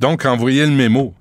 [0.00, 1.14] Donc, envoyer le mémo.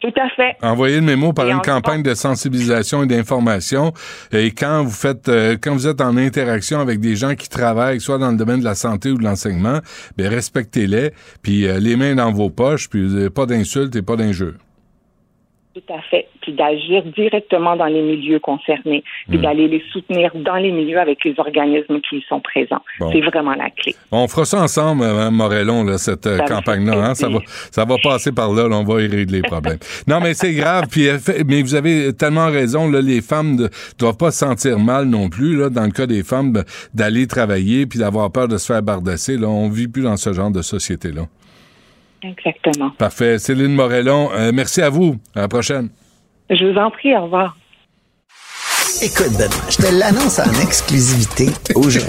[0.00, 0.56] Tout à fait.
[0.62, 3.92] Envoyer le mémo par Et une campagne de sensibilisation et d'information.
[4.32, 8.00] Et quand vous faites, euh, quand vous êtes en interaction avec des gens qui travaillent,
[8.00, 9.80] soit dans le domaine de la santé ou de l'enseignement,
[10.16, 11.10] ben respectez-les,
[11.42, 14.54] puis euh, les mains dans vos poches, puis euh, pas d'insultes et pas d'injures.
[15.74, 16.28] Tout à fait.
[16.48, 19.42] Puis d'agir directement dans les milieux concernés, puis Mm.
[19.42, 22.82] d'aller les soutenir dans les milieux avec les organismes qui y sont présents.
[22.98, 23.12] Bon.
[23.12, 23.94] C'est vraiment la clé.
[24.10, 27.10] On fera ça ensemble, euh, Morellon, là, cette euh, campagne-là.
[27.10, 27.14] Hein?
[27.14, 27.40] Ça, va,
[27.70, 29.76] ça va passer par là, là, on va y régler les problèmes.
[30.06, 30.86] non, mais c'est grave.
[30.90, 32.90] Puis, euh, mais vous avez tellement raison.
[32.90, 33.68] Là, les femmes ne
[33.98, 35.54] doivent pas se sentir mal non plus.
[35.56, 39.36] Là, dans le cas des femmes, d'aller travailler puis d'avoir peur de se faire bardasser.
[39.36, 41.26] Là, on vit plus dans ce genre de société-là.
[42.22, 42.90] Exactement.
[42.98, 43.38] Parfait.
[43.38, 45.16] Céline Morellon, euh, merci à vous.
[45.34, 45.90] À la prochaine.
[46.50, 47.56] Je vous en prie, au revoir.
[49.00, 52.02] Écoute, Benoît, je te l'annonce en exclusivité aujourd'hui.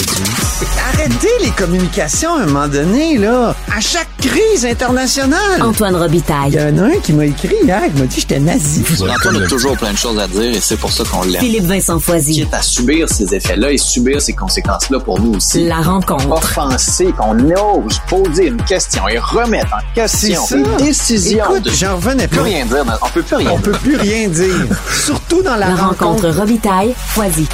[0.93, 3.55] Arrêtez les communications à un moment donné, là.
[3.75, 5.61] À chaque crise internationale.
[5.61, 6.51] Antoine Robitaille.
[6.53, 8.83] Il y en a un qui m'a écrit hier, qui m'a dit que j'étais nazi.
[9.07, 11.41] Antoine a toujours plein de choses à dire et c'est pour ça qu'on l'aime.
[11.41, 12.33] Philippe Vincent Foisy.
[12.41, 15.65] Quitte à subir ces effets-là et subir ces conséquences-là pour nous aussi.
[15.65, 16.29] La rencontre.
[16.31, 20.41] Offenser, qu'on ose poser une question et remettre en question
[20.77, 21.45] les décisions.
[21.45, 21.71] Écoute, de...
[21.71, 22.43] j'en revenais On peut pas.
[22.43, 22.85] rien dire.
[23.01, 23.61] On peut plus rien On dire.
[23.61, 24.55] peut plus rien dire.
[25.05, 27.47] Surtout dans la, La rencontre Robitaille, Foisy.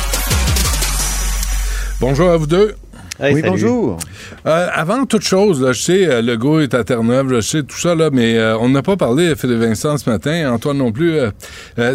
[2.01, 2.75] Bonjour à vous deux.
[3.21, 3.97] oui, bonjour.
[4.45, 7.77] Euh, avant toute chose, là, je sais, euh, Legault est à Terre-Neuve, je sais tout
[7.77, 10.91] ça, là, mais euh, on n'a pas parlé à Philippe Vincent ce matin, Antoine non
[10.91, 11.13] plus.
[11.17, 11.31] euh,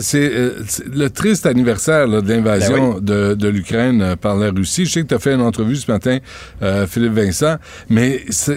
[0.00, 4.86] c'est euh, le triste anniversaire là, de l'invasion Ben de, de l'Ukraine par la Russie.
[4.86, 6.18] Je sais que tu as fait une entrevue ce matin,
[6.62, 7.56] euh, Philippe Vincent,
[7.90, 8.54] mais ça,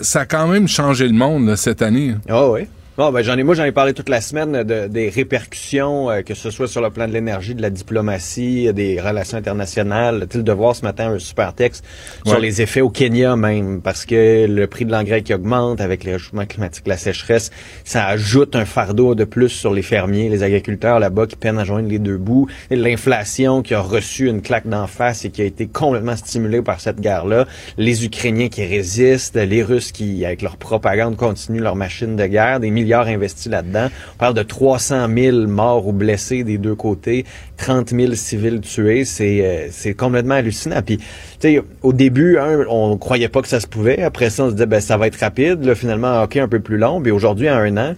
[0.00, 2.16] ça a quand même changé le monde là, cette année.
[2.28, 2.62] Ah oui.
[2.98, 6.20] Bon, ben, j'en ai, moi, j'en ai parlé toute la semaine de, des répercussions, euh,
[6.20, 10.26] que ce soit sur le plan de l'énergie, de la diplomatie, euh, des relations internationales.
[10.28, 11.86] Tu le devoir ce matin, un super texte
[12.26, 16.04] sur les effets au Kenya même, parce que le prix de l'engrais qui augmente avec
[16.04, 17.50] les réchauffements climatiques, la sécheresse,
[17.82, 21.64] ça ajoute un fardeau de plus sur les fermiers, les agriculteurs là-bas qui peinent à
[21.64, 22.46] joindre les deux bouts.
[22.68, 26.82] L'inflation qui a reçu une claque d'en face et qui a été complètement stimulée par
[26.82, 27.46] cette guerre-là.
[27.78, 32.60] Les Ukrainiens qui résistent, les Russes qui, avec leur propagande, continuent leur machine de guerre,
[32.60, 33.88] des milliards investis là-dedans.
[34.14, 37.24] On parle de 300 000 morts ou blessés des deux côtés,
[37.56, 39.04] 30 000 civils tués.
[39.04, 40.82] C'est euh, c'est complètement hallucinant.
[40.82, 41.04] Puis, tu
[41.40, 44.02] sais, au début, hein, on croyait pas que ça se pouvait.
[44.02, 45.64] Après ça, on se disait, ben, ça va être rapide.
[45.64, 47.00] Là, finalement, OK, un peu plus long.
[47.00, 47.94] Puis aujourd'hui, à un an,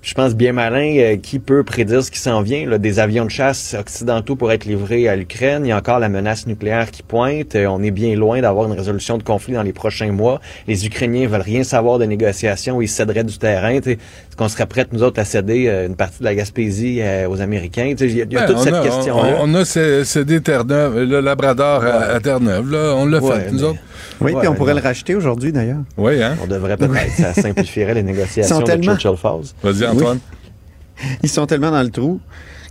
[0.00, 2.66] je pense bien malin, euh, qui peut prédire ce qui s'en vient?
[2.66, 5.66] Là, des avions de chasse occidentaux pour être livrés à l'Ukraine.
[5.66, 7.56] Il y a encore la menace nucléaire qui pointe.
[7.56, 10.40] Euh, on est bien loin d'avoir une résolution de conflit dans les prochains mois.
[10.66, 13.70] Les Ukrainiens veulent rien savoir de négociations où ils céderaient du terrain.
[13.72, 13.96] Est-ce
[14.36, 17.92] qu'on serait prêts, nous autres, à céder euh, une partie de la Gaspésie aux Américains?
[17.98, 19.36] Il y a, il y a Ben, toute on cette a- question-là.
[19.40, 22.70] On, on a cé- cédé Terre-Neuve, le Labrador à, à Terre-Neuve.
[22.70, 23.78] Là, on l'a Ouais, fait, nous autres.
[24.20, 24.80] Oui, Ouais, puis on pourrait non.
[24.80, 25.78] le racheter aujourd'hui, d'ailleurs.
[25.96, 26.36] Oui, hein?
[26.42, 29.42] On devrait peut-être, ça simplifierait les négociations sont de tellement- Churchill Falls.
[29.62, 30.18] Vas-y, Antoine.
[31.22, 32.20] Ils sont tellement dans le trou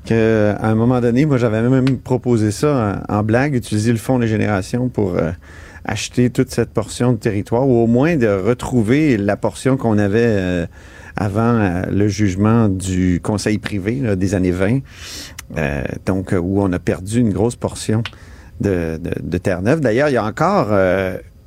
[0.05, 4.19] qu'à un moment donné, moi, j'avais même proposé ça en, en blague, utiliser le fonds
[4.19, 5.31] des générations pour euh,
[5.87, 10.19] acheter toute cette portion de territoire, ou au moins de retrouver la portion qu'on avait
[10.21, 10.65] euh,
[11.15, 14.79] avant euh, le jugement du conseil privé là, des années 20,
[15.57, 18.03] euh, donc où on a perdu une grosse portion
[18.59, 19.79] de, de, de Terre-Neuve.
[19.79, 20.67] D'ailleurs, il y a encore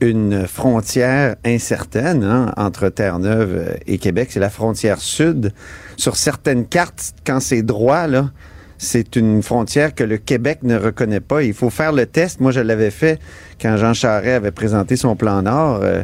[0.01, 4.29] une frontière incertaine hein, entre Terre-Neuve euh, et Québec.
[4.33, 5.53] C'est la frontière sud.
[5.97, 8.31] Sur certaines cartes, quand c'est droit, là,
[8.79, 11.43] c'est une frontière que le Québec ne reconnaît pas.
[11.43, 12.41] Il faut faire le test.
[12.41, 13.21] Moi, je l'avais fait
[13.61, 15.81] quand Jean Charest avait présenté son plan Nord.
[15.83, 16.03] euh,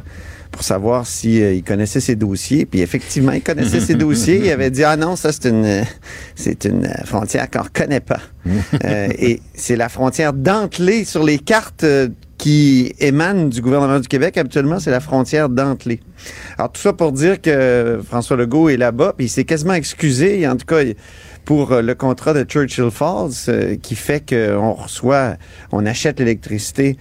[0.56, 2.64] pour savoir si euh, il connaissait ses dossiers.
[2.64, 4.40] Puis effectivement, il connaissait ses dossiers.
[4.42, 5.84] Il avait dit ah non, ça c'est une
[6.34, 8.20] c'est une frontière qu'on reconnaît pas.
[8.84, 11.84] Euh, et c'est la frontière dentelée sur les cartes
[12.38, 14.36] qui émanent du gouvernement du Québec.
[14.36, 16.00] Habituellement, c'est la frontière dentelée.
[16.58, 20.46] Alors tout ça pour dire que François Legault est là-bas, puis il s'est quasiment excusé.
[20.46, 20.80] En tout cas.
[21.44, 25.36] Pour euh, le contrat de Churchill Falls, euh, qui fait qu'on reçoit,
[25.70, 26.96] on achète l'électricité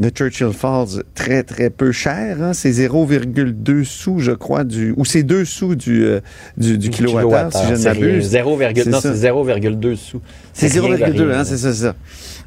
[0.00, 2.42] de Churchill Falls très, très peu cher.
[2.42, 2.52] hein.
[2.54, 6.18] C'est 0,2 sous, je crois, du, ou c'est 2 sous du, euh,
[6.56, 8.26] du, du kilowattheure, si je ne m'abuse.
[8.30, 8.58] 0,
[8.88, 9.14] non, ça.
[9.14, 10.20] c'est 0,2 sous.
[10.52, 11.38] C'est rien de 0,2, rien.
[11.38, 11.94] hein, c'est ça, c'est ça.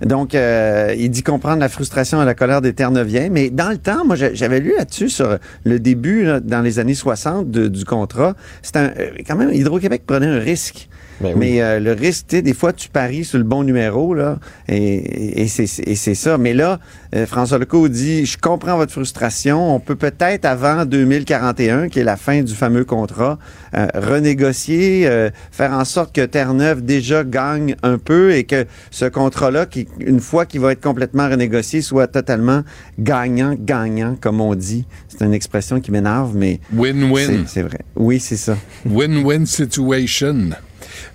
[0.05, 3.29] Donc, euh, il dit comprendre la frustration et la colère des Terre-Neuviens.
[3.31, 6.79] Mais dans le temps, moi, j'a- j'avais lu là-dessus sur le début, là, dans les
[6.79, 8.35] années 60 de- du contrat.
[8.75, 10.87] Un- euh, quand même, Hydro-Québec prenait un risque.
[11.21, 11.35] Ben oui.
[11.37, 14.37] Mais euh, le risque, tu sais, des fois, tu paries sur le bon numéro, là,
[14.67, 16.37] et, et c'est ça.
[16.37, 16.79] Mais là,
[17.15, 19.73] euh, François Legault dit, je comprends votre frustration.
[19.73, 23.39] On peut peut-être, avant 2041, qui est la fin du fameux contrat,
[23.73, 29.05] euh, renégocier, euh, faire en sorte que Terre-Neuve déjà gagne un peu et que ce
[29.05, 32.63] contrat-là, qui, une fois qu'il va être complètement renégocié, soit totalement
[32.99, 34.85] gagnant-gagnant, comme on dit.
[35.07, 37.45] C'est une expression qui m'énerve, mais Win-win.
[37.47, 37.79] c'est vrai.
[37.95, 38.57] Oui, c'est ça.
[38.85, 40.51] Win-win situation.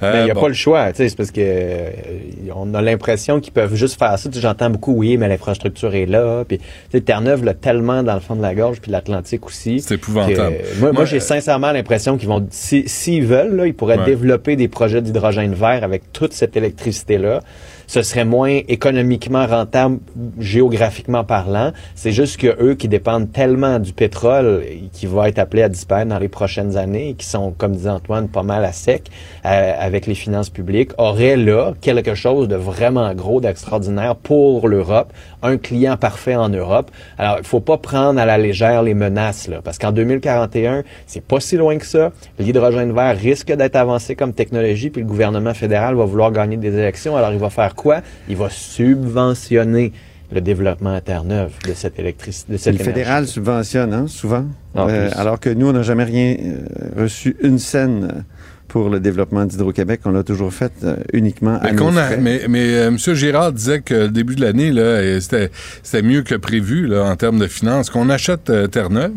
[0.02, 0.40] Euh, Mais il n'y a bon.
[0.42, 1.90] pas le choix, tu sais, c'est parce que euh,
[2.54, 4.28] on a l'impression qu'ils peuvent juste faire ça.
[4.32, 6.44] J'entends beaucoup, oui, mais l'infrastructure est là.
[6.46, 9.80] Puis, tu sais, Terre-Neuve l'a tellement dans le fond de la gorge, puis l'Atlantique aussi.
[9.80, 10.34] C'est épouvantable.
[10.56, 13.74] que, moi, moi, Moi, j'ai euh, sincèrement l'impression qu'ils vont, si- s'ils veulent, là, ils
[13.74, 14.04] pourraient Ouais.
[14.06, 17.40] développer des projets d'hydrogène vert avec toute cette électricité-là.
[17.86, 19.98] Ce serait moins économiquement rentable,
[20.38, 21.72] géographiquement parlant.
[21.94, 26.08] C'est juste que eux qui dépendent tellement du pétrole, qui va être appelé à disparaître
[26.08, 29.10] dans les prochaines années, et qui sont, comme disait Antoine, pas mal à sec
[29.44, 35.12] euh, avec les finances publiques, auraient là quelque chose de vraiment gros, d'extraordinaire pour l'Europe,
[35.42, 36.90] un client parfait en Europe.
[37.18, 41.24] Alors, il faut pas prendre à la légère les menaces, là, parce qu'en 2041, c'est
[41.24, 42.12] pas si loin que ça.
[42.38, 46.74] L'hydrogène vert risque d'être avancé comme technologie, puis le gouvernement fédéral va vouloir gagner des
[46.76, 47.16] élections.
[47.16, 48.00] Alors, il va faire quoi?
[48.28, 49.92] Il va subventionner
[50.32, 52.98] le développement à Terre-Neuve de cette électricité, de C'est cette le énergie?
[53.00, 54.46] fédéral subventionne, hein, souvent.
[54.74, 58.20] En Euh, alors que nous, on n'a jamais rien euh, reçu une scène euh,
[58.66, 60.00] pour le développement d'Hydro-Québec.
[60.06, 62.16] On l'a toujours fait euh, uniquement à Mais, nos a- frais.
[62.18, 62.96] mais, mais euh, M.
[63.14, 64.72] Girard disait que le début de l'année,
[65.20, 65.50] c'était,
[65.82, 67.90] c'était mieux que prévu là, en termes de finances.
[67.90, 69.12] Qu'on achète euh, Terre-Neuve,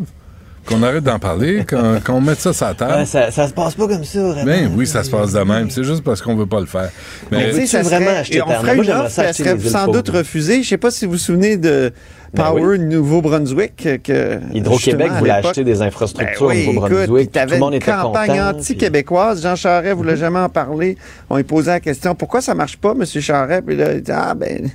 [0.66, 1.64] qu'on arrête d'en parler,
[2.04, 2.94] qu'on, mette ça sur la table.
[2.94, 4.44] Ouais, ça, ça se passe pas comme ça, vraiment.
[4.44, 5.70] Ben oui, ça se passe de même.
[5.70, 6.90] C'est juste parce qu'on veut pas le faire.
[7.30, 9.34] Mais Mais, tu sais, ça vraiment serait, acheter et on ferait une offre, ça elle
[9.34, 10.62] serait sans doute refusée.
[10.62, 11.92] Je sais pas si vous vous souvenez de
[12.36, 14.02] Ben Power Nouveau-Brunswick.
[14.02, 17.32] que Hydro-Québec voulait acheter des Ben infrastructures oui, au écoute, Nouveau-Brunswick.
[17.32, 18.48] Tout le monde une était campagne content.
[18.50, 19.42] anti-québécoise.
[19.42, 20.96] Jean Charest voulait jamais en parler.
[21.30, 23.04] On lui posait la question pourquoi ça marche pas, M.
[23.04, 23.62] Charest?
[23.66, 24.70] Puis là, il dit ah ben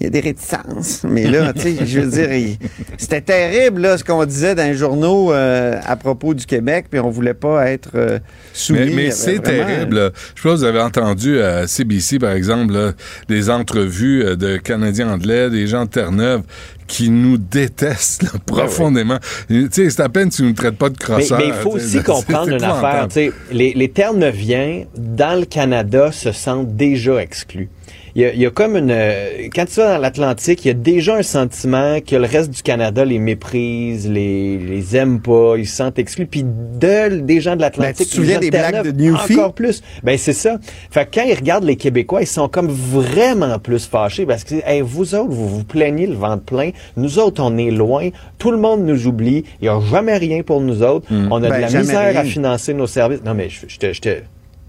[0.00, 1.04] il y a des réticences.
[1.08, 2.56] Mais là, tu sais, je veux dire,
[2.98, 7.00] c'était terrible là ce qu'on disait dans les journaux euh, à propos du Québec, puis
[7.00, 8.18] on voulait pas être euh,
[8.52, 8.80] soumis.
[8.80, 9.96] mais, mais c'est terrible.
[9.96, 10.10] là.
[10.34, 12.92] Je sais pas vous avez entendu à CBC, par exemple, là,
[13.28, 16.42] des entrevues euh, de Canadiens anglais, des gens de Terre-Neuve
[16.86, 19.18] qui nous détestent là, profondément.
[19.48, 21.38] Tu sais, c'est à peine si nous ne traitent pas de crosseurs.
[21.38, 23.06] mais il faut aussi comprendre une affaire.
[23.08, 27.68] tu sais, Les, les Terre-Neuviens, dans le Canada, se sentent déjà exclus.
[28.16, 28.90] Il y a, il y a comme une...
[28.90, 32.50] euh, Quand tu vas dans l'Atlantique, il y a déjà un sentiment que le reste
[32.50, 36.24] du Canada les méprise, les, les aime pas, ils se sentent exclus.
[36.24, 38.08] Puis de, des gens de Ben, tu l'Atlantique...
[38.08, 39.34] te souviens des blagues de Newfie?
[39.34, 39.82] Encore plus.
[40.02, 40.56] Ben c'est ça.
[40.90, 44.54] Fait que quand ils regardent les Québécois, ils sont comme vraiment plus fâchés parce que
[44.64, 46.70] hey, vous autres, vous vous plaignez le ventre plein.
[46.96, 48.08] Nous autres, on est loin.
[48.38, 49.44] Tout le monde nous oublie.
[49.60, 51.06] Il n'y a jamais rien pour nous autres.
[51.10, 53.20] On a Ben, de la jamais misère à financer nos services.
[53.26, 53.92] Non mais je, je te...
[53.92, 54.08] Je te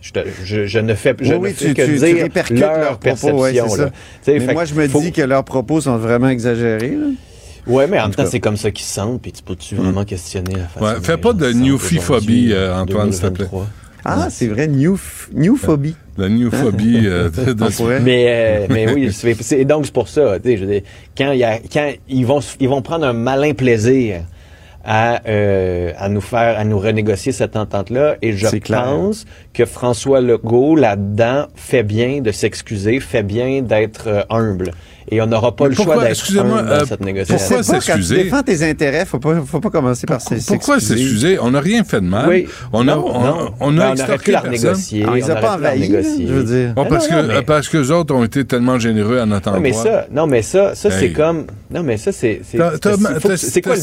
[0.01, 1.97] je, te- je- je ne fais, je Oui, ne oui, fais tu, que tu, tu
[2.05, 3.27] dire répercutes leur leurs perception.
[3.29, 3.89] propos, ouais, c'est là.
[4.27, 6.95] Mais fait moi, je me faut- dis que leurs propos sont vraiment exagérés.
[6.99, 7.07] là.
[7.65, 9.75] Ouais, mais en, En même temps, c'est comme ça qu'ils se sentent, puis tu peux-tu
[9.75, 13.45] vraiment questionner la façon Ouais, fais pas de newfie-phobie, euh, Antoine, s'il te plaît.
[13.51, 13.67] 2023.
[14.05, 14.97] Ah, c'est vrai, new,
[15.33, 15.95] newphobie.
[16.17, 17.99] La newphobie euh, de, de-.
[18.01, 20.39] Mais, euh, mais oui, c'est donc c'est pour ça.
[20.39, 20.81] tu sais, Je veux dire,
[21.17, 24.21] quand, il y a, quand ils vont ils vont prendre un malin plaisir
[24.89, 28.85] à, euh, à nous faire à nous renégocier cette entente là et je C'est clair.
[28.85, 34.71] pense que François Legault là-dedans fait bien de s'excuser, fait bien d'être euh, humble
[35.09, 37.37] et on n'aura pas Mais le pourquoi- choix d'être dans euh, cette négociation.
[37.57, 38.23] Pourquoi quand tu s'excuser?
[38.25, 40.55] défends tes intérêts, faut pas, faut pas commencer par s'excuser?
[40.57, 41.39] Pourquoi s'excuser?
[41.39, 42.27] On n'a rien fait de mal.
[42.27, 42.47] Oui.
[42.73, 43.51] On a, Non, on, non.
[43.59, 45.05] on Ben, a on aurait extorqué pu la renégocier.
[45.07, 46.27] Ah, ils on ont aurait pas pu la envahi, là, renégocier.
[46.27, 46.73] je veux dire.
[46.73, 49.25] Bon, Non, parce, non, que, mais- parce que les autres ont été tellement généreux à
[49.25, 49.83] notre Non mais endroit.
[49.91, 52.77] ça, non mais ça, ça c'est comme, non mais ça c'est, c'est, quoi le
[53.27, 53.37] but?
[53.37, 53.75] C'est quoi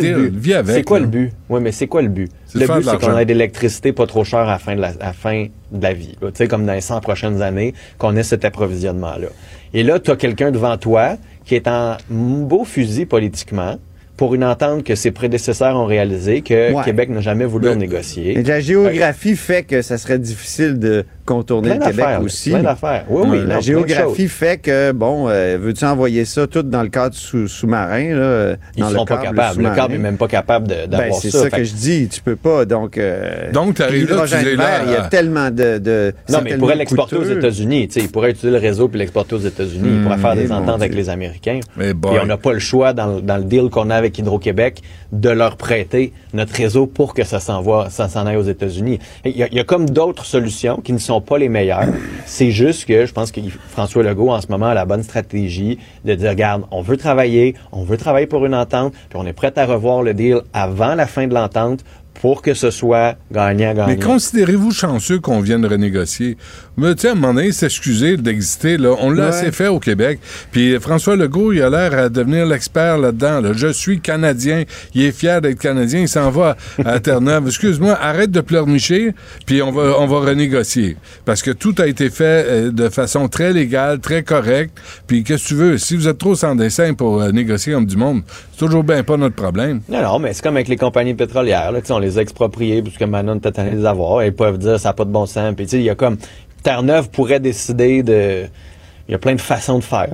[0.00, 0.36] le but?
[0.38, 1.04] Vis avec, C'est quoi là.
[1.06, 1.32] le but?
[1.48, 2.30] Oui, mais c'est quoi le but?
[2.54, 4.88] Le but c'est qu'on ait de l'électricité pas trop chère à la fin de la,
[4.88, 6.16] à la fin de la vie.
[6.20, 9.28] Tu sais comme dans les 100 prochaines années, qu'on ait cet approvisionnement là.
[9.74, 13.76] Et là, tu as quelqu'un devant toi qui est en beau fusil politiquement
[14.22, 16.84] pour une entente que ses prédécesseurs ont réalisée que Ouais.
[16.84, 18.40] Québec n'a jamais voulu Mais- négocier.
[18.44, 22.50] La géographie fait que ça serait difficile de contourner Plein le Québec aussi.
[22.50, 23.04] Plein d'affaires.
[23.08, 26.82] Oui, oui, Ouais, non, la géographie fait que, bon, euh, veux-tu envoyer ça tout dans
[26.82, 28.14] le cadre sous- sous-marin?
[28.14, 29.38] là, Ils dans le seront pas capables.
[29.48, 29.74] Le sous-marin?
[29.76, 31.38] câble est même pas capable de- d'avoir Ben, c'est ça.
[31.42, 32.08] ça, Fait que je dis.
[32.08, 32.64] Tu peux pas.
[32.64, 35.78] Donc, euh, Donc, l'hydrogène tu dis là, vert, il y a euh, tellement de.
[35.78, 37.24] de Non, mais il pourrait l'exporter aux.
[37.24, 37.88] États-Unis.
[37.88, 39.88] tu sais, Il pourrait utiliser le réseau puis l'exporter aux États-Unis.
[39.96, 41.60] il pourrait faire eh des ententes avec les Américains.
[41.76, 44.11] Mais Et on n'a pas le choix dans, le- dans le deal qu'on a avec
[44.18, 44.82] Hydro-Québec
[45.12, 48.98] de leur prêter notre réseau pour que ça s'envoie, ça s'en aille aux États-Unis.
[49.24, 51.88] Il y, il y a comme d'autres solutions qui ne sont pas les meilleures.
[52.26, 55.78] C'est juste que je pense que François Legault en ce moment a la bonne stratégie
[56.04, 59.32] de dire regarde, on veut travailler, on veut travailler pour une entente, puis on est
[59.32, 61.84] prêt à revoir le deal avant la fin de l'entente
[62.20, 63.86] pour que ce soit gagnant-gagnant.
[63.86, 66.36] Mais considérez-vous chanceux qu'on vienne renégocier?
[66.76, 69.28] Mais tu sais, à un moment donné, s'excuser d'exister, là, on l'a Ouais.
[69.28, 70.18] assez fait au Québec.
[70.52, 73.40] Puis François Legault, il a l'air à devenir l'expert là-dedans.
[73.42, 73.50] là.
[73.54, 74.64] Je suis Canadien.
[74.94, 76.00] Il est fier d'être Canadien.
[76.00, 77.46] Il s'en va à Terre-Neuve.
[77.48, 79.12] Excuse-moi, arrête de pleurnicher,
[79.44, 80.96] puis on va, on va renégocier.
[81.26, 84.78] Parce que tout a été fait euh, de façon très légale, très correcte.
[85.06, 85.78] Puis qu'est-ce que tu veux?
[85.78, 88.22] Si vous êtes trop sans dessin pour euh, négocier comme du monde,
[88.52, 89.80] c'est toujours bien pas notre problème.
[89.90, 91.70] Non, non, mais c'est comme avec les compagnies pétrolières.
[91.70, 94.24] Là, on les a expropriées puisque maintenant allé les avoir.
[94.24, 95.54] Ils peuvent dire ça n'a pas de bon sens.
[95.54, 96.16] Puis tu sais, il y a comme
[96.62, 98.44] Terre-Neuve pourrait décider de.
[99.08, 100.08] Il y a plein de façons de faire.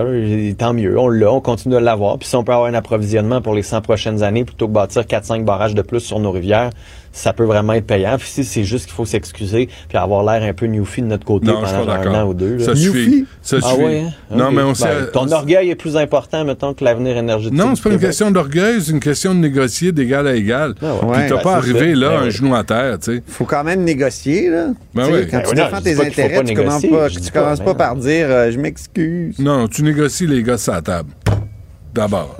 [0.57, 2.19] Tant mieux, on l'a, on continue de l'avoir.
[2.19, 5.03] Puis si on peut avoir un approvisionnement pour les 100 prochaines années plutôt que bâtir
[5.03, 6.71] 4-5 barrages de plus sur nos rivières,
[7.13, 8.17] ça peut vraiment être payant.
[8.19, 11.25] Puis si c'est juste qu'il faut s'excuser puis avoir l'air un peu newfie de notre
[11.25, 12.15] côté Non, je suis pendant pas genre d'accord.
[12.17, 12.57] un an ou deux.
[12.57, 12.65] là.
[12.65, 13.27] Ça suffit.
[13.43, 13.83] Ça Ah suffit.
[13.83, 14.11] ouais, hein?
[14.31, 15.11] Non, mais on Ben, sait.
[15.13, 17.57] ton orgueil est plus important, mettons, que l'avenir énergétique.
[17.59, 20.75] Non, c'est pas une question d'orgueil, c'est une question de négocier d'égal à égal.
[20.83, 21.19] Ah ouais.
[21.19, 22.01] Puis t'as ben, pas arrivé ça.
[22.01, 23.23] là, Ben un genou à terre, tu sais.
[23.27, 24.67] faut quand même négocier, là.
[24.95, 25.27] Ben oui.
[25.31, 28.51] Quand Ben tu défends tes intérêts, tu commences pas, tu commences pas par dire euh,
[28.51, 29.39] je m'excuse.
[29.39, 31.11] Non, tu négocies les gars sur la table.
[31.95, 32.37] D'abord.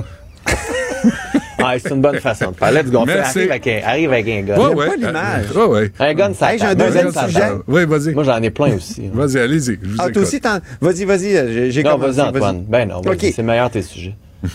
[1.59, 2.71] Ah, c'est une bonne façon de faire.
[2.73, 3.05] Let's go.
[3.07, 3.39] Merci.
[3.39, 4.59] Arrive avec un, arrive avec un gun.
[4.75, 5.47] Ouais, pas l'image.
[5.57, 5.93] Ouais, ouais.
[5.99, 7.41] Un gun, ça Hey, j'ai un deuxième sujet.
[7.67, 8.15] Oui, vas-y.
[8.15, 9.07] Moi, j'en ai plein aussi.
[9.07, 9.11] hein.
[9.13, 9.79] Vas-y, allez-y.
[9.83, 10.13] Je vous Ah, écoute.
[10.15, 12.13] toi aussi, t'en- vas-y, vas-y, euh, j'ai Non, commencé.
[12.13, 12.65] vas-y, Antoine.
[12.69, 14.15] Ben non, c'est meilleur tes sujets.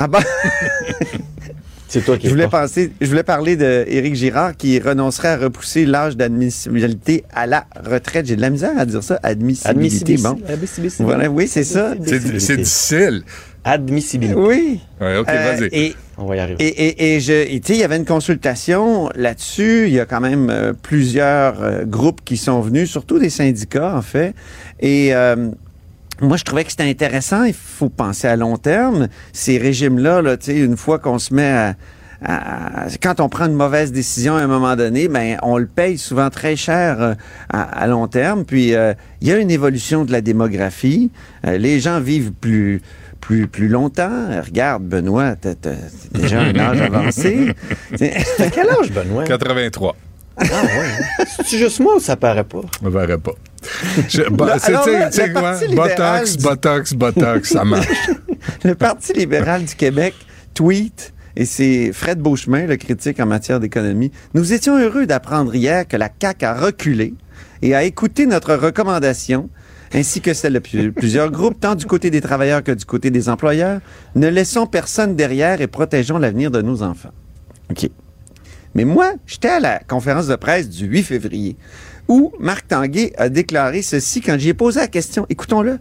[0.00, 0.18] Ah ben,
[1.90, 5.86] C'est toi qui je voulais, penser, je voulais parler d'Éric Girard qui renoncerait à repousser
[5.86, 8.26] l'âge d'admissibilité à la retraite.
[8.26, 10.16] J'ai de la misère à dire ça, admissibilité.
[10.18, 10.38] Bon.
[10.46, 11.02] Admissibilité.
[11.02, 11.94] Voilà, oui, c'est ça.
[12.04, 13.22] C'est c'est difficile.
[13.64, 14.38] Admissibilité.
[14.38, 14.80] Oui.
[15.00, 15.68] Ouais, OK, Euh, vas-y.
[15.72, 16.62] et On va y arriver.
[16.64, 19.84] Et, et, et je, tu sais, il y avait une consultation là-dessus.
[19.86, 23.96] Il y a quand même euh, plusieurs euh, groupes qui sont venus, surtout des syndicats,
[23.96, 24.34] en fait.
[24.80, 25.48] Et euh,
[26.20, 27.44] moi, je trouvais que c'était intéressant.
[27.44, 29.06] Il faut penser à long terme.
[29.32, 31.74] Ces régimes-là, là, tu sais, une fois qu'on se met à,
[33.00, 36.30] quand on prend une mauvaise décision à un moment donné, ben on le paye souvent
[36.30, 37.14] très cher euh,
[37.48, 38.44] à, long terme.
[38.44, 41.12] Puis il y a une évolution de la démographie.
[41.44, 42.82] Les gens vivent plus
[43.20, 44.28] plus plus longtemps.
[44.44, 45.54] Regarde, Benoît, t'as
[46.12, 47.52] déjà un âge avancé.
[47.98, 49.24] T'as quel âge, Benoît?
[49.24, 49.96] 83.
[50.40, 50.70] Ah ouais.
[51.20, 51.24] hein?
[51.44, 52.60] C'est juste moi ou ça paraît pas?
[52.82, 53.32] On verrait pas.
[54.08, 54.72] Je- bah, c'est-
[55.32, 55.42] quoi?
[55.42, 57.88] Parti libéral Botox, du- botox, botox, ça marche.
[58.64, 60.14] le Parti libéral du Québec
[60.54, 64.12] tweet, et c'est Fred Beauchemin, le critique en matière d'économie.
[64.34, 67.14] Nous étions heureux d'apprendre hier que la CAQ a reculé
[67.62, 69.50] et a écouté notre recommandation
[69.94, 70.58] ainsi que celle de
[70.90, 73.80] plusieurs groupes, tant du côté des travailleurs que du côté des employeurs.
[74.14, 77.10] Ne laissons personne derrière et protégeons l'avenir de nos enfants.
[77.70, 77.88] OK.
[78.74, 81.56] Mais moi, j'étais à la conférence de presse du 8 février
[82.06, 85.26] où Marc Tanguay a déclaré ceci quand j'y ai posé la question.
[85.28, 85.78] Écoutons-le.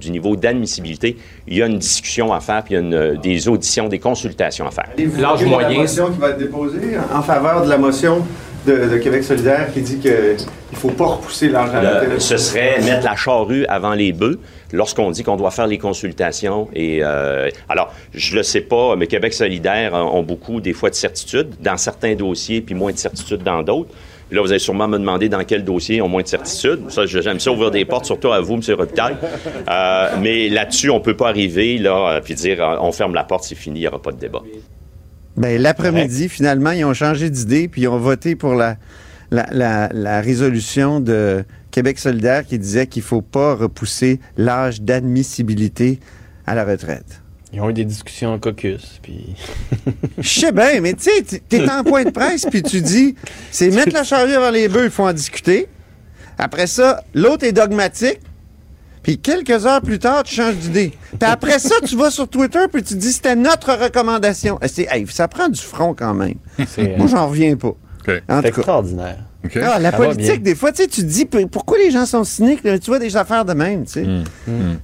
[0.00, 2.94] du niveau d'admissibilité, il y a une discussion à faire, puis il y a une-
[2.94, 4.90] euh, des auditions, des consultations à faire.
[5.18, 5.68] L'âge moyen.
[5.70, 8.22] La motion qui va être déposée en faveur de la motion
[8.66, 12.00] de, de Québec solidaire qui dit qu'il ne faut pas repousser l'âge à la Le-
[12.00, 12.20] retraite.
[12.20, 14.38] ce serait mettre la charrue avant les bœufs
[14.72, 16.68] lorsqu'on dit qu'on doit faire les consultations.
[16.74, 20.94] Et euh, alors, je le sais pas, mais Québec solidaire ont beaucoup des fois de
[20.94, 23.90] certitudes dans certains dossiers, puis moins de certitudes dans d'autres.
[24.30, 26.90] Là, vous allez sûrement me demander dans quel dossier ils ont moins de certitudes.
[26.90, 28.60] Ça, j'aime ça ouvrir des portes, surtout à vous, M.
[28.76, 29.16] Robitaille.
[29.70, 33.44] Euh, mais là-dessus, on peut pas arriver là, euh, puis dire on ferme la porte,
[33.44, 34.40] c'est fini, il n'y aura pas de débat.
[35.36, 38.76] Ben, l'après-midi, finalement, ils ont changé d'idée puis ils ont voté pour la,
[39.30, 44.80] la, la- la résolution de Québec solidaire qui disait qu'il ne faut pas repousser l'âge
[44.82, 45.98] d'admissibilité
[46.46, 47.20] à la retraite.
[47.52, 49.34] Ils ont eu des discussions en caucus, puis...
[50.18, 53.14] Je sais bien, mais tu sais, t'es en point de presse puis tu dis,
[53.52, 55.68] c'est mettre la charrue avant les bœufs, il faut en discuter.
[56.36, 58.18] Après ça, l'autre est dogmatique.
[59.04, 60.92] Puis quelques heures plus tard, tu changes d'idée.
[61.20, 64.58] Puis après ça, tu vas sur Twitter puis tu dis c'était notre recommandation.
[64.66, 66.34] C'est- hey, ça prend du front quand même.
[66.66, 67.68] C'est- Moi, j'en reviens pas.
[67.68, 67.76] En
[68.06, 68.48] C'est tout cas.
[68.48, 69.18] extraordinaire.
[69.56, 72.24] Ah, la Ça politique, des fois, tu sais, tu te dis pourquoi les gens sont
[72.24, 72.64] cyniques.
[72.64, 72.78] là?
[72.78, 74.06] Tu vois des affaires de même, tu sais.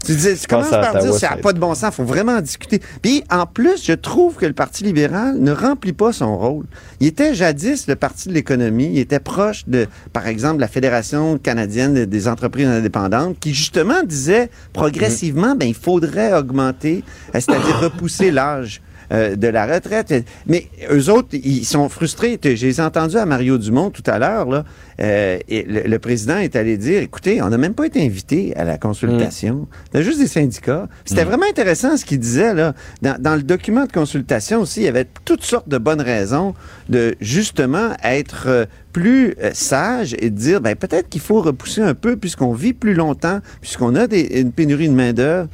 [0.05, 2.33] Tu, dis, tu commences par dire ça n'a pas de bon sens, il faut vraiment
[2.33, 2.81] en discuter.
[3.03, 6.67] Puis en plus, je trouve que le Parti libéral ne remplit pas son rôle.
[7.01, 11.39] Il était jadis le Parti de l'économie, il était proche de, par exemple, la Fédération
[11.39, 18.81] canadienne des entreprises indépendantes, qui justement disait progressivement, ben il faudrait augmenter, c'est-à-dire repousser l'âge.
[19.13, 20.15] Euh, de la retraite.
[20.47, 22.39] Mais eux autres, ils sont frustrés.
[22.43, 24.49] Je les ai entendus à Mario Dumont tout à l'heure.
[24.49, 24.65] Là,
[25.01, 28.55] euh, et le, le président est allé dire, écoutez, on n'a même pas été invité
[28.57, 29.67] à la consultation.
[29.87, 30.89] C'était juste des syndicats.
[31.05, 32.55] C'était vraiment intéressant ce qu'il disait.
[32.55, 32.75] Là.
[33.03, 36.55] Dans, dans le document de consultation aussi, il y avait toutes sortes de bonnes raisons
[36.89, 41.81] de justement être euh, plus euh, sage et de dire, ben, peut-être qu'il faut repousser
[41.81, 45.49] un peu puisqu'on vit plus longtemps, puisqu'on a des- une pénurie de main-d'œuvre.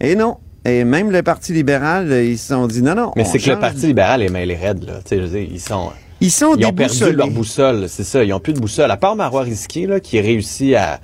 [0.00, 0.38] Et non.
[0.68, 3.12] Et même le Parti libéral, euh, ils se sont dit non, non.
[3.16, 4.94] Mais c'est que le Parti libéral est mêlé raide, là.
[5.04, 5.90] Tu sais, je veux dire, ils sont...
[6.20, 8.24] Ils sont Ils ont perdu leur boussole, c'est ça.
[8.24, 8.90] Ils ont plus de boussole.
[8.90, 10.98] À part Marois Risqué, là, qui réussit à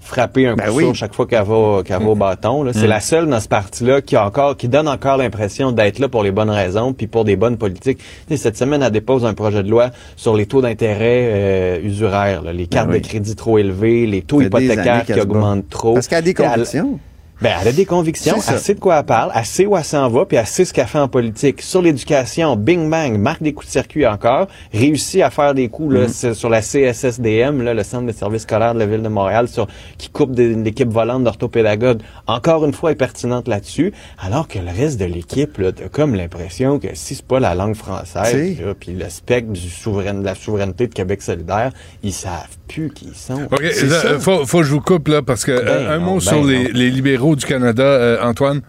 [0.00, 0.90] frapper un Ben coup oui.
[0.94, 2.62] chaque fois qu'elle va, qu'elle va au bâton.
[2.62, 2.72] là.
[2.74, 2.90] C'est Mm.
[2.90, 6.22] la seule dans ce parti-là qui a encore, qui donne encore l'impression d'être là pour
[6.22, 8.00] les bonnes raisons puis pour des bonnes politiques.
[8.36, 12.52] Cette semaine, elle dépose un projet de loi sur les taux d'intérêt euh, usuraires, là,
[12.52, 13.00] les cartes Ben oui.
[13.00, 15.94] de crédit trop élevées, les taux hypothécaires qui augmentent trop.
[15.94, 16.98] Parce qu'elle a des convictions.
[17.42, 19.84] Ben, elle a des convictions, elle sait de quoi elle parle, elle sait où elle
[19.84, 21.60] s'en va, puis elle sait ce qu'elle fait en politique.
[21.62, 25.90] Sur l'éducation, bing bang, marque des coups de circuit encore, réussit à faire des coups
[25.92, 25.94] Mm.
[25.94, 29.08] là, sur- sur la CSSDM, là, le Centre de services scolaires de la Ville de
[29.08, 29.66] Montréal, sur,
[29.98, 32.00] qui coupe des- l'équipe volante d'orthopédagogues.
[32.26, 36.78] Encore une fois, est pertinente là-dessus, alors que le reste de l'équipe, t'as comme l'impression
[36.78, 40.86] que si c'est pas la langue française, puis le spectre du souverain, de la souveraineté
[40.86, 43.40] de Québec solidaire, ils savent plus qui sont.
[43.40, 46.04] Là, euh, faut, faut que je vous coupe, là, parce que euh, Ben un non,
[46.04, 48.62] mot ben sur les, libéraux du Canada, euh, Antoine.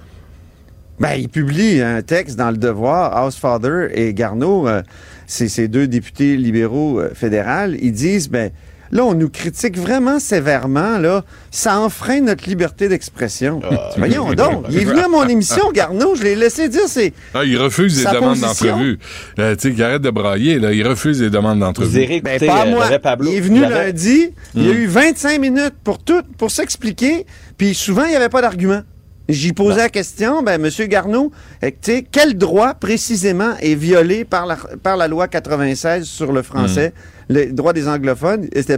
[0.99, 4.81] Ben, il publie un texte dans Le Devoir, Housefather et Garneau, euh,
[5.27, 8.51] c'est ces deux députés libéraux euh, fédérales, ils disent, ben,
[8.91, 13.61] là, on nous critique vraiment sévèrement, là, ça enfreint notre liberté d'expression.
[13.97, 17.13] Voyons donc, il est venu à mon émission, Garneau, je l'ai laissé dire, c'est...
[17.33, 18.99] Ah, il refuse les demandes d'entrevue.
[19.39, 20.71] Euh, tu sais, arrête de brailler, là.
[20.73, 22.21] Il refuse les demandes d'entrevue.
[22.21, 22.87] Ben, pas euh, moi.
[23.21, 24.77] Il est venu lundi, il a Hmm.
[24.77, 27.25] eu 25 minutes pour tout, pour s'expliquer,
[27.57, 28.81] puis souvent, il n'y avait pas d'argument.
[29.27, 30.69] J'y posais la question, ben, M.
[30.87, 31.31] Garneau,
[31.61, 36.43] tu sais, quel droit précisément est violé par la, par la loi 96 sur le
[36.43, 36.93] français,
[37.29, 38.47] le droit des anglophones?
[38.55, 38.77] C'était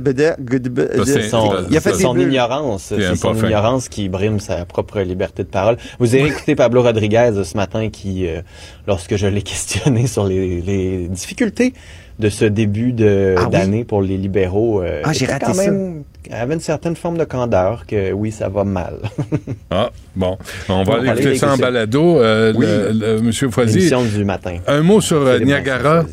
[1.26, 1.30] Hmm.
[1.30, 2.24] Son, il a fait c'est des son bleus.
[2.24, 5.78] ignorance, C'est son ignorance qui brime sa propre liberté de parole.
[6.00, 8.42] Vous avez écouté Pablo Rodriguez ce matin qui, euh,
[8.88, 11.74] lorsque je l'ai questionné sur les, les difficultés
[12.20, 13.50] de ce début de- Ah oui?
[13.52, 15.70] d'année pour les libéraux, euh, Ah, j'ai était raté quand ça.
[15.72, 18.96] même, avait une certaine forme de candeur que oui, ça va mal.
[19.70, 20.38] Ah, bon.
[20.70, 22.20] On va Bon, aller écouter ça en balado.
[22.20, 22.66] Euh, Oui.
[22.66, 24.58] le- le- Monsieur Foisy, L'émission du matin.
[24.68, 26.04] un mot sur euh, Niagara.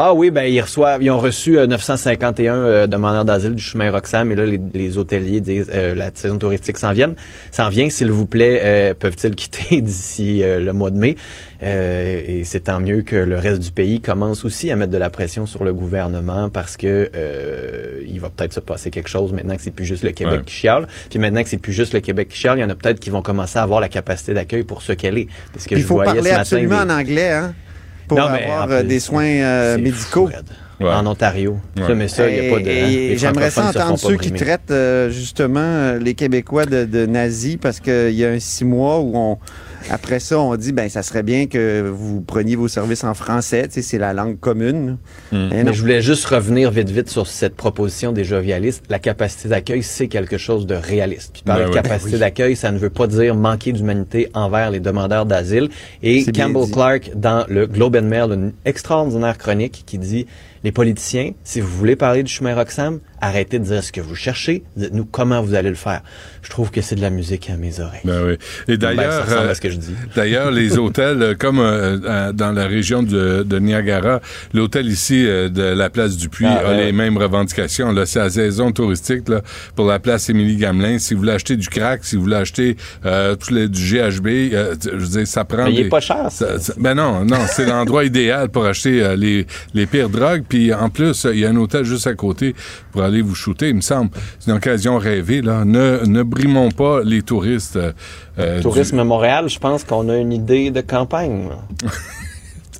[0.00, 3.90] Ah oui, ben ils reçoivent, ils ont reçu euh, 951 euh, demandeurs d'asile du chemin
[3.90, 4.30] Roxham.
[4.30, 7.14] Et là les, les hôteliers disent euh, la saison touristique s'en vient,
[7.50, 11.16] s'en vient, s'il vous plaît, euh, peuvent-ils quitter d'ici euh, le mois de mai?
[11.64, 14.98] Euh, Et c'est tant mieux que le reste du pays commence aussi à mettre de
[14.98, 19.32] la pression sur le gouvernement parce que euh, il va peut-être se passer quelque chose
[19.32, 20.44] maintenant que c'est plus juste le Québec Ouais.
[20.44, 22.70] qui chiale, puis maintenant que c'est plus juste le Québec qui chiale, il y en
[22.70, 25.26] a peut-être qui vont commencer à avoir la capacité d'accueil pour ce qu'elle est.
[25.52, 27.54] Parce que Puis je faut voyais parler ce matin absolument en anglais, hein,
[28.08, 30.28] pour Non, avoir euh, plus, des soins euh, médicaux.
[30.80, 31.58] fou, en Ontario.
[31.76, 32.68] Ça, mais ça, il n'y a pas de.
[32.68, 37.56] Et les J'aimerais ça entendre ceux qui traitent euh, justement les Québécois de, de nazis
[37.60, 39.38] parce qu'il y a un six mois où on.
[39.90, 43.68] Après ça, on dit ben ça serait bien que vous preniez vos services en français,
[43.68, 44.98] tu sais, c'est la langue commune.
[45.32, 45.70] Mais non.
[45.70, 48.84] Mais je voulais juste revenir vite, vite sur cette proposition des jovialistes.
[48.88, 51.30] La capacité d'accueil, c'est quelque chose de réaliste.
[51.32, 51.74] Puis parler Ben oui.
[51.74, 52.20] capacité Ben oui.
[52.20, 55.68] d'accueil, ça ne veut pas dire manquer d'humanité envers les demandeurs d'asile.
[56.02, 56.70] Et Campbell.
[56.72, 60.26] Clark, dans le Globe and Mail, une extraordinaire chronique qui dit
[60.64, 64.14] les politiciens, si vous voulez parler du chemin Roxham, arrêtez de dire ce que vous
[64.14, 66.02] cherchez, dites-nous comment vous allez le faire.
[66.42, 68.00] Je trouve que c'est de la musique à mes oreilles.
[68.04, 68.32] Ben oui.
[68.68, 69.94] Et Ben, ça d'ailleurs, ressemble à ce que je dis.
[70.16, 74.20] d'ailleurs, les hôtels, euh, comme euh, dans la région de, de Niagara,
[74.54, 76.84] l'hôtel ici euh, de la place du Puy Ah, a ouais.
[76.86, 77.92] les mêmes revendications.
[77.92, 79.42] Là, c'est la saison touristique là,
[79.74, 80.98] pour la place Émilie Gamelin.
[80.98, 84.26] Si vous voulez acheter du crack, si vous voulez acheter euh, tout le- du GHB,
[84.84, 85.64] je veux dire, ça prend.
[85.64, 89.14] Mais il est pas cher, ça- ça- ben non, non, c'est l'endroit idéal pour acheter
[89.16, 90.44] les, les pires drogues.
[90.48, 92.54] Puis en plus, il y a un hôtel juste à côté
[92.92, 94.10] pour aller vous shooter, il me semble.
[94.38, 95.42] C'est une occasion rêvée.
[95.42, 95.64] Là.
[95.64, 97.76] Ne, ne brimons pas les touristes.
[97.76, 97.92] euh,
[98.38, 101.48] euh, du- Tourisme Montréal, je pense qu'on a une idée de campagne.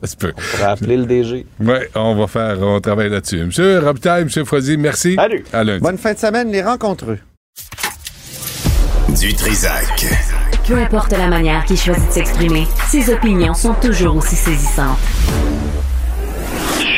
[0.00, 0.32] Ça se peut.
[0.36, 1.44] On pourrait appeler le DG.
[1.60, 3.44] Ouais, on va faire, on travaille là-dessus.
[3.44, 5.16] Monsieur Robitaille, Monsieur Foisy, merci.
[5.16, 5.44] Salut.
[5.52, 5.80] À lundi.
[5.82, 7.18] Bonne fin de semaine, les rencontreux.
[9.20, 10.06] Du Trisac.
[10.68, 14.98] Peu importe la manière qu'il choisit de s'exprimer, ses opinions sont toujours aussi saisissantes.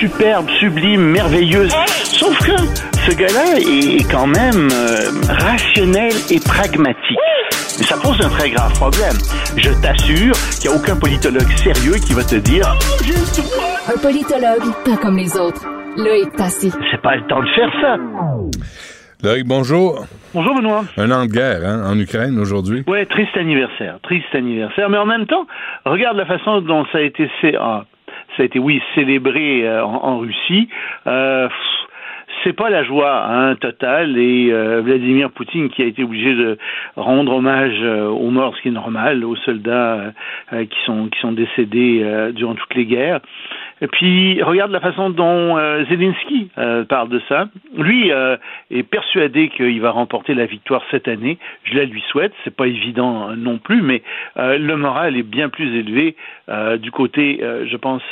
[0.01, 1.72] Superbe, sublime, merveilleuse.
[2.05, 2.56] Sauf que
[3.06, 7.18] ce gars-là est quand même euh, rationnel et pragmatique.
[7.78, 9.16] Mais ça pose un très grave problème.
[9.59, 12.66] Je t'assure qu'il n'y a aucun politologue sérieux qui va te dire
[13.89, 15.66] Un politologue, pas comme les autres.
[15.98, 16.72] Loïc Passy.
[16.90, 17.97] c'est pas le temps de faire ça.
[19.22, 20.06] Loïc, bonjour.
[20.32, 20.85] Bonjour Benoît.
[20.97, 22.85] Un an de guerre hein, en Ukraine aujourd'hui.
[22.86, 24.89] Ouais, triste anniversaire, triste anniversaire.
[24.89, 25.47] Mais en même temps,
[25.85, 27.28] regarde la façon dont ça a été,
[28.36, 30.69] ça a été, oui, célébré euh, en, Russie.
[31.07, 31.48] Euh,
[32.43, 36.59] c'est pas la joie hein, totale et euh, Vladimir Poutine qui a été obligé de
[36.97, 40.12] rendre hommage aux morts, ce qui est normal, aux soldats
[40.51, 43.20] qui sont qui sont décédés durant toutes les guerres.
[43.81, 47.48] Et puis regarde la façon dont euh, Zelensky euh, parle de ça.
[47.77, 48.36] Lui euh,
[48.70, 51.39] est persuadé qu'il va remporter la victoire cette année.
[51.65, 52.32] Je la lui souhaite.
[52.44, 54.02] C'est pas évident euh, non plus, mais
[54.36, 56.16] euh, le moral est bien plus élevé
[56.48, 58.02] euh, du côté, je pense,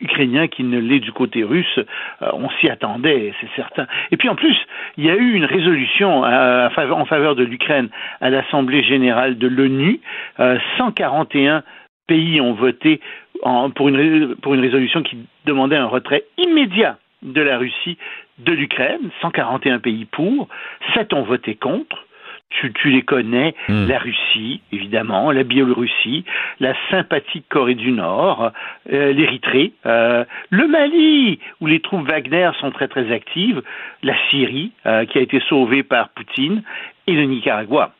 [0.00, 1.78] ukrainien qu'il ne l'est du côté russe.
[2.20, 3.86] On s'y attendait, c'est certain.
[4.10, 4.56] Et puis en plus,
[4.96, 7.88] il y a eu une résolution en faveur de l'Ukraine
[8.20, 10.00] à l'Assemblée générale de l'ONU.
[10.38, 11.62] Euh, 141
[12.06, 13.00] pays ont voté
[13.42, 17.98] en- pour, une, ré- pour une résolution qui demandait un retrait immédiat de la Russie
[18.38, 20.48] de l'Ukraine, 141 pays pour,
[20.94, 22.06] 7 ont voté contre.
[22.48, 23.54] Tu, tu les connais,
[23.86, 26.24] la Russie, évidemment, la Biélorussie,
[26.58, 28.50] la sympathique Corée du Nord,
[28.92, 33.62] euh, l'Érythrée, euh, le Mali, où les troupes Wagner sont très très actives,
[34.02, 36.62] la Syrie, euh, qui a été sauvée par Poutine,
[37.06, 37.92] et le Nicaragua.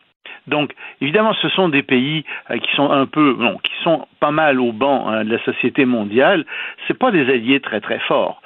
[0.51, 4.33] Donc, évidemment, ce sont des pays euh, qui sont un peu, non, qui sont pas
[4.33, 6.45] mal au banc hein, de la société mondiale.
[6.87, 8.43] C'est pas des alliés très très forts.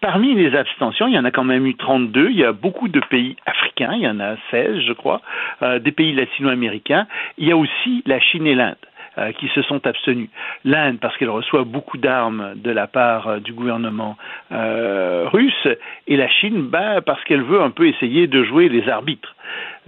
[0.00, 2.30] Parmi les abstentions, il y en a quand même eu 32.
[2.30, 5.20] Il y a beaucoup de pays africains, il y en a 16, je crois,
[5.62, 7.08] euh, des pays latino-américains.
[7.36, 8.76] Il y a aussi la Chine et l'Inde
[9.18, 10.28] euh, qui se sont abstenus.
[10.64, 14.16] L'Inde parce qu'elle reçoit beaucoup d'armes de la part euh, du gouvernement
[14.52, 15.66] euh, russe,
[16.06, 19.34] et la Chine bah, parce qu'elle veut un peu essayer de jouer les arbitres.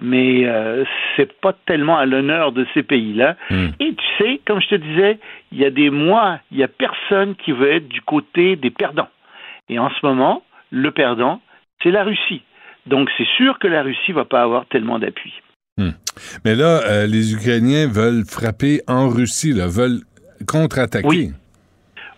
[0.03, 0.47] Mais
[1.15, 3.37] c'est pas tellement à l'honneur de ces pays-là.
[3.51, 5.19] Et tu sais, comme je te disais,
[5.53, 8.71] il y a des mois, il y a personne qui veut être du côté des
[8.71, 9.11] perdants.
[9.69, 11.43] Et en ce moment, le perdant,
[11.83, 12.41] c'est la Russie.
[12.87, 15.35] Donc c'est sûr que la Russie va pas avoir tellement d'appui.
[15.81, 15.93] Hmm.
[16.45, 20.03] Mais là, euh, les Ukrainiens veulent frapper en Russie, là, veulent
[20.47, 21.09] contre-attaquer.
[21.09, 21.31] Oui.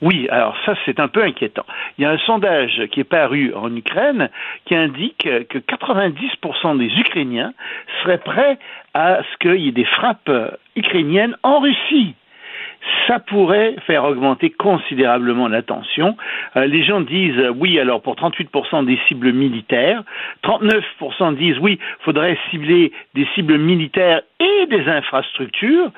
[0.00, 1.64] Oui, alors ça c'est un peu inquiétant.
[1.96, 4.30] Il y a un sondage qui est paru en Ukraine
[4.64, 7.54] qui indique que 90% des Ukrainiens
[8.02, 8.58] seraient prêts
[8.94, 12.16] à ce qu'il y ait des frappes euh, ukrainiennes en Russie.
[13.06, 16.16] Ça pourrait faire augmenter considérablement la tension.
[16.56, 20.02] Euh, les gens disent euh, oui, alors pour 38% des cibles militaires,
[20.44, 25.90] 39% disent oui, faudrait cibler des cibles militaires et des infrastructures,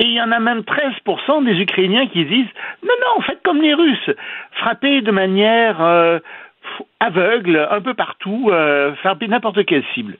[0.00, 2.52] et il y en a même 13% des Ukrainiens qui disent
[2.82, 4.10] non, non, faites comme les Russes,
[4.52, 6.18] frappez de manière euh,
[7.00, 8.50] aveugle un peu partout,
[9.02, 10.16] frappez n'importe quelle cible.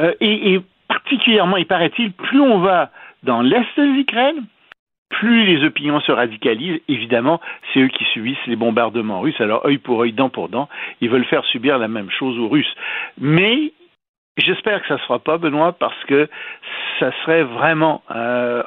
[0.00, 2.90] Euh, et, et particulièrement, il paraît-il, plus on va
[3.22, 4.44] dans l'est de l'Ukraine,
[5.10, 6.80] plus les opinions se radicalisent.
[6.88, 7.40] Évidemment,
[7.72, 9.40] c'est eux qui subissent les bombardements russes.
[9.40, 10.68] Alors, œil pour œil, dent pour dent,
[11.00, 12.74] ils veulent faire subir la même chose aux Russes.
[13.18, 13.72] Mais
[14.38, 16.28] j'espère que ça ne se fera pas, Benoît, parce que
[16.98, 18.62] ça serait vraiment euh,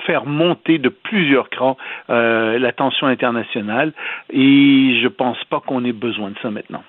[0.00, 1.76] faire monter de plusieurs crans
[2.10, 3.92] euh, la tension internationale
[4.30, 6.82] et je pense pas qu'on ait besoin de ça maintenant.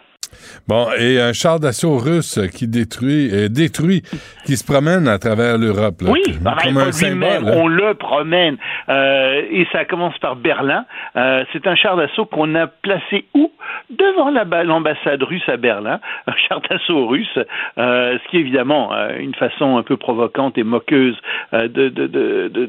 [0.68, 4.02] Bon, et un char d'assaut russe qui détruit, euh, détruit,
[4.46, 6.02] qui se promène à travers l'Europe.
[6.02, 6.12] là.
[6.12, 7.54] Oui, bah, comme pas un lui-même, symbole.
[7.56, 8.58] on le promène.
[8.90, 10.86] Euh, et ça commence par Berlin.
[11.16, 13.52] Euh, c'est un char d'assaut qu'on a placé où?
[13.90, 16.00] Devant la ba- l'ambassade russe à Berlin.
[16.28, 17.38] Un char d'assaut russe,
[17.78, 21.16] ce qui est évidemment une façon un peu provocante et moqueuse
[21.54, 22.68] de, de, de, de,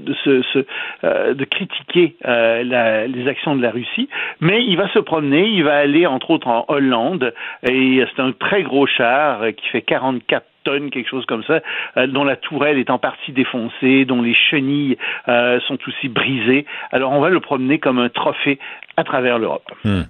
[1.35, 4.09] de critiquer la- les actions de la Russie.
[4.41, 7.33] Mais il va se promener, il va aller entre autres en Hollande.
[7.65, 11.61] Et c'est un très gros char euh, qui fait 44 tonnes, quelque chose comme ça,
[11.97, 14.97] euh, dont la tourelle est en partie défoncée, dont les chenilles
[15.29, 16.67] euh, sont aussi brisées.
[16.93, 18.59] Alors on va le promener comme un trophée
[18.97, 19.65] à travers l'Europe.
[19.85, 20.03] Hmm.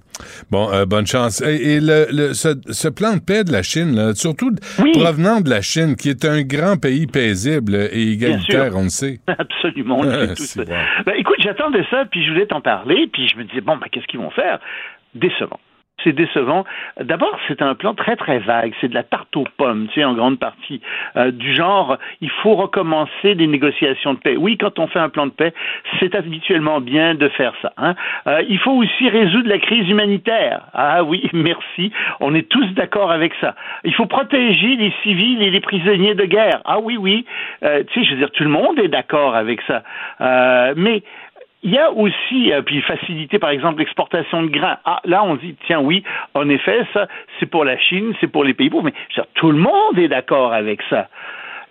[0.51, 1.43] Bon, euh, bonne chance.
[1.43, 4.51] Et, et le, le- ce, ce plan de paix de la Chine, là, surtout
[4.95, 9.21] provenant de la Chine, qui est un grand pays paisible et égalitaire, on le sait.
[9.29, 10.45] Absolument, Ah, tous.
[10.45, 10.75] c'est bon.
[11.07, 13.87] Ben, écoute, j'attendais ça, puis je voulais t'en parler, puis je me disais, bon, ben,
[13.93, 14.59] qu'est-ce qu'ils vont faire?
[15.15, 15.61] Décevant.
[16.05, 16.65] C'est décevant.
[17.01, 18.73] D'abord, c'est un plan très, très vague.
[18.81, 20.81] C'est de la tarte aux pommes, tu sais, en grande partie.
[21.17, 24.37] Euh, du genre, il faut recommencer des négociations de paix.
[24.37, 25.53] Oui, quand on fait un plan de paix,
[25.99, 27.73] c'est habituellement bien de faire ça.
[27.79, 27.95] hein.
[28.27, 30.63] Euh, il faut aussi résoudre la crise humanitaire.
[30.73, 31.91] Ah oui, merci.
[32.21, 33.55] On est tous d'accord avec ça.
[33.85, 36.61] Il faut protéger les civils et les prisonniers de guerre.
[36.65, 37.25] Ah oui, oui.
[37.65, 39.83] Euh, tu sais, je veux dire, tout le monde est d'accord avec ça.
[40.21, 41.03] Euh, mais
[41.63, 44.79] il y a aussi, euh, puis faciliter par exemple l'exportation de grains.
[44.85, 46.05] Ah, là on dit, tiens oui,
[46.35, 47.09] en effet, ça
[47.39, 50.09] c'est pour la Chine, c'est pour les pays pauvres, mais dire, tout le monde est
[50.09, 51.09] d'accord avec ça.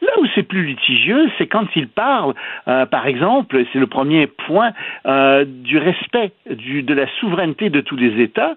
[0.02, 2.36] Là où c'est plus litigieux, c'est quand il parle,
[2.68, 4.72] euh, par exemple, c'est le premier point,
[5.08, 8.56] euh, du respect du, de la souveraineté de tous les États,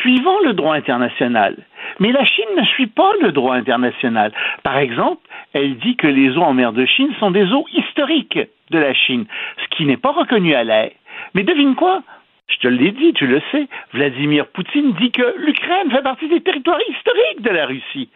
[0.00, 1.56] suivant le droit international.
[1.98, 4.32] Mais la Chine ne suit pas le droit international.
[4.62, 5.22] Par exemple,
[5.54, 8.38] elle dit que les eaux en mer de Chine sont des eaux historiques
[8.70, 9.26] de la Chine,
[9.62, 10.90] ce qui n'est pas reconnu à l'air.
[11.34, 12.02] Mais devine quoi?
[12.48, 16.40] Je te l'ai dit, tu le sais, Vladimir Poutine dit que l'Ukraine fait partie des
[16.40, 18.08] territoires historiques de la Russie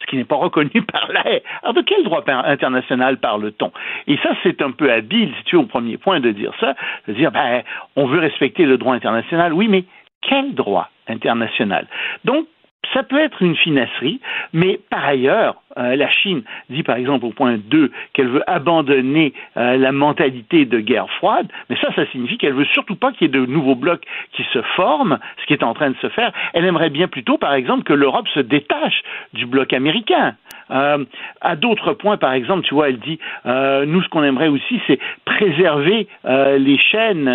[0.00, 1.40] ce qui n'est pas reconnu par l'air.
[1.62, 3.72] Alors, de quel droit international parle-t-on?
[4.06, 6.74] Et ça, c'est un peu habile, si tu es au premier point, de dire ça,
[7.08, 7.62] de dire, ben,
[7.96, 9.52] on veut respecter le droit international.
[9.52, 9.84] Oui, mais
[10.22, 11.86] quel droit international?
[12.24, 12.46] Donc,
[12.94, 14.20] ça peut être une finasserie,
[14.52, 19.32] mais par ailleurs, euh, la Chine dit par exemple au point 2 qu'elle veut abandonner
[19.56, 23.22] euh, la mentalité de guerre froide, mais ça, ça signifie qu'elle veut surtout pas qu'il
[23.22, 26.08] y ait de nouveaux blocs qui se forment, ce qui est en train de se
[26.08, 26.32] faire.
[26.54, 30.34] Elle aimerait bien plutôt, par exemple, que l'Europe se détache du bloc américain.
[30.70, 31.04] Euh,
[31.40, 34.98] à d'autres points, par exemple, tu vois, elle dit, nous, ce qu'on aimerait aussi, c'est
[35.24, 37.28] préserver les chaînes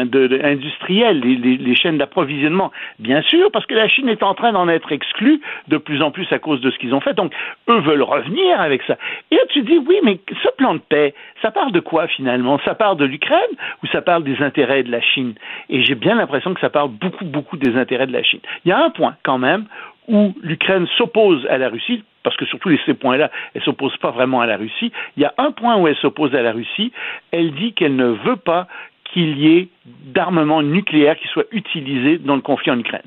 [0.43, 2.71] industrielles, les, les- les chaînes d'approvisionnement.
[2.99, 6.11] Bien sûr, parce que la Chine est en train d'en être exclue de plus en
[6.11, 7.13] plus à cause de ce qu'ils ont fait.
[7.13, 7.33] Donc,
[7.69, 8.97] eux veulent revenir avec ça.
[9.29, 12.59] Et là, tu dis, oui, mais ce plan de paix, ça parle de quoi finalement?
[12.65, 13.39] Ça parle de l'Ukraine
[13.83, 15.33] ou ça parle des intérêts de la Chine?
[15.69, 18.41] Et j'ai bien l'impression que ça parle beaucoup, beaucoup des intérêts de la Chine.
[18.65, 19.65] Il y a un point quand même
[20.07, 23.95] où l'Ukraine s'oppose à la Russie, parce que sur tous les- ces points-là, elle s'oppose
[23.97, 24.91] pas vraiment à la Russie.
[25.17, 26.91] Il y a un point où elle s'oppose à la Russie.
[27.31, 28.67] Elle dit qu'elle ne veut pas
[29.05, 33.01] qu'il y ait d'armement nucléaire qui soit utilisé dans le conflit en Ukraine.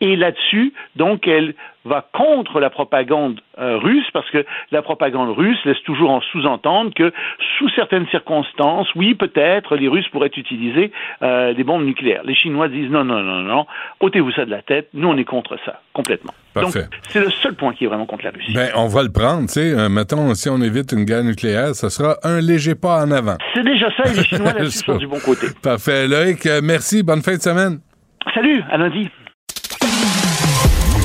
[0.00, 1.54] Et là-dessus, donc, elle
[1.84, 6.92] va contre la propagande euh, russe parce que la propagande russe laisse toujours en sous-entendre
[6.94, 7.12] que
[7.58, 10.92] sous certaines circonstances, oui, peut-être, les Russes pourraient utiliser
[11.22, 12.22] euh, des bombes nucléaires.
[12.24, 13.66] Les Chinois disent non, non, non, non,
[14.00, 16.32] ôtez-vous ça de la tête, nous on est contre ça, complètement.
[16.52, 16.82] Parfait.
[16.82, 18.52] Donc, c'est le seul point qui est vraiment contre la Russie.
[18.52, 19.72] Ben, on va le prendre, tu sais.
[19.72, 23.36] Euh, mettons, si on évite une guerre nucléaire, ça sera un léger pas en avant.
[23.54, 25.46] C'est déjà ça et les Chinois là-dessus sont du bon côté.
[25.62, 26.08] Parfait.
[26.20, 27.02] Loïc, euh, merci.
[27.02, 27.80] Bonne fin de semaine.
[28.34, 29.08] Salut, à lundi.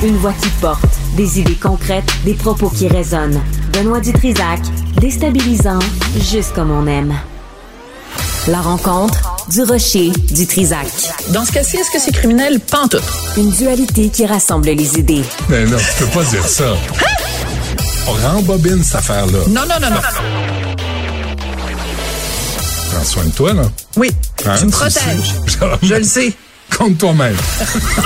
[0.03, 0.83] Une voix qui porte,
[1.15, 3.41] des idées concrètes, des propos qui résonnent.
[3.73, 4.59] Benoît Dutrisac,
[4.99, 5.79] déstabilisant,
[6.19, 7.13] juste comme on aime.
[8.49, 10.87] La rencontre du rocher du Trisac.
[11.33, 12.59] Dans ce cas-ci, est-ce que c'est criminel?
[12.59, 12.97] Tout.
[13.37, 15.23] Une dualité qui rassemble les idées.
[15.49, 16.75] Ben non, tu peux pas dire ça.
[18.07, 19.39] On rembobine cette affaire-là.
[19.47, 20.84] Non, non, non, non.
[22.95, 23.63] Prends soin de toi, là?
[23.97, 24.09] Oui,
[24.45, 25.33] Hein, tu me protèges.
[25.81, 26.33] Je le sais.
[26.77, 27.35] Compte toi-même.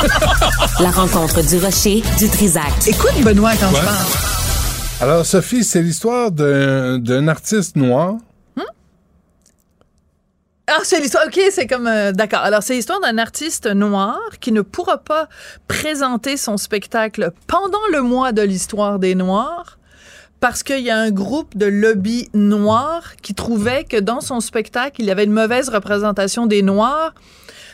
[0.79, 2.73] La rencontre du rocher du Trisac.
[2.87, 3.79] Écoute, Benoît, quand Ouais.
[3.81, 5.11] je parle.
[5.11, 8.15] Alors, Sophie, c'est l'histoire d'un d'un artiste noir.
[10.71, 11.23] Ah, c'est l'histoire.
[11.27, 11.87] OK, c'est comme.
[11.87, 12.41] euh, D'accord.
[12.41, 15.27] Alors, c'est l'histoire d'un artiste noir qui ne pourra pas
[15.67, 19.78] présenter son spectacle pendant le mois de l'histoire des Noirs
[20.39, 25.01] parce qu'il y a un groupe de lobby noirs qui trouvait que dans son spectacle,
[25.01, 27.13] il y avait une mauvaise représentation des Noirs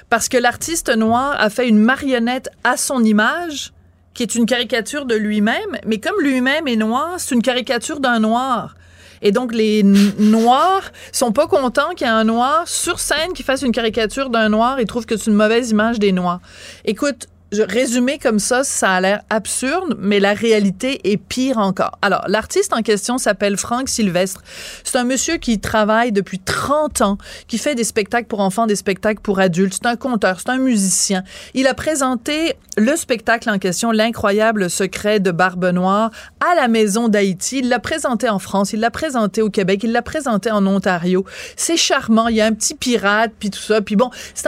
[0.09, 3.73] parce que l'artiste noir a fait une marionnette à son image
[4.13, 8.19] qui est une caricature de lui-même, mais comme lui-même est noir, c'est une caricature d'un
[8.19, 8.75] noir.
[9.21, 13.43] Et donc, les Noirs sont pas contents qu'il y ait un Noir sur scène qui
[13.43, 14.79] fasse une caricature d'un Noir.
[14.79, 16.41] Ils trouvent que c'est une mauvaise image des Noirs.
[16.83, 21.97] Écoute, résumé comme ça, ça a l'air absurde, mais la réalité est pire encore.
[22.01, 24.41] Alors, l'artiste en question s'appelle Franck Sylvestre.
[24.83, 27.17] C'est un monsieur qui travaille depuis 30 ans,
[27.47, 29.73] qui fait des spectacles pour enfants, des spectacles pour adultes.
[29.73, 31.23] C'est un conteur, c'est un musicien.
[31.53, 36.11] Il a présenté le spectacle en question, L'incroyable secret de Barbe Noire,
[36.41, 37.59] à la Maison d'Haïti.
[37.59, 41.25] Il l'a présenté en France, il l'a présenté au Québec, il l'a présenté en Ontario.
[41.55, 43.81] C'est charmant, il y a un petit pirate, puis tout ça.
[43.81, 44.47] Puis bon, c'est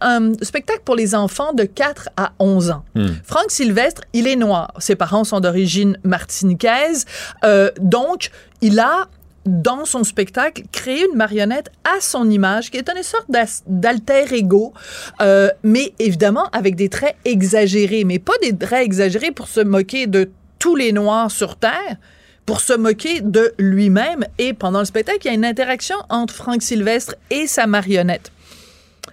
[0.00, 2.84] un spectacle pour les enfants de 4 à 11 ans.
[3.24, 4.72] Franck Sylvestre, il est noir.
[4.78, 7.06] Ses parents sont d'origine martiniquaise.
[7.44, 8.30] Euh, donc,
[8.60, 9.08] il a
[9.48, 13.26] dans son spectacle, créé une marionnette à son image, qui est une sorte
[13.66, 14.74] d'alter ego,
[15.20, 20.06] euh, mais évidemment avec des traits exagérés, mais pas des traits exagérés pour se moquer
[20.06, 21.96] de tous les Noirs sur Terre,
[22.44, 24.24] pour se moquer de lui-même.
[24.38, 28.30] Et pendant le spectacle, il y a une interaction entre Frank Sylvestre et sa marionnette.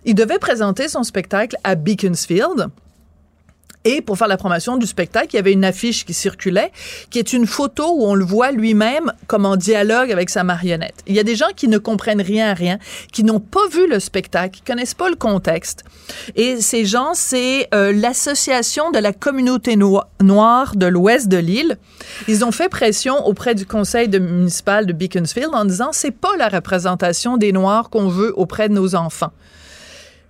[0.04, 2.70] Il devait présenter son spectacle à Beaconsfield.
[3.88, 6.72] Et pour faire la promotion du spectacle, il y avait une affiche qui circulait,
[7.12, 10.96] qui est une photo où on le voit lui-même comme en dialogue avec sa marionnette.
[11.06, 12.80] Il y a des gens qui ne comprennent rien à rien,
[13.14, 15.84] qui n'ont pas vu le spectacle, qui connaissent pas le contexte.
[16.36, 21.78] Et ces gens, c'est euh, l'association de la communauté no- noire de l'ouest de l'île.
[22.28, 26.50] Ils ont fait pression auprès du conseil municipal de Beaconsfield en disant c'est pas la
[26.50, 29.32] représentation des noirs qu'on veut auprès de nos enfants.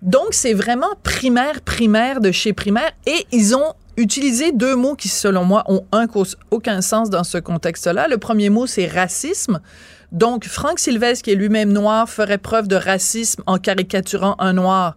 [0.05, 2.91] Donc, c'est vraiment primaire, primaire de chez primaire.
[3.07, 6.05] Et ils ont utilisé deux mots qui, selon moi, ont un,
[6.51, 8.07] aucun sens dans ce contexte-là.
[8.07, 9.59] Le premier mot, c'est racisme.
[10.11, 14.95] Donc, Franck Sylvestre, qui est lui-même noir, ferait preuve de racisme en caricaturant un noir.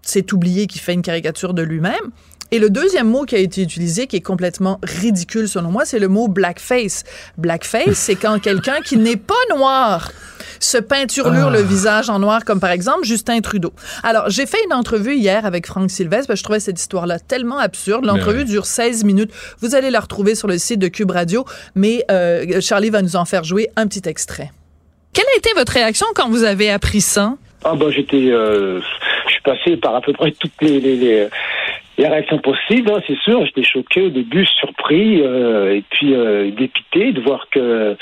[0.00, 2.10] C'est oublié qu'il fait une caricature de lui-même.
[2.52, 5.98] Et le deuxième mot qui a été utilisé, qui est complètement ridicule selon moi, c'est
[5.98, 7.04] le mot blackface.
[7.38, 10.10] Blackface, c'est quand quelqu'un qui n'est pas noir
[10.58, 11.50] se peinturlure Ah.
[11.52, 13.72] le visage en noir, comme par exemple Justin Trudeau.
[14.02, 17.18] Alors, j'ai fait une entrevue hier avec Franck Sylvestre, parce que je trouvais cette histoire-là
[17.18, 18.04] tellement absurde.
[18.04, 18.50] L'entrevue Mais oui.
[18.50, 19.30] dure 16 minutes.
[19.60, 21.44] Vous allez la retrouver sur le site de Cube Radio,
[21.74, 24.50] mais euh, Charlie va nous en faire jouer un petit extrait.
[25.14, 27.34] Quelle a été votre réaction quand vous avez appris ça?
[27.64, 28.80] Ah bah j'étais, euh,
[29.26, 31.28] je suis passé par à peu près toutes les les, les,
[32.00, 33.44] les réactions possibles, hein, c'est sûr.
[33.44, 37.96] J'étais choqué au début, surpris euh, et puis euh, dépité de voir que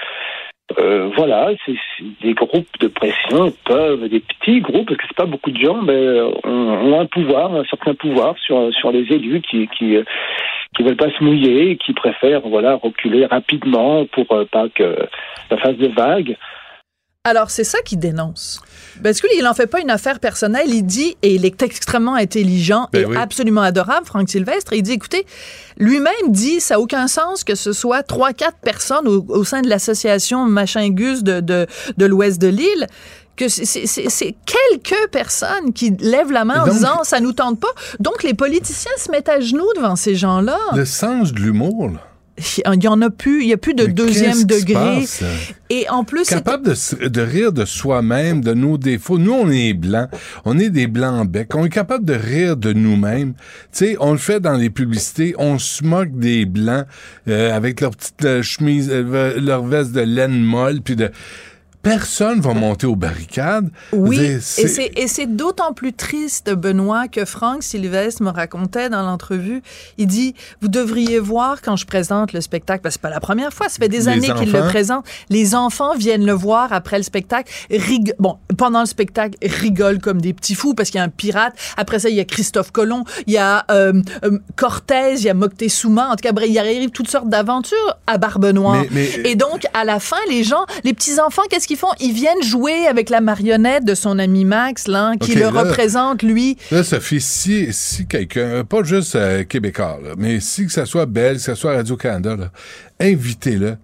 [0.78, 1.74] euh, voilà, c'est
[2.22, 5.80] des groupes de pression peuvent, des petits groupes, parce que c'est pas beaucoup de gens,
[5.82, 9.96] mais ont, ont un pouvoir, un certain pouvoir sur sur les élus qui qui
[10.76, 14.96] qui veulent pas se mouiller, qui préfèrent voilà reculer rapidement pour pas que
[15.48, 16.36] ça fasse de vagues.
[17.28, 18.60] Alors, c'est ça qu'il dénonce.
[19.02, 20.66] Parce qu'il n'en fait pas une affaire personnelle.
[20.68, 23.16] Il dit, et il est extrêmement intelligent Ben et oui.
[23.16, 24.72] absolument adorable, Franck Sylvestre.
[24.72, 25.24] Il dit, écoutez,
[25.76, 29.62] lui-même dit, ça n'a aucun sens que ce soit trois, quatre personnes au, au sein
[29.62, 32.86] de l'association Machin Gus de, de, de l'ouest de l'île
[33.36, 37.68] que c'est- quelques personnes qui lèvent la main en Donc- disant ça nous tente pas.
[38.00, 40.58] Donc les politiciens se mettent à genoux devant ces gens-là.
[40.74, 41.90] Le sens de l'humour.
[42.38, 44.74] Il y en a plus, il y a plus de deuxième degré.
[44.74, 45.22] passe?
[45.70, 49.18] Et en plus, capable de rire de soi-même, de nos défauts.
[49.18, 50.08] Nous, on est blancs.
[50.44, 51.54] On est des blancs becs.
[51.54, 53.34] On est capable de rire de nous-mêmes.
[53.34, 53.40] Tu
[53.72, 55.34] sais, on le fait dans les publicités.
[55.38, 56.86] On se moque des blancs
[57.28, 61.10] euh, avec leur petite euh, chemise, euh, leur veste de laine molle, puis de...
[61.88, 63.70] Personne va monter aux barricades.
[63.92, 64.16] Oui,
[64.66, 69.62] dire, et c'est d'autant plus triste, Benoît, que Franck Sylvestre me racontait dans l'entrevue.
[69.98, 73.20] Il dit Vous devriez voir quand je présente le spectacle, parce que c'est pas la
[73.20, 75.04] première fois, ça fait des Les années qu'il le présente.
[75.30, 80.20] Les enfants viennent le voir après le spectacle, rig- bon, pendant le spectacle, rigolent comme
[80.20, 81.54] des petits fous parce qu'il y a un pirate.
[81.76, 83.92] Après ça, il y a Christophe Colomb, il y a euh,
[84.24, 86.08] euh, Cortés, il y a Moctezuma.
[86.08, 88.82] En tout cas, il arrive toutes sortes d'aventures à Barbe Noire.
[88.90, 91.88] Mais- mais- Et donc, à la fin, les gens, les petits-enfants, qu'est-ce qu'ils font?
[92.00, 96.22] Ils viennent jouer avec la marionnette de son ami Max, là, qui le là- représente,
[96.22, 96.56] lui.
[96.70, 101.06] Là, Sophie, si, si quelqu'un, pas juste euh, québécois, là, mais si que ça soit
[101.06, 102.50] Belle, que ça soit Radio-Canada,
[103.00, 103.76] invitez-le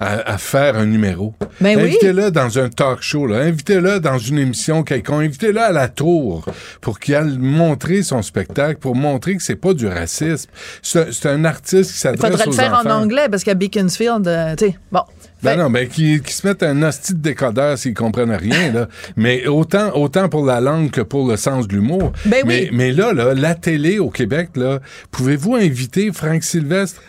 [0.00, 1.34] à, à faire un numéro.
[1.60, 1.84] Ben oui.
[1.84, 3.40] invitez-le dans un talk show, là.
[3.40, 6.44] invitez-le dans une émission quelconque, invitez-le à la tour
[6.80, 10.48] pour qu'il aille montrer son spectacle, pour montrer que c'est pas du racisme.
[10.82, 12.90] C'est un- artiste qui Il s'adresse faudrait le aux faire enfants.
[12.90, 15.00] en anglais parce qu'à Beaconsfield, euh, tu sais, bon.
[15.42, 18.88] Ben non, ben qui, qui se mettent un hostie de décodeur s'ils comprennent rien, là.
[19.16, 22.12] Mais autant, autant pour la langue que pour le sens de l'humour.
[22.26, 22.70] Ben mais, oui.
[22.72, 27.00] mais là, là, la télé au Québec, là, pouvez-vous inviter Franck Sylvestre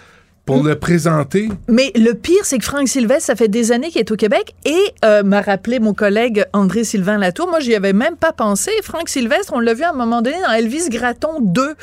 [0.46, 1.50] pour le présenter.
[1.68, 4.56] Mais le pire, c'est que Franck Sylvestre, ça fait des années qu'il est au Québec
[4.66, 7.48] et euh, m'a rappelé mon collègue André Sylvain Latour.
[7.48, 8.72] Moi, j'y avais même pas pensé.
[8.84, 11.76] Franck Sylvestre, on l'a vu à un moment donné dans Elvis Gratton 2.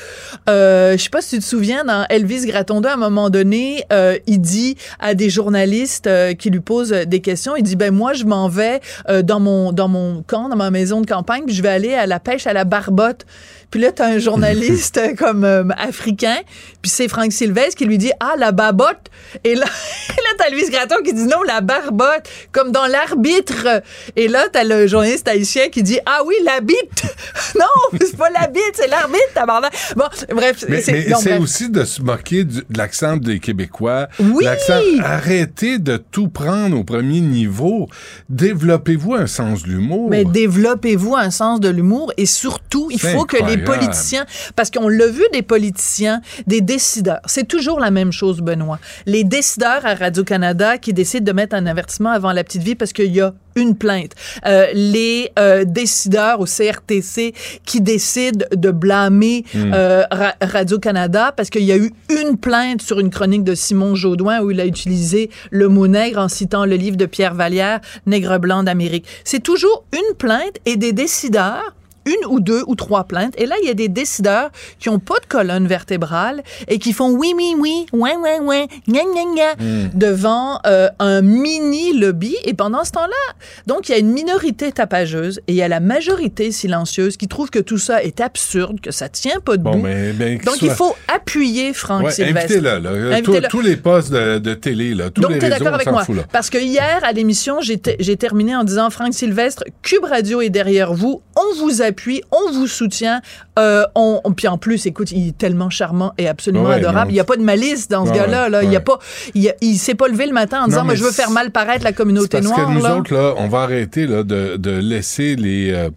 [0.49, 3.31] Euh, je sais pas si tu te souviens, dans Elvis Gratton 2, à un moment
[3.31, 7.77] donné, euh, il dit à des journalistes euh, qui lui posent des questions, il dit,
[7.77, 8.81] ben moi, je m'en vais
[9.23, 12.07] dans mon dans mon camp, dans ma maison de campagne, puis je vais aller à
[12.07, 13.25] la pêche à la barbotte.
[13.71, 16.37] Puis là, t'as un journaliste comme euh, africain,
[16.81, 19.11] puis c'est Franck Sylvestre qui lui dit ah la babotte.
[19.45, 19.65] Et là,
[20.09, 23.83] là t'as Louis Gratton qui dit non la barbotte, comme dans l'arbitre.
[24.17, 27.03] Et là t'as le journaliste haïtien qui dit ah oui la bite.
[27.59, 29.33] non, c'est pas la bite, c'est l'arbitre.
[29.35, 29.73] tabarnak.
[29.97, 30.05] Bon,
[30.35, 34.09] bref, Mais c'est aussi de se moquer du- de l'accent des Québécois.
[34.19, 34.45] Oui!
[34.45, 37.89] L'accent, arrêtez de tout prendre au premier niveau.
[38.29, 40.09] Développez-vous un sens de l'humour.
[40.11, 43.87] Mais développez-vous un sens de l'humour et surtout, il faut que les incroyable.
[43.87, 44.27] politiciens,
[44.57, 48.79] parce qu'on l'a vu des politiciens, des décideurs, c'est toujours la même chose, Benoît.
[49.07, 52.93] Les décideurs à Radio-Canada qui décident de mettre un avertissement avant la petite vie parce
[52.93, 54.13] qu'il y a une plainte.
[54.47, 59.73] Euh, les euh, décideurs au CRTC qui décident de blâmer Mm.
[59.75, 63.95] euh, Ra- Radio-Canada parce qu'il y a eu une plainte sur une chronique de Simon
[63.95, 67.81] Jaudoin où il a utilisé le mot nègre en citant le livre de Pierre Vallière,
[68.07, 69.07] Nègre blanc d'Amérique.
[69.25, 71.75] C'est toujours une plainte et des décideurs
[72.11, 73.35] une ou deux ou trois plaintes.
[73.39, 76.93] Et là, il y a des décideurs qui ont pas de colonne vertébrale et qui
[76.93, 79.91] font oui, oui, oui, ouais, ouais, ouais, gna, gna, gna, Mm.
[79.95, 82.37] devant euh, un mini lobby.
[82.45, 83.35] Et pendant ce temps-là,
[83.67, 87.29] donc, il y a une minorité tapageuse et il y a la majorité silencieuse qui
[87.29, 89.71] trouve que tout ça est absurde, que ça tient pas debout.
[89.73, 92.53] Bon, mais, ben, donc, soit- il faut appuyer Franck Ouais, Sylvestre.
[92.53, 92.91] invitez-le, là.
[92.91, 93.49] Euh, Invitez-le.
[93.49, 95.75] Tous, tous les postes de, de télé, là, tous Donc, les tu es réseaux, d'accord
[95.75, 96.05] avec moi?
[96.05, 96.17] fout.
[96.33, 100.51] Parce que hier, à l'émission, j'ai j'ai terminé en disant Franck Sylvestre, Cube Radio est
[100.51, 103.21] derrière vous, on vous appuie, on vous soutient.
[103.59, 107.11] Euh, on, on- puis en plus, écoute, il est tellement charmant et absolument Ouais, adorable.
[107.11, 108.49] Il n'y a pas de malice dans ce Ouais, gars-là.
[108.49, 108.63] Là.
[108.65, 108.99] Il a pas,
[109.35, 111.85] il, s'est pas levé le matin en disant Moi, mais je veux faire mal paraître
[111.85, 112.67] la communauté Parce noire.
[112.67, 112.97] que nous là.
[112.97, 115.91] autres, là, on va arrêter là, de, de laisser les euh,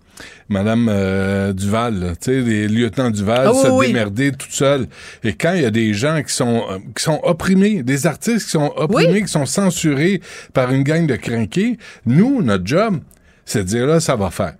[0.49, 3.87] Madame euh, Duval, là, tu sais, les lieutenants Duval Ah oui, se oui.
[3.87, 4.87] démerder tout seuls.
[5.23, 6.63] Et quand il y a des gens qui sont
[6.95, 10.21] qui sont opprimés, des artistes qui sont opprimés, qui sont censurés
[10.53, 12.99] par une gang de crinqués, nous, notre job,
[13.45, 14.53] c'est de dire là, ça va faire.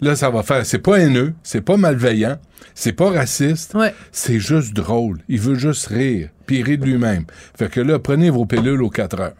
[0.00, 0.64] Là, ça va faire.
[0.64, 2.36] C'est pas haineux, c'est pas malveillant,
[2.74, 3.74] c'est pas raciste.
[4.12, 5.18] C'est juste drôle.
[5.28, 7.24] Il veut juste rire, puis il rit de lui-même.
[7.56, 9.34] Fait que là, prenez vos pilules aux 4 heures.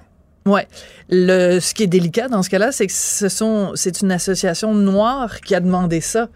[0.46, 0.66] Ouais.
[1.10, 4.74] Le, ce qui est délicat dans ce cas-là, c'est que ce sont, c'est une association
[4.74, 6.28] noire qui a demandé ça.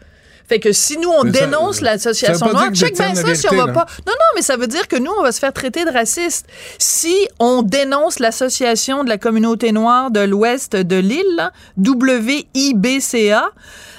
[0.48, 3.56] Fait que si nous, on Mais dénonce ça l'association noire, check bien ça si on
[3.56, 3.72] va là.
[3.72, 3.86] pas.
[4.06, 6.46] Non, non, mais ça veut dire que nous, on va se faire traiter de raciste.
[6.78, 13.50] Si on dénonce l'association de la communauté noire de l'Ouest de l'île, WIBCA,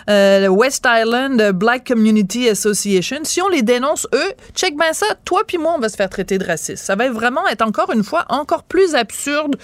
[0.10, 5.42] euh, West Island Black Community Association, si on les dénonce, eux, check bien ça, toi
[5.48, 6.84] puis moi, on va se faire traiter de raciste.
[6.84, 9.56] Ça va vraiment être encore une fois encore plus absurde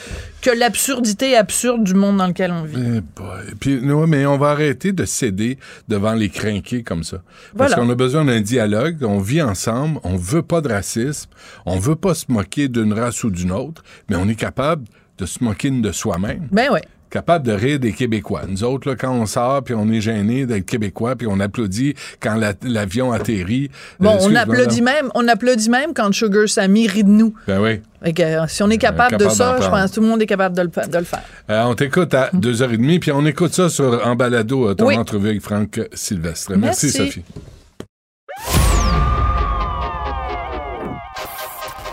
[0.41, 2.77] que l'absurdité absurde du monde dans lequel on vit.
[2.77, 3.53] Eh boy.
[3.59, 5.57] Puis, ouais, mais on va arrêter de céder
[5.87, 7.17] devant les crinqués comme ça.
[7.57, 7.75] Parce Voilà.
[7.75, 11.29] qu'on a besoin d'un dialogue, on vit ensemble, on veut pas de racisme,
[11.65, 14.85] on veut pas se moquer d'une race ou d'une autre, mais on est capable
[15.17, 16.47] de se moquer de soi-même.
[16.51, 16.81] Ben ouais.
[17.09, 18.41] Capable de rire des Québécois.
[18.47, 21.95] Nous autres, là, quand on sort, puis on est gêné d'être Québécois, puis on applaudit
[22.19, 23.71] quand la- l'avion atterrit.
[23.99, 24.93] Bon, Euh, on excuse-moi, applaudit là.
[24.93, 27.33] même, on applaudit même quand Sugar Sammy rit de nous.
[27.47, 27.81] Ben oui.
[28.13, 30.21] Que, euh, si on est capable, capable de ça, je pense que tout le monde
[30.21, 31.23] est capable de le, fa- de le faire.
[31.49, 34.95] Euh, on t'écoute à 2h30, puis on écoute ça sur, en balado, euh, ton Oui.
[34.97, 36.51] entrevue avec Franck Sylvestre.
[36.57, 36.97] Merci, Merci.
[37.07, 37.23] Sophie.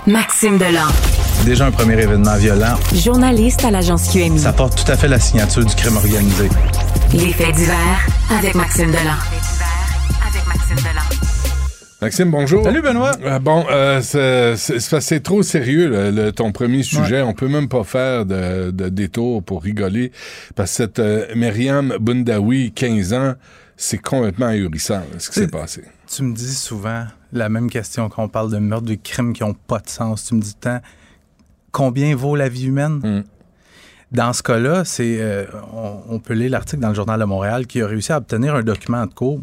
[0.07, 1.16] Maxime Delan.
[1.45, 2.75] Déjà un premier événement violent.
[2.95, 4.39] Journaliste à l'agence QMI.
[4.41, 6.49] Ça porte tout à fait la signature du crime organisé.
[7.13, 8.07] Les faits divers
[8.37, 9.15] avec Maxime Delan.
[12.03, 12.63] Maxime, bonjour.
[12.65, 13.13] Salut, Benoît.
[13.25, 17.23] Euh, bon, euh, c'est- trop sérieux, le- le- ton premier sujet.
[17.23, 20.13] On peut même pas faire de, de détour pour rigoler.
[20.57, 23.35] Parce que cette euh, Myriam Bundawi, 15 ans,
[23.77, 25.85] c'est complètement ahurissant, là, ce qui s'est passé.
[26.13, 29.43] Tu me dis souvent la même question quand on parle de meurtres, de crimes qui
[29.43, 30.25] n'ont pas de sens.
[30.27, 30.81] Tu me dis tant
[31.73, 33.01] combien vaut la vie humaine?
[33.03, 33.25] Mm.
[34.13, 37.67] Dans ce cas-là, c'est euh, on, on peut lire l'article dans le Journal de Montréal
[37.67, 39.41] qui a réussi à obtenir un document de cours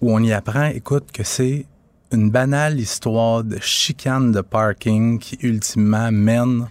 [0.00, 1.64] où on y apprend, écoute, que c'est
[2.12, 6.68] une banale histoire de chicane de parking qui ultimement mène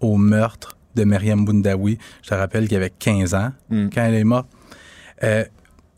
[0.00, 1.98] au meurtre de Myriam Bundawi.
[2.22, 4.48] Je te rappelle qu'il avait 15 ans quand elle est morte.
[5.22, 5.44] Euh,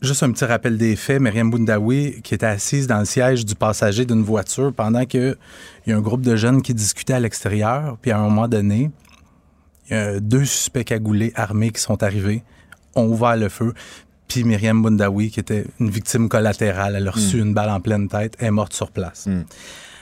[0.01, 1.21] juste un petit rappel des faits.
[1.21, 5.35] Myriam Bundawi, qui était assise dans le siège du passager d'une voiture pendant qu'il
[5.87, 7.97] y a un groupe de jeunes qui discutaient à l'extérieur.
[8.01, 8.91] Puis à un moment donné,
[9.89, 12.43] il y a deux suspects cagoulés armés qui sont arrivés,
[12.95, 13.73] ont ouvert le feu.
[14.27, 17.39] Puis Myriam Bundawi, qui était une victime collatérale, elle a reçu Mm.
[17.47, 19.27] une balle en pleine tête, est morte sur place.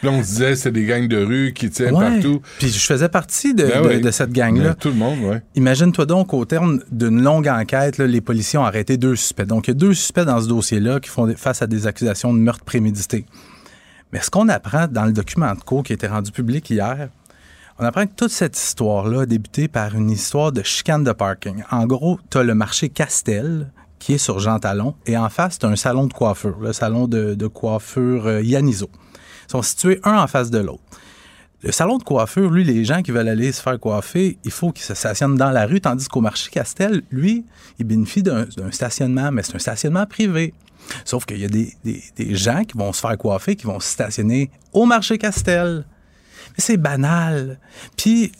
[0.03, 2.11] Puis on se disait, c'est des gangs de rue qui tiennent Ouais.
[2.15, 2.41] partout.
[2.59, 4.01] Puis je faisais partie de, Ben de- oui.
[4.01, 4.69] de cette gang-là.
[4.69, 5.37] Ben, tout le monde, oui.
[5.55, 9.45] Imagine-toi donc, au terme d'une longue enquête, là, les policiers ont arrêté deux suspects.
[9.45, 12.33] Donc, il y a deux suspects dans ce dossier-là qui font face à des accusations
[12.33, 13.25] de meurtre prémédité.
[14.11, 17.07] Mais ce qu'on apprend dans le document de cours qui a été rendu public hier,
[17.79, 21.63] on apprend que toute cette histoire-là a débuté par une histoire de chicane de parking.
[21.71, 25.57] En gros, tu as le marché Castel, qui est sur Jean Talon, et en face,
[25.59, 28.89] tu as un salon de coiffure, le salon de, de coiffure euh, Yaniso.
[29.47, 30.83] Sont situés un en face de l'autre.
[31.63, 34.73] Le salon de coiffure, lui, les gens qui veulent aller se faire coiffer, il faut
[34.73, 37.45] qu'ils se stationnent dans la rue, tandis qu'au marché Castel, lui,
[37.79, 40.53] il bénéficie d'un stationnement, mais c'est un stationnement privé.
[41.05, 44.51] Sauf qu'il y a des, gens qui vont se faire coiffer, qui vont se stationner
[44.73, 45.85] au marché Castel.
[46.49, 47.59] Mais c'est banal.
[47.95, 48.33] Puis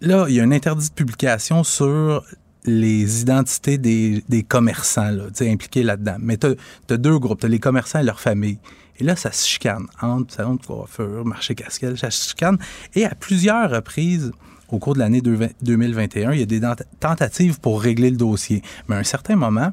[0.00, 2.24] là, il y a un interdit de publication sur
[2.64, 6.16] les identités des, des commerçants là, impliqués là-dedans.
[6.18, 6.48] Mais tu
[6.90, 8.58] as, deux groupes, tu les commerçants et leurs familles.
[8.98, 12.58] Et là, ça se chicane entre salon de coiffure, marché Castel, ça se chicane.
[12.94, 14.32] Et à plusieurs reprises,
[14.68, 16.60] au cours de l'année deux- 2021, il y a des
[16.98, 18.62] tentatives pour régler le dossier.
[18.88, 19.70] Mais à un certain moment,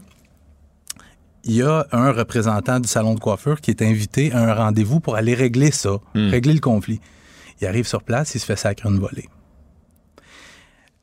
[1.46, 5.00] il y a un représentant du salon de coiffure qui est invité à un rendez-vous
[5.00, 5.98] pour aller régler ça,
[6.30, 7.00] régler le conflit.
[7.62, 9.28] Il arrive sur place, il se fait sacrer une volée.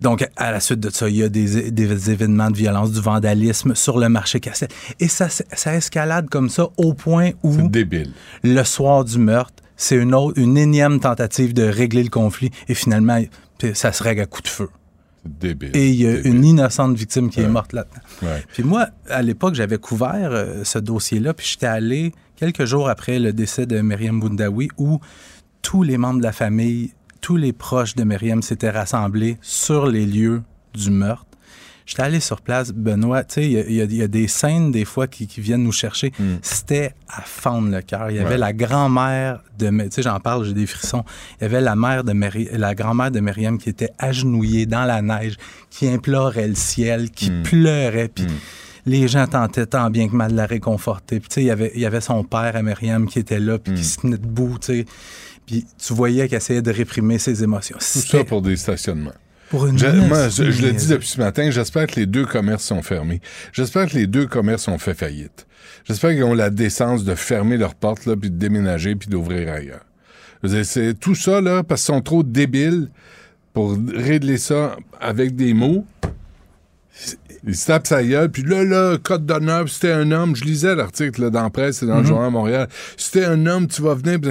[0.01, 3.01] Donc, à la suite de ça, il y a des, des événements de violence, du
[3.01, 4.69] vandalisme sur le marché Castel.
[4.99, 7.69] Et ça, ça escalade comme ça au point où...
[7.69, 8.13] débile.
[8.43, 12.75] Le soir du meurtre, c'est une, autre, une énième tentative de régler le conflit et
[12.75, 13.21] finalement,
[13.75, 14.69] ça se règle à coup de feu.
[15.25, 15.71] Débile.
[15.75, 18.01] Et il y a une innocente victime qui est morte là-dedans.
[18.23, 18.43] Ouais.
[18.53, 23.19] Puis moi, à l'époque, j'avais couvert euh, ce dossier-là, puis j'étais allé quelques jours après
[23.19, 24.99] le décès de Myriam Boundaoui, où
[25.61, 30.07] tous les membres de la famille, tous les proches de Myriam s'étaient rassemblés sur les
[30.07, 30.43] lieux
[30.75, 31.27] du meurtre.
[31.87, 34.85] J'étais allé sur place, Benoît, tu sais, il y a- y, y des scènes des
[34.85, 36.13] fois qui, qui viennent nous chercher.
[36.41, 38.11] C'était à fendre le cœur.
[38.11, 38.39] Il y avait Ouais.
[38.39, 41.05] la grand-mère de, tu sais, j'en parle, j'ai des frissons.
[41.41, 44.85] Il y avait la mère de Myri- la grand-mère de Myriam qui était agenouillée dans
[44.85, 45.35] la neige,
[45.69, 48.27] qui implorait le ciel, qui pleurait, puis
[48.87, 51.19] les gens tentaient tant bien que mal de la réconforter.
[51.19, 53.41] Puis tu sais, il y avait, il y avait son père à Myriam qui était
[53.41, 54.85] là, puis qui se tenait debout, tu sais.
[55.51, 57.77] Puis tu voyais qu'elle essayait de réprimer ses émotions.
[57.79, 59.11] Tout ça pour des stationnements.
[59.49, 62.25] pour une Je- moi, je, je le dis depuis ce matin, j'espère que les deux
[62.25, 63.21] commerces sont fermés.
[63.53, 65.49] J'espère que les deux commerces ont fait faillite.
[65.85, 69.53] J'espère qu'ils ont la décence de fermer leurs portes, là, puis de déménager, puis d'ouvrir
[69.53, 69.85] ailleurs.
[70.63, 72.89] C'est tout ça, là, parce qu'ils sont trop débiles
[73.53, 75.85] pour régler ça avec des mots.
[77.47, 80.37] Ils se tapent sa gueule, puis là, là, code d'honneur, c'était un homme.
[80.37, 82.07] Je lisais l'article là, dans la presse et dans le Mhm.
[82.07, 82.69] journal Montréal.
[82.97, 84.21] Si c'était un homme, tu vas venir.
[84.21, 84.31] puis-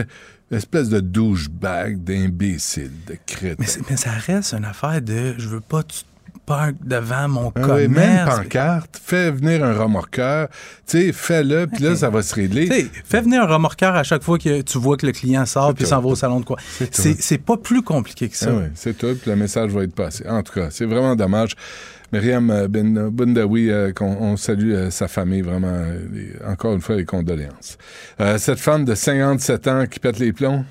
[0.51, 3.63] Espèce de douchebag, d'imbécile, de crétin.
[3.89, 7.51] Mais, ça reste une affaire de je veux pas que tu te parques devant mon
[7.55, 7.95] Ah oui, commerce.
[7.95, 10.47] même pancarte, fais venir un remorqueur,
[10.87, 12.89] tu sais, fais-le, puis là, ça va se régler.
[13.05, 15.85] Fais venir un remorqueur à chaque fois que tu vois que le client sort puis
[15.85, 16.57] s'en va au salon de quoi.
[16.91, 18.49] C'est pas plus compliqué que ça.
[18.49, 20.27] Ah oui, c'est tout, puis le message va être passé.
[20.27, 21.55] En tout cas, c'est vraiment dommage.
[22.11, 26.95] Myriam Ben Bundawi, euh, qu'on on salue euh, sa famille, vraiment, les- encore une fois,
[26.95, 27.77] les condoléances.
[28.37, 30.65] Cette femme de 57 ans qui pète les plombs,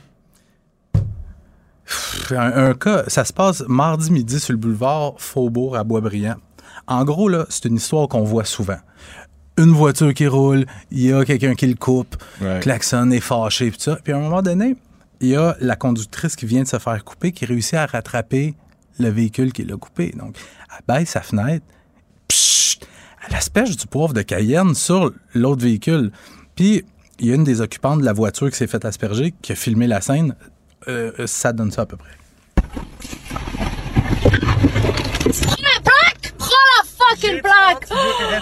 [2.31, 6.37] Un, un cas, ça se passe mardi midi sur le boulevard Faubourg à Boisbriand.
[6.87, 8.77] En gros, là, c'est une histoire qu'on voit souvent.
[9.57, 12.61] Une voiture qui roule, il y a quelqu'un qui le coupe, Ouais.
[12.61, 13.99] klaxonne, est fâché, puis ça.
[14.05, 14.77] Puis à un moment donné,
[15.21, 18.55] il y a la conductrice qui vient de se faire couper, qui réussit à rattraper
[19.01, 20.13] le véhicule qui l'a coupé.
[20.17, 20.37] Donc,
[20.87, 21.65] elle sa fenêtre,
[22.29, 22.87] pshht,
[23.27, 26.13] elle asperge du poivre de Cayenne sur l'autre véhicule.
[26.55, 26.85] Puis,
[27.19, 29.55] il y a une des occupantes de la voiture qui s'est fait asperger, qui a
[29.55, 30.35] filmé la scène.
[30.87, 32.11] Euh, ça donne ça à peu près.
[37.19, 37.89] Fucking plaque!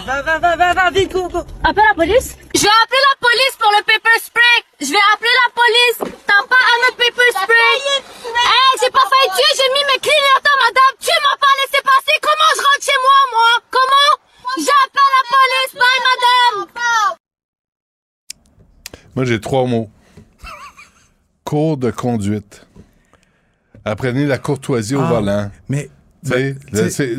[0.05, 1.39] Va, va, va, va, va, vite, go, go.
[1.63, 2.37] Appelle la police?
[2.55, 4.57] Je vais appeler la police pour le pepper spray!
[4.81, 6.13] Je vais appeler la police!
[6.25, 7.77] T'as pas à me pepper spray!
[8.25, 10.95] Hey, j'ai pas failli tuer, j'ai mis mes clignotants, madame!
[10.99, 12.15] Tu m'as pas laissé passer!
[12.21, 13.51] Comment je rentre chez moi, moi?
[13.71, 14.13] Comment?
[14.57, 15.73] J'appelle la police!
[15.73, 16.67] Bye, madame!
[19.15, 19.89] moi, j'ai trois mots.
[21.43, 22.65] Cours de conduite.
[23.85, 25.51] Apprenez la courtoisie au Ah, volant.
[25.69, 25.89] Mais
[26.29, 26.55] Ben,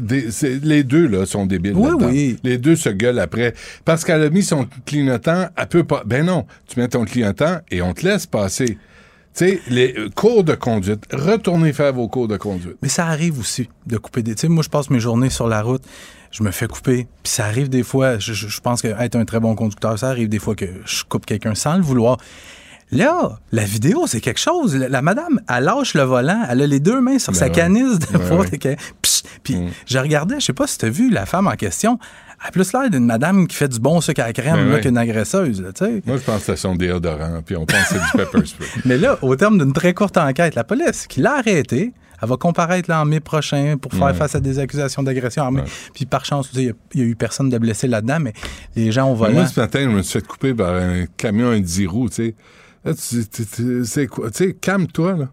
[0.01, 1.75] des- les deux là, sont débiles.
[1.77, 2.09] Oui, là-dedans.
[2.09, 2.37] oui.
[2.45, 3.55] Les deux se gueulent après.
[3.85, 6.03] Parce qu'elle a mis son clignotant, elle peut pas.
[6.07, 8.79] Ben non, tu mets ton clignotant et on te laisse passer.
[9.35, 12.77] Tu sais, les euh, cours de conduite, retournez faire vos cours de conduite.
[12.83, 14.35] Mais ça arrive aussi de couper des.
[14.35, 15.83] Tu sais, moi, je passe mes journées sur la route,
[16.33, 17.07] je me fais couper.
[17.23, 19.97] Puis ça arrive des fois, je, je- je pense que être un très bon conducteur,
[19.99, 22.17] ça arrive des fois que je coupe quelqu'un sans le vouloir.
[22.91, 24.75] Là, la vidéo, c'est quelque chose.
[24.75, 27.45] La, la madame, elle lâche le volant, elle a les deux mains sur Ben sa
[27.47, 27.53] ouais.
[27.53, 28.77] canisse de Ben ouais.
[29.43, 29.57] Puis
[29.87, 31.99] je regardais, je sais pas si tu as vu la femme en question,
[32.41, 34.81] Elle a plus l'air d'une madame qui fait du bon sucre à la crème Ben
[34.81, 36.03] qu'une agresseuse, là, tu sais.
[36.07, 38.69] Moi, je pense que c'est son déodorant, puis on pense que c'est du pepper spray.
[38.87, 41.93] Mais là, au terme d'une très courte enquête, la police qui l'a arrêté,
[42.23, 44.15] elle va comparaître là, en mai prochain pour faire Ouais.
[44.15, 45.63] face à des accusations d'agression armée.
[45.95, 46.63] Puis par chance, il
[46.95, 48.33] y a- eu personne de blessé là-dedans, mais
[48.77, 49.33] les gens Mais volant.
[49.35, 52.15] Moi, ce matin, je me suis fait couper par un camion, un 10 roues, tu
[52.17, 52.35] sais.
[52.97, 54.31] C'est quoi?
[54.31, 55.29] Tu sais, calme-toi, là.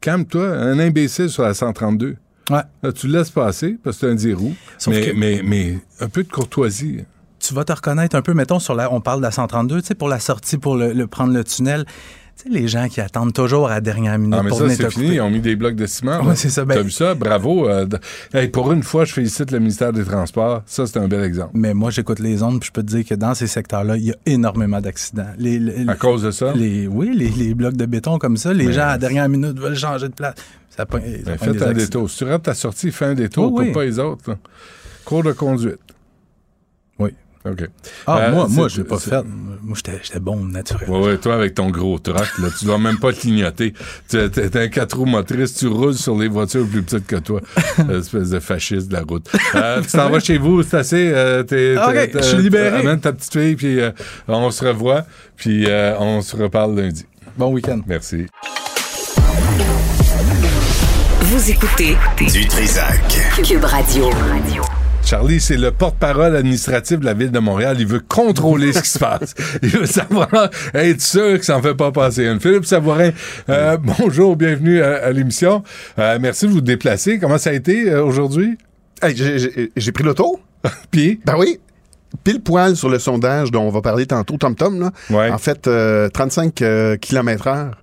[0.00, 0.46] Calme-toi.
[0.48, 2.16] Un imbécile sur la 132.
[2.50, 2.56] Ouais.
[2.82, 4.54] Là, tu le laisses passer parce que c'est un 10 roues.
[4.88, 7.04] Mais, que- mais, mais un peu de courtoisie.
[7.40, 9.88] tu vas te reconnaître un peu, mettons, sur la, on parle de la 132, tu
[9.88, 11.84] sais, pour la sortie, pour le, le- prendre le tunnel.
[12.36, 14.64] Tu sais, les gens qui attendent toujours à la dernière minute Ah, mais pour ça,
[14.64, 15.14] venir c'est fini.
[15.14, 16.20] Ils ont mis des blocs de ciment.
[16.20, 16.34] Ouais, là.
[16.34, 16.66] c'est ça.
[16.66, 17.14] Ben- T'as vu ça?
[17.14, 17.66] Bravo.
[17.66, 17.86] euh,
[18.34, 20.62] hey, pour une fois, je félicite le ministère des Transports.
[20.66, 21.52] Ça, c'est un bel exemple.
[21.54, 24.04] Mais moi, j'écoute les ondes, puis je peux te dire que dans ces secteurs-là, il
[24.04, 25.30] y a énormément d'accidents.
[25.38, 26.52] Les, les- À cause de ça?
[26.54, 29.28] les- oui, les, les blocs de béton comme ça, les Mais- gens à la dernière
[29.30, 30.34] minute veulent changer de place.
[30.68, 31.72] Ça Ben, faites un accidents.
[31.72, 32.10] détour.
[32.10, 33.50] Si tu rates ta sortie, fais un détour.
[33.50, 33.64] Oui.
[33.66, 34.28] Coupe pas les autres.
[34.30, 34.36] là.
[35.06, 35.78] Cours de conduite.
[37.50, 37.68] OK.
[38.06, 39.22] Ah, Euh, moi, moi je l'ai pas fait.
[39.62, 40.88] Moi, j'étais j'étais bon naturel.
[40.88, 43.72] Ouais, ouais, toi, avec ton gros truck, là, tu dois même pas clignoter.
[44.08, 47.40] Tu es un quatre roues motrices, tu roules sur les voitures plus petites que toi.
[47.92, 49.26] Espèce de fasciste de la route.
[49.54, 51.10] Euh, tu t'en vas chez vous, c'est assez.
[51.12, 52.78] euh, t'es- Ok, je suis libéré.
[52.80, 53.90] Amène ta petite fille, puis euh,
[54.28, 55.04] on se revoit,
[55.36, 57.04] puis euh, on se reparle lundi.
[57.36, 57.80] Bon week-end.
[57.86, 58.26] Merci.
[61.22, 61.96] Vous écoutez
[62.32, 63.00] Du Trisac.
[63.44, 64.10] Cube Radio.
[65.06, 67.76] Charlie, c'est le porte-parole administratif de la ville de Montréal.
[67.78, 69.34] Il veut contrôler ce qui se passe.
[69.62, 70.28] Il veut savoir,
[70.74, 72.40] être sûr que ça ne fait pas passer une.
[72.40, 73.10] Philippe Savourin,
[73.48, 75.62] euh, bonjour, bienvenue à, à l'émission.
[76.00, 77.20] Euh, merci de vous déplacer.
[77.20, 78.58] Comment ça a été euh, aujourd'hui?
[79.00, 79.14] Hey,
[79.76, 80.40] j'ai- pris l'auto.
[80.90, 81.20] Puis?
[81.24, 81.60] Ben oui.
[82.24, 84.80] Pile poil sur le sondage dont on va parler tantôt, Tom Tom.
[84.80, 84.90] Là.
[85.10, 85.30] Ouais.
[85.30, 86.52] En fait, euh, 35
[87.00, 87.82] km heure.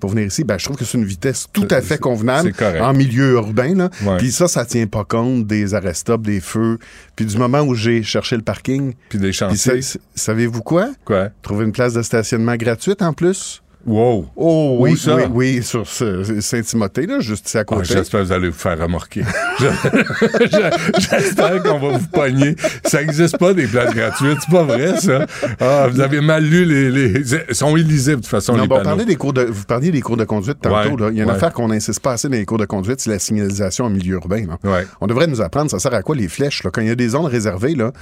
[0.00, 2.92] Pour venir ici, ben, je trouve que c'est une vitesse tout à fait convenable en
[2.94, 3.74] milieu urbain.
[3.74, 3.90] Là.
[4.04, 4.16] Ouais.
[4.16, 6.78] Puis ça, ça tient pas compte des arrêts stop, des feux.
[7.16, 8.94] Puis du moment où j'ai cherché le parking.
[9.08, 9.82] Puis des chantiers.
[9.82, 10.88] sa- savez-vous quoi?
[11.04, 11.28] Quoi?
[11.42, 13.62] Trouver une place de stationnement gratuite en plus?
[13.88, 14.26] Wow.
[14.36, 15.16] Oh Où oui, ça?
[15.16, 17.84] oui, oui, sur Saint-Timothée, là, juste ici à Ah, côté.
[17.94, 19.22] J'espère que vous allez vous faire remorquer.
[19.58, 22.54] Je- je- J'espère qu'on va vous pogner.
[22.84, 25.26] Ça n'existe pas des places gratuites, c'est pas vrai ça.
[25.60, 27.20] Ah, vous avez mal lu les, les...
[27.48, 29.90] Ils sont illisibles de toute façon Non, les bon, parlait des cours de, vous parliez
[29.90, 30.90] des cours de conduite tantôt.
[30.90, 31.08] Ouais, là.
[31.10, 31.34] Il y a une ouais.
[31.36, 34.14] affaire qu'on n'insiste pas assez dans les cours de conduite, c'est la signalisation en milieu
[34.14, 34.44] urbain.
[34.46, 34.70] là.
[34.70, 34.86] Ouais.
[35.00, 36.62] On devrait nous apprendre, ça sert à quoi les flèches?
[36.62, 36.70] Là?
[36.70, 37.92] Quand il y a des zones réservées, là,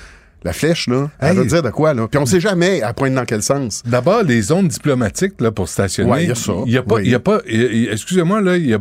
[0.47, 1.37] la flèche, là, elle Hey.
[1.39, 1.93] veut dire de quoi?
[1.93, 2.09] Là?
[2.09, 3.83] Puis on sait jamais à pointe dans quel sens.
[3.85, 6.11] D'abord, les zones diplomatiques là, pour stationner.
[6.11, 6.53] Ouais, il y a ça.
[6.67, 7.09] Il y a pas, Oui.
[7.09, 8.79] y a excusez-moi, là, il y, a-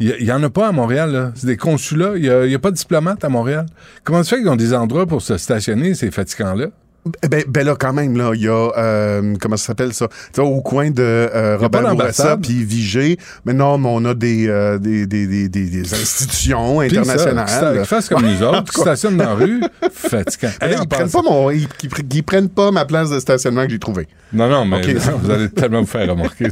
[0.00, 1.12] il y a- il y en a pas à Montréal.
[1.12, 1.32] là.
[1.34, 2.12] C'est des consulats.
[2.16, 3.66] Il y a, il y a pas de diplomates à Montréal.
[4.04, 6.66] Comment ça fait qu'ils ont des endroits pour se stationner, ces fatigants-là?
[7.22, 10.08] Eh Ben, ben là, quand même, là, il y a, euh, comment ça s'appelle ça?
[10.08, 13.18] Tu sais, au coin de euh, Robert Bourassa puis Vigée.
[13.44, 17.76] Mais non, mais on a des, euh, des, des, des, des- institutions internationales.
[17.76, 19.60] qu'ils fassent comme nous autres, qui stationnent dans la rue,
[19.92, 20.50] fatigant.
[20.60, 23.64] Hey, en ils prennent pas mon, ils, ils- ils prennent pas ma place de stationnement
[23.64, 24.08] que j'ai trouvée.
[24.32, 26.48] Non, non, mais non, vous allez tellement vous faire remarquer.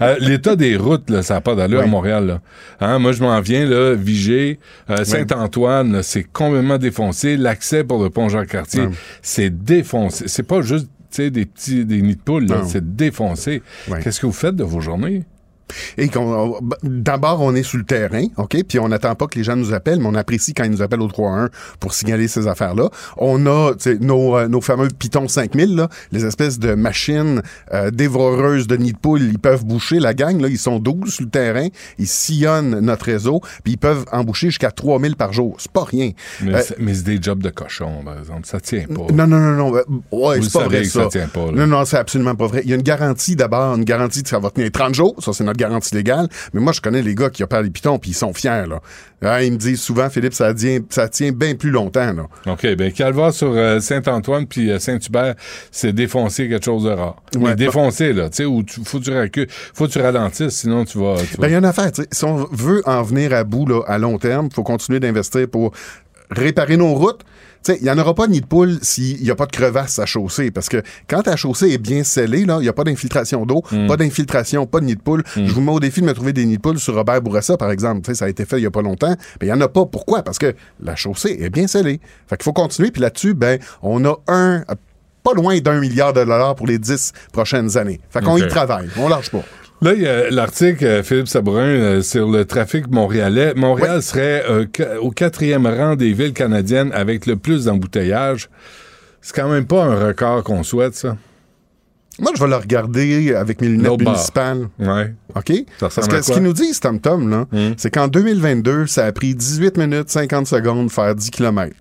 [0.00, 1.84] Euh, L'état des routes, là, ça n'a pas d'allure Oui.
[1.84, 2.26] à Montréal.
[2.26, 2.40] Là.
[2.80, 4.58] Hein, moi, je m'en viens, là, Vigée,
[4.90, 7.36] euh, Saint-Antoine, là, c'est complètement défoncé.
[7.36, 8.84] L'accès pour le pont Jean-Cartier,
[9.22, 9.97] c'est défoncé.
[10.10, 13.62] C'est pas juste des petits des nids de poules, c'est défoncé.
[13.88, 14.00] Ouais.
[14.02, 15.24] Qu'est-ce que vous faites de vos journées?
[15.96, 18.56] Et qu'on- d'abord, on est sur le terrain, OK?
[18.68, 20.82] Puis on n'attend pas que les gens nous appellent, mais on apprécie quand ils nous
[20.82, 21.48] appellent au 3-1
[21.80, 22.88] pour signaler ces affaires-là.
[23.16, 27.42] On a nos, euh, nos fameux Python 5000, là, les espèces de machines
[27.72, 29.22] euh, dévoreuses de nids de poules.
[29.22, 30.48] Ils peuvent boucher la gang, là.
[30.48, 31.68] Ils sont 12 sur le terrain.
[31.98, 35.56] Ils sillonnent notre réseau, puis ils peuvent emboucher jusqu'à 3000 par jour.
[35.58, 36.10] C'est pas rien.
[36.42, 38.46] Mais, Euh, c'est- mais c'est des jobs de cochon, par exemple.
[38.46, 39.12] Ça tient pas.
[39.12, 39.76] non, non, non, non.
[39.76, 39.82] euh,
[40.12, 41.02] Ouais, Vous c'est pas vrai, ça.
[41.04, 41.50] ça tient pas.
[41.52, 42.62] Non, non, c'est absolument pas vrai.
[42.64, 45.14] Il y a une garantie d'abord, une garantie que ça va tenir 30 jours.
[45.18, 46.28] Ça, c'est notre garantie légale.
[46.54, 48.80] Mais moi, je connais les gars qui opèrent les pitons, puis ils sont fiers, là.
[49.20, 52.28] Ah, ils me disent souvent, Philippe, ça tient, ça tient bien plus longtemps, là.
[52.52, 55.34] OK, ben Calvaire sur euh, Saint-Antoine puis euh, Saint-Hubert,
[55.72, 57.16] c'est défoncé quelque chose de rare.
[57.34, 59.92] Ouais, Mais bah- défoncé, là, tu sais, où tu, faut que tu recules, faut que
[59.92, 61.16] tu ralentisses, sinon tu vas...
[61.16, 62.08] tu Ben, il y a une affaire, tu sais.
[62.12, 65.72] Si on veut en venir à bout, là, à long terme, faut continuer d'investir pour
[66.30, 67.22] réparer nos routes.
[67.80, 70.06] Il n'y en aura pas ni de poule s'il n'y a pas de crevasse à
[70.06, 70.50] chaussée.
[70.50, 73.62] Parce que quand ta chaussée est bien scellée, là, il n'y a pas d'infiltration d'eau,
[73.70, 73.86] Mm.
[73.86, 75.22] pas d'infiltration, pas de nid de poule.
[75.36, 77.56] Je vous mets au défi de me trouver des nids de poule sur Robert Bourassa,
[77.56, 78.14] par exemple.
[78.14, 79.14] Ça a été fait il n'y a pas longtemps.
[79.40, 79.84] Mais il n'y en a pas.
[79.86, 80.22] Pourquoi?
[80.22, 82.00] Parce que la chaussée est bien scellée.
[82.28, 82.90] Fait qu'il faut continuer.
[82.90, 84.64] Puis là-dessus, ben, on a un,
[85.22, 88.00] pas loin d'un milliard de dollars pour les dix prochaines années.
[88.10, 88.88] Fait qu'on y travaille.
[88.98, 89.42] On lâche pas.
[89.80, 93.54] Là, il y a l'article, euh, Philippe Sabourin, euh, sur le trafic montréalais.
[93.54, 94.66] Montréal serait euh,
[95.00, 98.48] au quatrième rang des villes canadiennes avec le plus d'embouteillages.
[99.20, 101.16] C'est quand même pas un record qu'on souhaite, ça.
[102.20, 104.68] Moi, je vais le regarder avec mes lunettes municipales.
[104.80, 105.14] Ouais.
[105.36, 105.52] OK?
[105.78, 107.46] Ça Parce que ce qu'ils nous disent, Tom Tom, là,
[107.76, 111.76] c'est qu'en 2022, ça a pris 18 minutes 50 secondes de faire 10 km.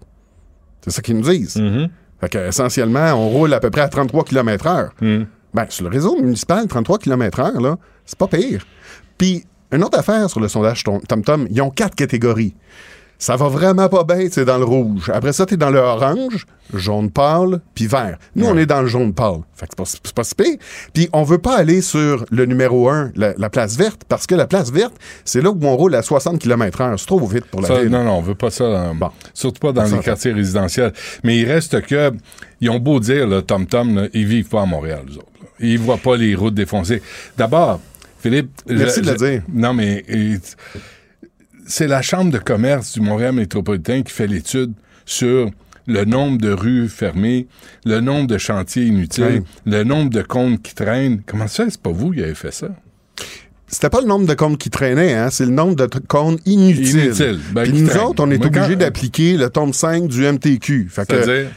[0.82, 1.58] C'est ça qu'ils nous disent.
[1.58, 1.90] Mm-hmm.
[2.22, 4.92] Fait que, essentiellement, on roule à peu près à 33 km heure.
[5.02, 5.24] Mm.
[5.58, 8.64] Ben, sur le réseau municipal, 33 km heure, là, c'est pas pire.
[9.18, 12.54] Puis, une autre affaire sur le sondage Tom- TomTom, ils ont quatre catégories.
[13.20, 15.10] Ça va vraiment pas bien, c'est dans le rouge.
[15.12, 18.20] Après ça, t'es dans le orange, jaune pâle, puis vert.
[18.36, 19.40] Nous, on est dans le jaune pâle.
[19.56, 20.58] Fait que c'est pas, si pire.
[20.94, 24.36] Puis on veut pas aller sur le numéro 1, la, la place verte, parce que
[24.36, 24.94] la place verte,
[25.26, 27.00] c'est là où on roule à 60 km heure.
[27.00, 27.90] C'est trop vite pour la Ça, ville.
[27.90, 28.94] non, non, on veut pas ça.
[28.94, 30.94] dans- Surtout pas dans les quartiers résidentiels.
[31.24, 32.12] Mais il reste que,
[32.62, 35.26] ils ont beau dire, le Tom-Tom, là, ils vivent pas à Montréal, les autres.
[35.60, 37.02] Ils voient pas les routes défoncées.
[37.38, 37.82] D'abord,
[38.20, 38.50] Philippe.
[38.68, 39.42] Merci je- de le dire.
[39.54, 40.04] Non, mais
[41.66, 44.74] c'est la Chambre de commerce du Montréal métropolitain qui fait l'étude
[45.06, 45.50] sur
[45.88, 47.48] le nombre de rues fermées,
[47.86, 51.22] le nombre de chantiers inutiles, le nombre de comptes qui traînent.
[51.26, 52.68] Comment ça, c'est pas vous qui avez fait ça?
[53.70, 57.06] C'était pas le nombre de comptes qui traînaient, hein, c'est le nombre de comptes inutiles.
[57.06, 57.40] Inutiles.
[57.52, 60.88] Ben, Puis nous autres, on est quand- d'appliquer le tome 5 du MTQ.
[60.90, 61.48] Fait que-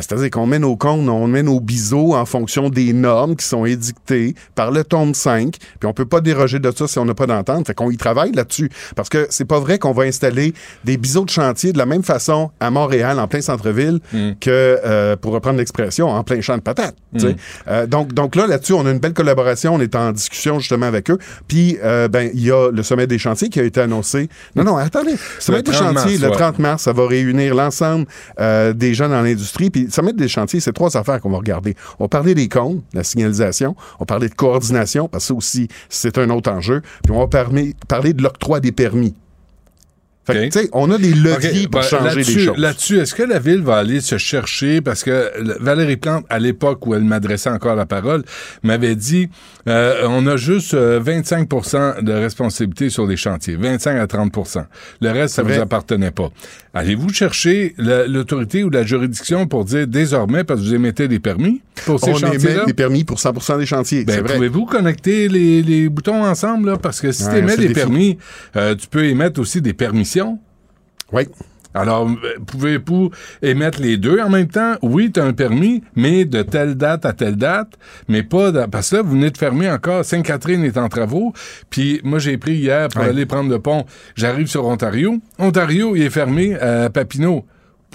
[0.00, 0.16] C'est-à-dire?
[0.16, 3.46] Ben, C'est-à-dire qu'on met nos comptes, on met nos biseaux en fonction des normes qui
[3.46, 7.04] sont édictées par le tome 5, puis on peut pas déroger de ça si on
[7.04, 7.66] n'a pas d'entente.
[7.66, 8.70] Fait qu'on y travaille là-dessus.
[8.94, 10.54] Parce que c'est pas vrai qu'on va installer
[10.84, 14.00] des biseaux de chantier de la même façon à Montréal, en plein centre-ville,
[14.40, 16.96] que, euh, pour reprendre l'expression, en plein champ de patates.
[17.12, 17.18] Mm.
[17.68, 19.74] Euh, donc, donc là, là-dessus, on a une belle collaboration.
[19.74, 21.18] On est en discussion justement avec eux.
[21.48, 24.28] Puis, euh, ben, il y a le sommet des chantiers qui a été annoncé.
[24.54, 25.12] Non, non, attendez.
[25.12, 26.36] Le sommet des 30 chantiers, mars, le ouais.
[26.36, 28.06] 30 mars, ça va réunir l'ensemble
[28.40, 29.70] euh, des gens dans l'industrie.
[29.70, 31.74] Puis, sommet des chantiers, c'est trois affaires qu'on va regarder.
[31.98, 33.76] On va parler des comptes, la signalisation.
[33.98, 36.82] On va parler de coordination, parce que ça aussi, c'est un autre enjeu.
[37.02, 39.14] Puis, on va parler, parler de l'octroi des permis.
[40.26, 42.58] Fait que, tu sais, on a des leviers pour ben, changer des choses.
[42.58, 45.30] Là-dessus, est-ce que la ville va aller se chercher, parce que
[45.62, 48.24] Valérie Plante, à l'époque où elle m'adressait encore la parole,
[48.64, 49.28] m'avait dit,
[49.68, 54.64] euh, on a juste euh, 25% de responsabilité sur les chantiers, 25 à 30%
[55.00, 56.30] Le reste, ça C'est vous appartenait pas.
[56.74, 61.18] Allez-vous chercher la- l'autorité ou la juridiction pour dire, désormais, parce que vous émettez des
[61.18, 62.54] permis pour ces on chantiers-là?
[62.54, 64.04] émet des permis pour 100 des chantiers.
[64.04, 66.76] Ben, pouvez-vous connecter les, les boutons ensemble, là?
[66.76, 67.74] Parce que si Ouais, tu émets des défi.
[67.74, 68.18] permis,
[68.56, 70.38] euh, tu peux émettre aussi des permissions.
[71.12, 71.24] Oui.
[71.76, 72.08] Alors,
[72.46, 73.10] pouvez-vous
[73.42, 74.74] émettre les deux en même temps?
[74.82, 77.74] Oui, tu as un permis, mais de telle date à telle date,
[78.08, 78.50] mais pas...
[78.50, 80.04] de- parce que là, vous venez de fermer encore.
[80.04, 81.32] Sainte-Catherine est en travaux.
[81.70, 83.08] Puis moi, j'ai pris hier pour Ouais.
[83.10, 83.84] aller prendre le pont.
[84.14, 85.18] J'arrive sur Ontario.
[85.38, 87.44] Ontario, il est fermé à Papineau.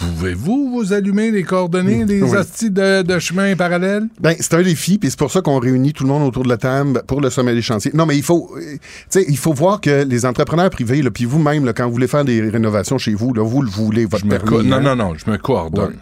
[0.02, 2.36] Pouvez-vous vous allumer les coordonnées des Oui.
[2.36, 4.08] hosties de, de chemin parallèle?
[4.20, 6.50] Ben, c'est un défi, puis c'est pour ça qu'on réunit tout le monde autour de
[6.50, 7.92] la table pour le sommet des chantiers.
[7.94, 8.80] Non, mais il faut, euh, tu
[9.10, 12.42] sais, il faut voir que les entrepreneurs privés, puis vous-même, quand vous voulez faire des
[12.50, 14.68] rénovations chez vous, là, vous le voulez, votre Je permis.
[14.68, 14.82] non, hein?
[14.82, 15.96] non, non, je me coordonne.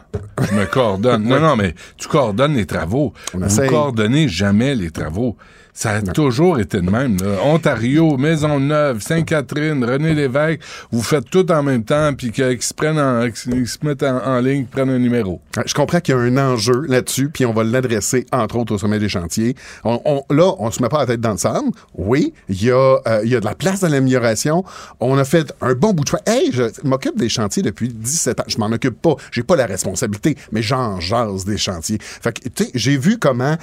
[0.49, 1.23] Je me coordonne.
[1.29, 3.13] Non, non, mais tu coordonnes les travaux.
[3.33, 3.69] Vous essaye.
[3.69, 5.35] coordonnez jamais les travaux.
[5.79, 7.15] Ça a toujours été de même.
[7.23, 7.41] là.
[7.45, 10.59] Ontario, Maisonneuve, Sainte-Catherine, René Lévesque,
[10.91, 14.17] vous faites tout en même temps, puis qu'ils se prennent en, qu'ils se mettent en,
[14.25, 15.39] en ligne, prennent un numéro.
[15.65, 18.77] Je comprends qu'il y a un enjeu là-dessus, puis on va l'adresser, entre autres, au
[18.77, 19.55] sommet des chantiers.
[19.85, 21.69] On, on- là, on se met pas la tête dans le sable.
[21.95, 24.65] Oui, il y, a, euh, il y a de la place à l'amélioration.
[24.99, 26.21] On a fait un bon bout de chemin.
[26.25, 28.45] Hey, je m'occupe des chantiers depuis 17 ans.
[28.47, 29.15] Je m'en occupe pas.
[29.31, 31.99] J'ai pas la responsabilité, mais j'en jase des chantiers.
[32.01, 33.55] Fait que, tu sais, j'ai vu comment,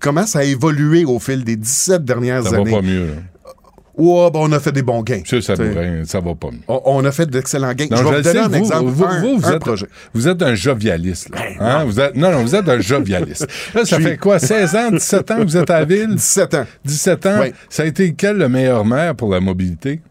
[0.00, 2.70] comment ça a évolué au fil des 17 dernières Ça va années.
[2.70, 3.06] pas mieux.
[3.06, 3.12] là.
[3.98, 5.22] Ouais, ben, on a fait des bons gains.
[5.24, 5.70] Ça, ça, T'sais.
[5.70, 6.60] pourrait- ça va pas mieux.
[6.68, 7.86] On, a fait d'excellents gains.
[7.90, 8.90] Non, je vais vous donner sais, un vous, exemple.
[8.90, 9.86] Vous, un, vous, vous un êtes, projet.
[10.12, 11.30] vous êtes un jovialiste.
[11.30, 11.38] là.
[11.60, 11.84] Hein?
[11.86, 13.46] Vous êtes, non, non, vous êtes un jovialiste.
[13.74, 16.14] Là, ça suis- fait quoi, 16 ans, 17 ans que vous êtes à la ville?
[16.14, 16.64] 17 ans.
[16.84, 17.38] 17 ans?
[17.40, 17.52] Oui.
[17.70, 20.02] Ça a été quel le meilleur maire pour la mobilité?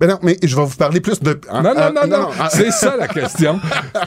[0.00, 1.40] Ben non, mais je vais vous parler plus de.
[1.52, 2.28] Non, non, ah, non, non.
[2.38, 2.48] ah.
[2.52, 3.58] C'est ça la question.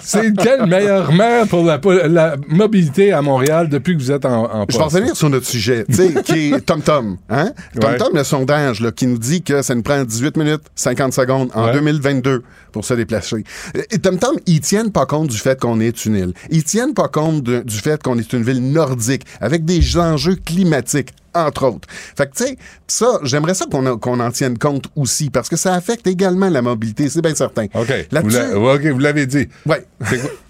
[0.02, 4.46] C'est quel meilleur maire pour la, la mobilité à Montréal depuis que vous êtes en,
[4.46, 4.96] en Je vais poste?
[4.96, 7.18] revenir sur notre sujet, tu sais, qui est TomTom.
[7.30, 7.52] Hein?
[7.76, 7.98] Ouais.
[7.98, 11.50] TomTom, le sondage là, qui nous dit que ça nous prend 18 minutes 50 secondes
[11.56, 11.74] en Ouais.
[11.74, 13.44] 2022 pour se déplacer.
[13.92, 16.34] Et TomTom, ils tiennent pas compte du fait qu'on est une île.
[16.50, 20.36] Ils tiennent pas compte de- du fait qu'on est une ville nordique avec des enjeux
[20.36, 21.88] climatiques entre autres.
[21.92, 25.74] Fait que, tu sais, ça, j'aimerais ça qu'on en- tienne compte aussi, parce que ça
[25.74, 27.66] affecte également la mobilité, c'est bien certain.
[27.74, 27.88] OK.
[27.88, 29.48] Vous Là-dessus- l'a- OK, vous l'avez dit.
[29.66, 29.80] Quoi-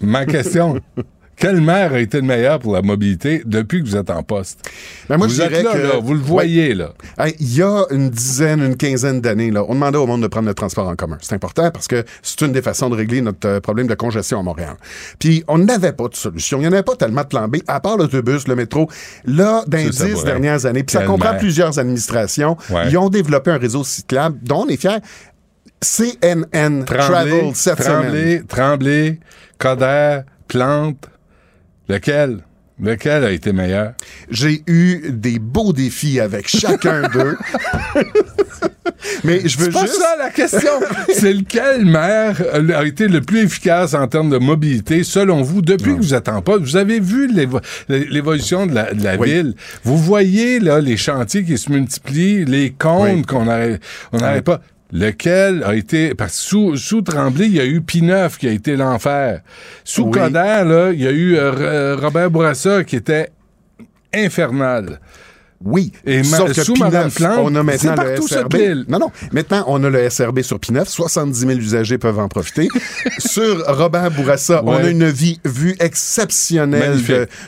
[0.00, 0.80] Ma question.
[1.42, 4.60] Quel maire a été le meilleur pour la mobilité depuis que vous êtes en poste?
[5.08, 6.90] Ben, moi, vous je êtes là, que- là, vous le voyez, là.
[7.40, 10.46] Il y a une dizaine, une quinzaine d'années, là, on demandait au monde de prendre
[10.46, 11.18] le transport en commun.
[11.20, 14.38] C'est important parce que c'est une des façons de régler notre euh, problème de congestion
[14.38, 14.76] à Montréal.
[15.18, 16.58] Puis on n'avait pas de solution.
[16.58, 18.88] Il n'y en avait pas tellement de plan B, à part l'autobus, le métro.
[19.24, 21.40] Là, dans les dix dernières années, puis ça comprend maire.
[21.40, 22.88] plusieurs administrations, Ouais.
[22.88, 24.98] ils ont développé un réseau cyclable dont on est fiers.
[25.80, 28.02] CNN Tremblay, Travel cette semaine.
[28.02, 29.20] Tremblay, Tremblay,
[29.58, 31.08] Coder, Plante.
[31.92, 32.38] Lequel?
[32.82, 33.92] Lequel a été meilleur?
[34.30, 37.36] J'ai eu des beaux défis avec chacun d'eux.
[39.24, 39.98] Mais je veux C'est pas juste...
[40.00, 40.70] ça la question.
[41.14, 45.60] C'est lequel maire euh, a été le plus efficace en termes de mobilité, selon vous,
[45.60, 46.62] depuis que vous êtes en poste?
[46.62, 49.32] Vous avez vu l'évo- l'évolution de la, de la Oui.
[49.32, 49.54] ville?
[49.84, 53.82] Vous voyez là les chantiers qui se multiplient, les comptes qu'on n'arrête
[54.12, 54.60] on n'arrête pas.
[54.92, 58.50] Lequel a été parce que sous, sous Tremblay, il y a eu P9 qui a
[58.52, 59.40] été l'enfer.
[59.84, 60.10] Sous Oui.
[60.12, 63.30] Coder, là, il y a eu euh, euh, Robert Bourassa qui était
[64.14, 65.00] infernal.
[65.64, 65.92] Oui.
[66.04, 68.56] Et Sauf que sous P9, Madame Plante, on a maintenant le SRB.
[68.88, 69.12] Non, non.
[69.32, 70.86] Maintenant, on a le SRB sur P9.
[70.88, 72.66] 70 000 usagers peuvent en profiter.
[73.18, 76.98] sur Robert Bourassa, on a une vie, vue exceptionnelle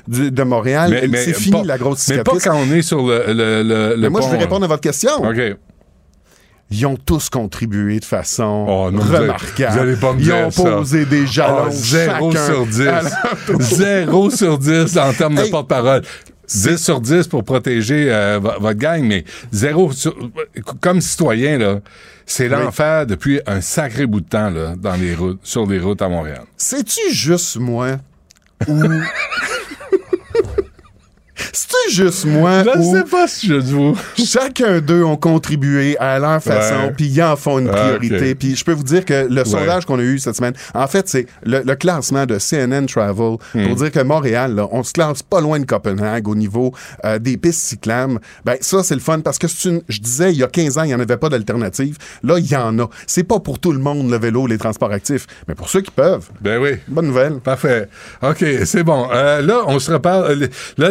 [0.08, 0.96] de, de Montréal.
[1.14, 2.44] c'est fini pas- la grosse Mais pas cicatrice.
[2.44, 4.40] quand on est sur le, le, le, le Mais moi, je vais là.
[4.42, 5.10] répondre à votre question.
[5.22, 5.56] OK.
[6.70, 9.92] Ils ont tous contribué de façon Oh, non, vous remarquable.
[9.94, 10.62] vous me Ils ont ça.
[10.62, 11.64] posé des jalons.
[11.66, 12.80] Ah, zéro chacun sur 10.
[12.88, 13.12] à leur
[13.46, 13.60] tour.
[13.62, 16.02] Zéro sur 10 en termes de Hey, porte-parole.
[16.48, 20.14] 10 sur 10 pour protéger euh, vo- votre gang, mais zéro sur...
[20.80, 21.80] Comme citoyen, là,
[22.26, 26.02] c'est l'enfer depuis un sacré bout de temps là, dans les routes, sur les routes
[26.02, 26.42] à Montréal.
[26.56, 27.96] C'est-tu juste moi
[28.68, 28.82] ou.
[31.36, 32.94] C'est-tu juste moi Je ou.
[32.94, 33.96] sais pas si je vous.
[34.24, 38.34] Chacun d'eux ont contribué à leur façon, puis ils en font une Ah, priorité.
[38.34, 41.08] Puis je peux vous dire que le sondage qu'on a eu cette semaine, en fait,
[41.08, 43.66] c'est le, le classement de CNN Travel Hmm.
[43.66, 46.72] pour dire que Montréal, là, on se classe pas loin de Copenhague au niveau
[47.04, 48.18] euh, des pistes cyclables.
[48.44, 50.78] Ben ça, c'est le fun parce que c'est une, je disais, il y a 15
[50.78, 51.96] ans, il n'y en avait pas d'alternative.
[52.22, 52.88] Là, il y en a.
[53.06, 55.90] C'est pas pour tout le monde le vélo, les transports actifs, mais pour ceux qui
[55.90, 56.28] peuvent.
[56.40, 56.70] Ben oui.
[56.88, 57.34] Bonne nouvelle.
[57.40, 57.88] Parfait.
[58.22, 59.08] OK, c'est bon.
[59.12, 60.30] Euh, là, on se reparle.
[60.30, 60.90] euh, les- Là,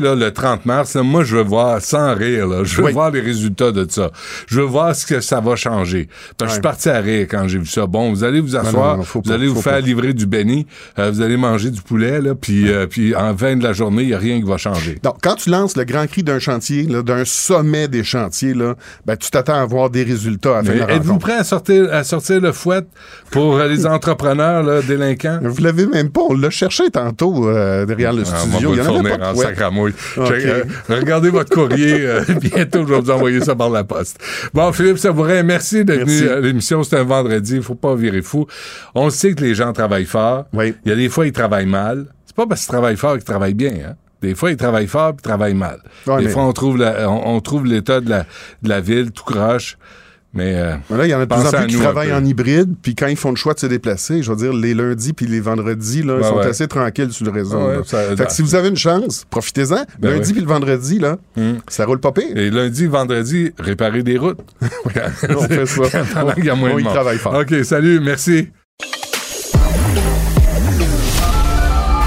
[0.00, 2.92] là, le 30 mars, là, moi, je veux voir, sans rire, là, je veux Oui.
[2.92, 4.10] voir les résultats de ça.
[4.46, 6.08] Je veux voir ce que ça va changer.
[6.36, 7.86] Parce que je suis parti à rire quand j'ai vu ça.
[7.86, 9.80] Bon, vous allez vous asseoir, non, non, faut vous pas, allez vous faire pas.
[9.80, 10.66] livrer du béni,
[10.98, 14.02] euh, vous allez manger du poulet, là, puis, euh, puis en fin de la journée,
[14.02, 14.98] il n'y a rien qui va changer.
[15.02, 18.74] Donc, quand tu lances le grand cri d'un chantier, d'un sommet des chantiers, là,
[19.06, 22.40] ben, tu t'attends à voir des résultats à la Êtes-vous prêt à sortir, à sortir
[22.40, 22.82] le fouet
[23.30, 25.38] pour euh, les entrepreneurs là, délinquants?
[25.42, 26.20] Vous l'avez même pas.
[26.28, 28.70] On l'a cherché tantôt euh, derrière le Ah, studio.
[28.70, 29.38] on Il y va en vous avait fournir pas en de
[30.18, 31.96] euh, regardez votre courrier.
[32.06, 34.18] euh, bientôt, je vais vous envoyer ça par la poste.
[34.52, 36.82] Bon, Philippe Savourin, merci d'être venu à l'émission.
[36.82, 37.56] C'est un vendredi.
[37.56, 38.46] Il faut pas virer fou.
[38.94, 40.46] On sait que les gens travaillent fort.
[40.52, 40.74] Oui.
[40.84, 42.06] Il y a des fois, ils travaillent mal.
[42.26, 43.72] C'est pas parce qu'ils travaillent fort qu'ils travaillent bien.
[43.72, 43.94] Hein?
[44.22, 45.78] Des fois, ils travaillent fort puis ils travaillent mal.
[46.06, 48.20] Ouais, des mais- fois, on trouve la- on, on trouve l'état de la,
[48.62, 49.76] de la ville tout croche.
[50.34, 52.24] Mais euh, Mais Là, il y en a de plus en plus qui travaillent en
[52.24, 55.12] hybride, puis quand ils font le choix de se déplacer, je veux dire, les lundis
[55.12, 56.46] puis les vendredis, là, ils sont ouais.
[56.46, 57.56] assez tranquilles sur le réseau.
[57.58, 59.84] Ouais, ça- fait que si vous avez une chance, profitez-en.
[60.00, 60.32] Ben lundi ouais.
[60.32, 61.58] puis le vendredi, là, Hum.
[61.68, 62.36] ça roule pas pire.
[62.36, 64.40] Et lundi, vendredi, réparer des routes.
[65.28, 65.82] On fait ça.
[66.34, 66.92] Qu'il y a moins On de y monde.
[66.92, 67.34] travaille fort.
[67.34, 68.48] OK, salut, merci.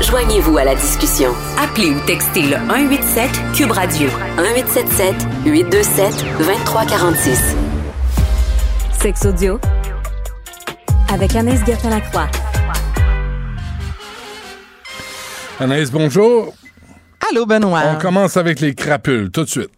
[0.10, 1.32] Joignez-vous à la discussion.
[1.62, 7.56] Appelez ou textez le 187 Cube Radio 1877 827 2346.
[9.00, 9.60] Sexe audio
[11.14, 12.28] avec Anaïs Gertin-Lacroix.
[15.60, 16.54] Anaïs, bonjour.
[17.30, 17.84] Allô, Benoît.
[17.94, 19.70] On commence avec les crapules, tout de suite.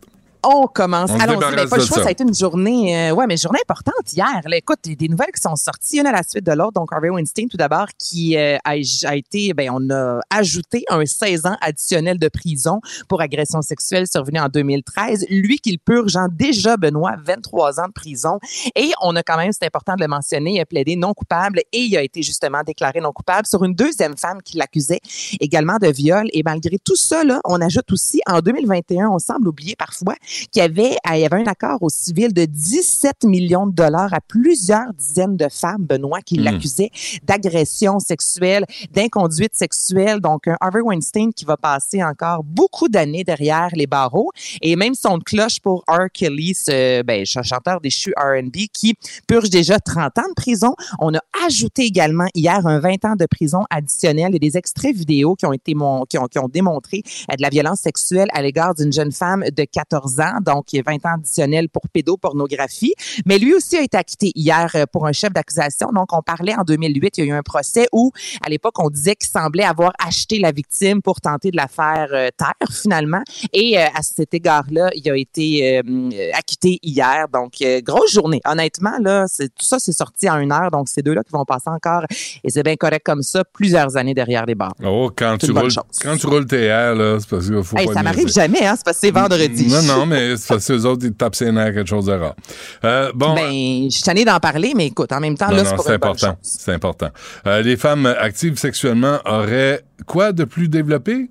[0.44, 1.12] On commence.
[1.12, 1.98] On Allons-y, mais pas le choix.
[1.98, 2.04] ça.
[2.04, 2.08] Ça.
[2.08, 4.42] a été une journée, euh, ouais, mais journée importante hier.
[4.46, 6.54] Là, écoute, il y a des nouvelles qui sont sorties, une à la suite de
[6.54, 6.74] l'autre.
[6.74, 11.06] Donc, Harvey Weinstein, tout d'abord, qui euh, a, a été, ben, on a ajouté un
[11.06, 12.80] 16 ans additionnel de prison
[13.10, 15.26] pour agression sexuelle survenue en 2013.
[15.30, 18.40] Lui, qu'il purge en déjà, Benoît, 23 ans de prison.
[18.76, 21.60] Et on a quand même, c'est important de le mentionner, il a plaidé non coupable
[21.74, 25.02] et il a été justement déclaré non coupable sur une deuxième femme qui l'accusait
[25.42, 26.28] également de viol.
[26.32, 30.16] Et malgré tout ça, là, on ajoute aussi, en 2021, on semble oublier parfois
[30.52, 34.14] qu'il y avait, il y avait un accord au civil de 17 millions de dollars
[34.14, 36.44] à plusieurs dizaines de femmes, Benoît, qui Hmm.
[36.44, 36.92] l'accusaient
[37.24, 40.20] d'agression sexuelle, d'inconduite sexuelle.
[40.20, 44.32] Donc, un Harvey Weinstein qui va passer encore beaucoup d'années derrière les barreaux.
[44.62, 46.08] Et même son de cloche pour R.
[46.14, 48.96] Kelly, ce ben, ch- chanteur déchu R&B, qui
[49.28, 50.76] purge déjà 30 ans de prison.
[51.00, 55.36] On a ajouté également hier un 20 ans de prison additionnel et des extraits vidéo
[55.36, 58.42] qui ont été mon- qui ont, qui ont démontré euh, de la violence sexuelle à
[58.42, 60.19] l'égard d'une jeune femme de 14 ans.
[60.46, 62.94] Donc, il y a 20 ans additionnel pour pédopornographie.
[63.26, 65.90] Mais lui aussi a été acquitté hier euh, pour un chef d'accusation.
[65.94, 68.12] Donc, on parlait en 2008, il y a eu un procès où,
[68.46, 72.08] à l'époque, on disait qu'il semblait avoir acheté la victime pour tenter de la faire
[72.12, 73.22] euh, taire, finalement.
[73.54, 77.28] Et euh, à cet égard-là, il a été euh, acquitté hier.
[77.32, 78.42] Donc, euh, grosse journée.
[78.46, 80.72] Honnêtement, là, c'est- tout ça, c'est sorti en une heure.
[80.72, 82.04] Donc, ces deux-là qui vont passer encore,
[82.44, 84.74] et c'est bien correct comme ça, plusieurs années derrière les barres.
[84.84, 85.72] Oh, quand tu roules,
[86.02, 88.66] quand tu roules tes airs, là, c'est parce qu'il faut Hey, pas ça m'arrive jamais,
[88.66, 88.76] hein?
[88.78, 89.68] C'est parce que c'est vendredi.
[89.68, 92.14] Non, non, mais c'est parce que eux autres, ils tapent ses nerfs, quelque chose de
[92.14, 92.36] rare.
[92.84, 93.34] Euh, bon.
[93.36, 95.86] Ben, je suis d'en parler, mais écoute, en même temps, non, là, non, c'est pour
[95.86, 96.28] bonne important.
[96.28, 96.36] chose.
[96.42, 97.10] C'est important.
[97.48, 101.30] Euh, les femmes actives sexuellement auraient quoi de plus développé?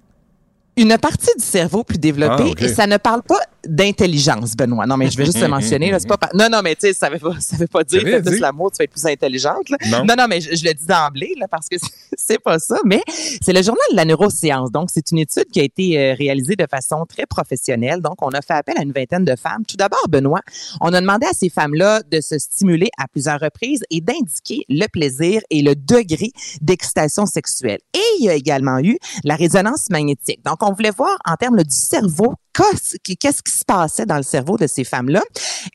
[0.76, 4.86] Une partie du cerveau plus développée, Ah, et ça ne parle pas d'intelligence, Benoît.
[4.86, 5.90] Non, mais je vais juste te mentionner.
[5.90, 8.22] Là, pas Non, non, mais tu sais, ça veut pas, ça veut pas dire fais
[8.22, 9.68] plus l'amour, tu vas être plus intelligente.
[9.70, 9.76] là.
[9.90, 10.04] Non.
[10.04, 11.76] non, non, mais je, je le dis d'emblée parce que
[12.16, 12.78] c'est- pas ça.
[12.84, 13.02] Mais
[13.42, 14.70] c'est le journal de la neuroscience.
[14.70, 18.00] Donc, c'est une étude qui a été euh, réalisée de façon très professionnelle.
[18.00, 19.64] Donc, on a fait appel à une vingtaine de femmes.
[19.66, 20.40] Tout d'abord, Benoît,
[20.80, 24.86] on a demandé à ces femmes-là de se stimuler à plusieurs reprises et d'indiquer le
[24.86, 26.30] plaisir et le degré
[26.60, 27.80] d'excitation sexuelle.
[27.94, 30.44] Et il y a également eu la résonance magnétique.
[30.44, 34.22] Donc, on voulait voir en termes là, du cerveau qu'est-ce qui se passait dans le
[34.22, 35.22] cerveau de ces femmes-là.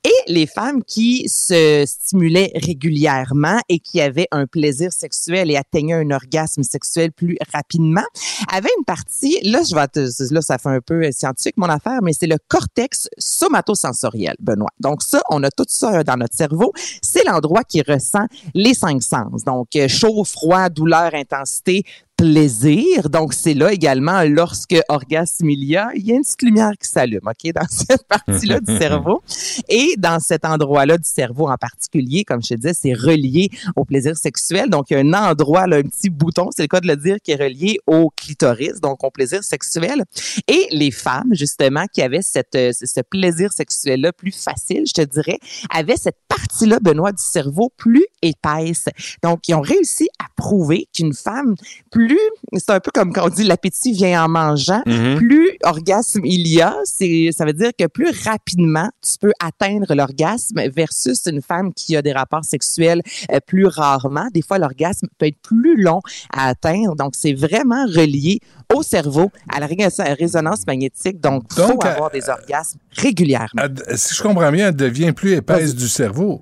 [0.04, 5.94] Et les femmes qui se stimulaient régulièrement et qui avaient un plaisir sexuel et atteignaient
[5.94, 8.04] un orgasme sexuel plus rapidement
[8.52, 9.84] avaient une partie, là, je vais
[10.32, 14.70] là, ça fait un peu scientifique, mon affaire, mais c'est le cortex somatosensoriel, Benoît.
[14.80, 16.72] Donc, ça, on a tout ça dans notre cerveau.
[17.02, 19.44] C'est l'endroit qui ressent les cinq sens.
[19.44, 21.84] Donc, euh, chaud, froid, douleur, intensité,
[22.24, 23.10] plaisir.
[23.10, 26.72] Donc, c'est là également, lorsque orgasme il y a, il y a une petite lumière
[26.80, 29.22] qui s'allume, OK, dans cette partie-là du cerveau.
[29.68, 33.84] Et dans cet endroit-là du cerveau en particulier, comme je te disais, c'est relié au
[33.84, 34.70] plaisir sexuel.
[34.70, 36.96] Donc, il y a un endroit, là, un petit bouton, c'est le cas de le
[36.96, 40.06] dire, qui est relié au clitoris, donc au plaisir sexuel.
[40.48, 45.02] Et les femmes, justement, qui avaient cette, euh, ce plaisir sexuel-là plus facile, je te
[45.02, 45.40] dirais,
[45.70, 48.86] avaient cette partie-là, Benoît, du cerveau plus épaisse.
[49.22, 51.56] Donc, ils ont réussi à prouver qu'une femme
[51.92, 52.13] plus,
[52.58, 55.18] c'est un peu comme quand on dit l'appétit vient en mangeant, Mhm.
[55.18, 59.94] plus orgasme il y a, c'est, ça veut dire que plus rapidement tu peux atteindre
[59.96, 64.28] l'orgasme versus une femme qui a des rapports sexuels euh, plus rarement.
[64.34, 66.96] Des fois, l'orgasme peut être plus long à atteindre.
[66.96, 68.40] Donc, c'est vraiment relié
[68.74, 69.76] au cerveau, à la ré-
[70.20, 71.20] résonance magnétique.
[71.22, 73.48] Donc, il faut Donc, avoir des orgasmes régulièrement.
[73.58, 76.42] Elle- si je comprends bien, elle devient plus épaisse du cerveau.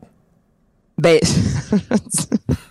[0.98, 1.19] Ben,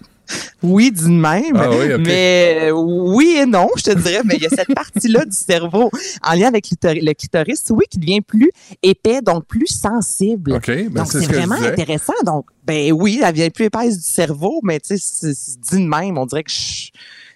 [0.62, 1.56] oui, d'une même.
[1.56, 1.88] Ah oui.
[1.98, 4.20] Mais euh, oui et non, je te dirais.
[4.24, 5.90] Mais il y a cette partie-là du cerveau
[6.22, 8.50] en lien avec le clitoris, oui, qui devient plus
[8.82, 10.52] épais, donc plus sensible.
[10.52, 12.12] OK, ben, donc, c'est ce vraiment intéressant.
[12.24, 16.18] Donc, ben oui, elle vient plus épaisse du cerveau, mais tu sais, dit de même,
[16.18, 16.90] on dirait que je-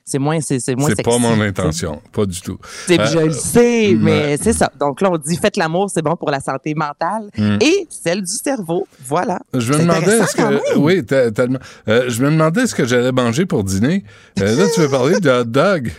[0.04, 2.58] c'est moins, c'est c'est moins C'est pas mon intention, pas du tout.
[2.86, 4.70] C'est- Euh, je le sais, euh, mais c'est ça.
[4.78, 7.58] Donc là, on dit faites l'amour, c'est bon pour la santé mentale Mm.
[7.62, 8.86] et celle du cerveau.
[9.06, 9.40] Voilà.
[9.54, 11.58] Je me demandais est-ce quand que oui te- tellement.
[11.88, 14.04] Euh, je me demandais ce que j'allais manger pour dîner.
[14.40, 15.92] Euh, là tu veux parler de hot dog.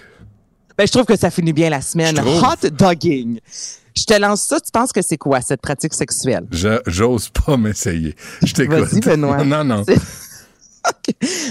[0.77, 2.15] Ben, je trouve que ça finit bien la semaine.
[2.15, 2.22] Je.
[2.22, 3.40] Hot dogging.
[3.98, 6.45] Je te lance ça, tu penses que c'est quoi cette pratique sexuelle?
[6.52, 8.14] Je- J'ose pas m'essayer.
[8.45, 8.80] Je t'écoute.
[8.80, 9.44] Vas-y, Benoît.
[9.45, 9.84] non non.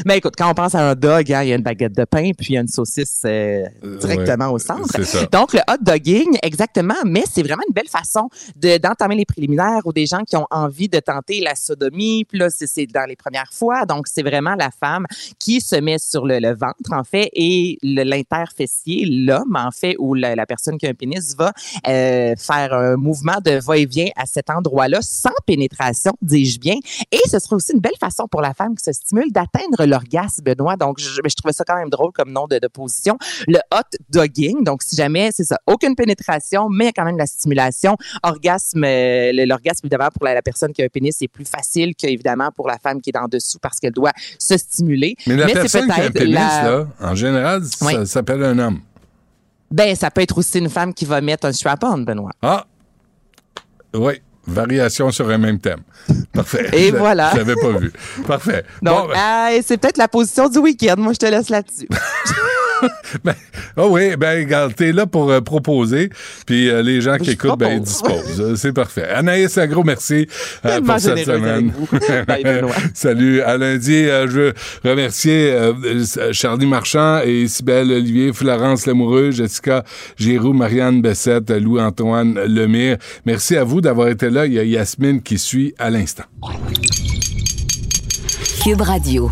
[0.06, 2.05] Mais écoute, quand on pense à un dog, hein, il y a une baguette de
[2.05, 3.65] pain puis il y a une saucisse euh,
[4.01, 5.28] directement ouais, au centre.
[5.31, 9.81] Donc, le hot dogging, exactement, mais c'est vraiment une belle façon de- d'entamer les préliminaires
[9.85, 12.24] ou des gens qui ont envie de tenter la sodomie.
[12.24, 13.86] Puis là, c'est- dans les premières fois.
[13.86, 15.06] Donc, c'est vraiment la femme
[15.39, 20.15] qui se met sur le, le ventre, en fait, et l'interfessier, l'homme, en fait, ou
[20.15, 21.52] la, la personne qui a un pénis va
[21.89, 26.77] euh, faire un mouvement de va-et-vient à cet endroit-là sans pénétration, dis-je bien.
[27.12, 30.42] Et ce sera aussi une belle façon pour la femme qui se stimule d'atteindre l'orgasme,
[30.44, 30.76] Benoît.
[30.76, 33.16] Donc, je, je trouvais ça quand même drôle comme nom de, de position.
[33.46, 34.64] Le hot dogging.
[34.64, 37.96] Donc, si jamais, c'est ça, aucune pénétration, mais quand même la stimulation.
[38.22, 41.94] Orgasme, euh, l'orgasme, évidemment, pour la, la personne qui a un pénis, c'est plus facile
[41.94, 45.14] qu'évidemment pour la femme qui est en dessous parce qu'elle doit se stimuler.
[45.26, 48.80] Mais la personne qui a un pénis la- là, en général, ça s'appelle un homme.
[49.70, 52.30] Ben, ça peut être aussi une femme qui va mettre un strap-on, Benoît.
[52.42, 52.64] Ah.
[53.94, 54.14] Oui.
[54.46, 55.80] Variation sur un même thème.
[56.35, 56.69] Parfait.
[56.73, 57.31] Et Je- voilà.
[57.32, 57.93] Je l'avais pas vu.
[58.27, 58.65] Parfait.
[58.82, 60.94] Donc, Bon, ben- ah, et c'est peut-être la position du week-end.
[60.98, 61.89] Moi, je te laisse là-dessus.
[63.77, 66.11] Ah oui, ben regarde, t'es là pour euh, proposer,
[66.47, 68.20] puis euh, les gens qui Je écoutent, ben ils disposent.
[68.40, 69.09] Euh, C'est parfait.
[69.09, 70.28] Anaïs, un gros merci
[70.66, 71.73] euh, pour cette semaine.
[72.94, 73.40] Salut.
[73.40, 74.55] À lundi, euh, je veux
[74.85, 79.82] remercier euh, euh, Charlie Marchand et Isabelle Olivier, Florence Lamoureux, Jessica
[80.19, 82.98] Giroux, Marianne Bessette, Louis-Antoine Lemire.
[83.24, 84.47] Merci à vous d'avoir été là.
[84.47, 86.23] Il y a Yasmine qui suit à l'instant.
[88.62, 89.30] Cube Radio.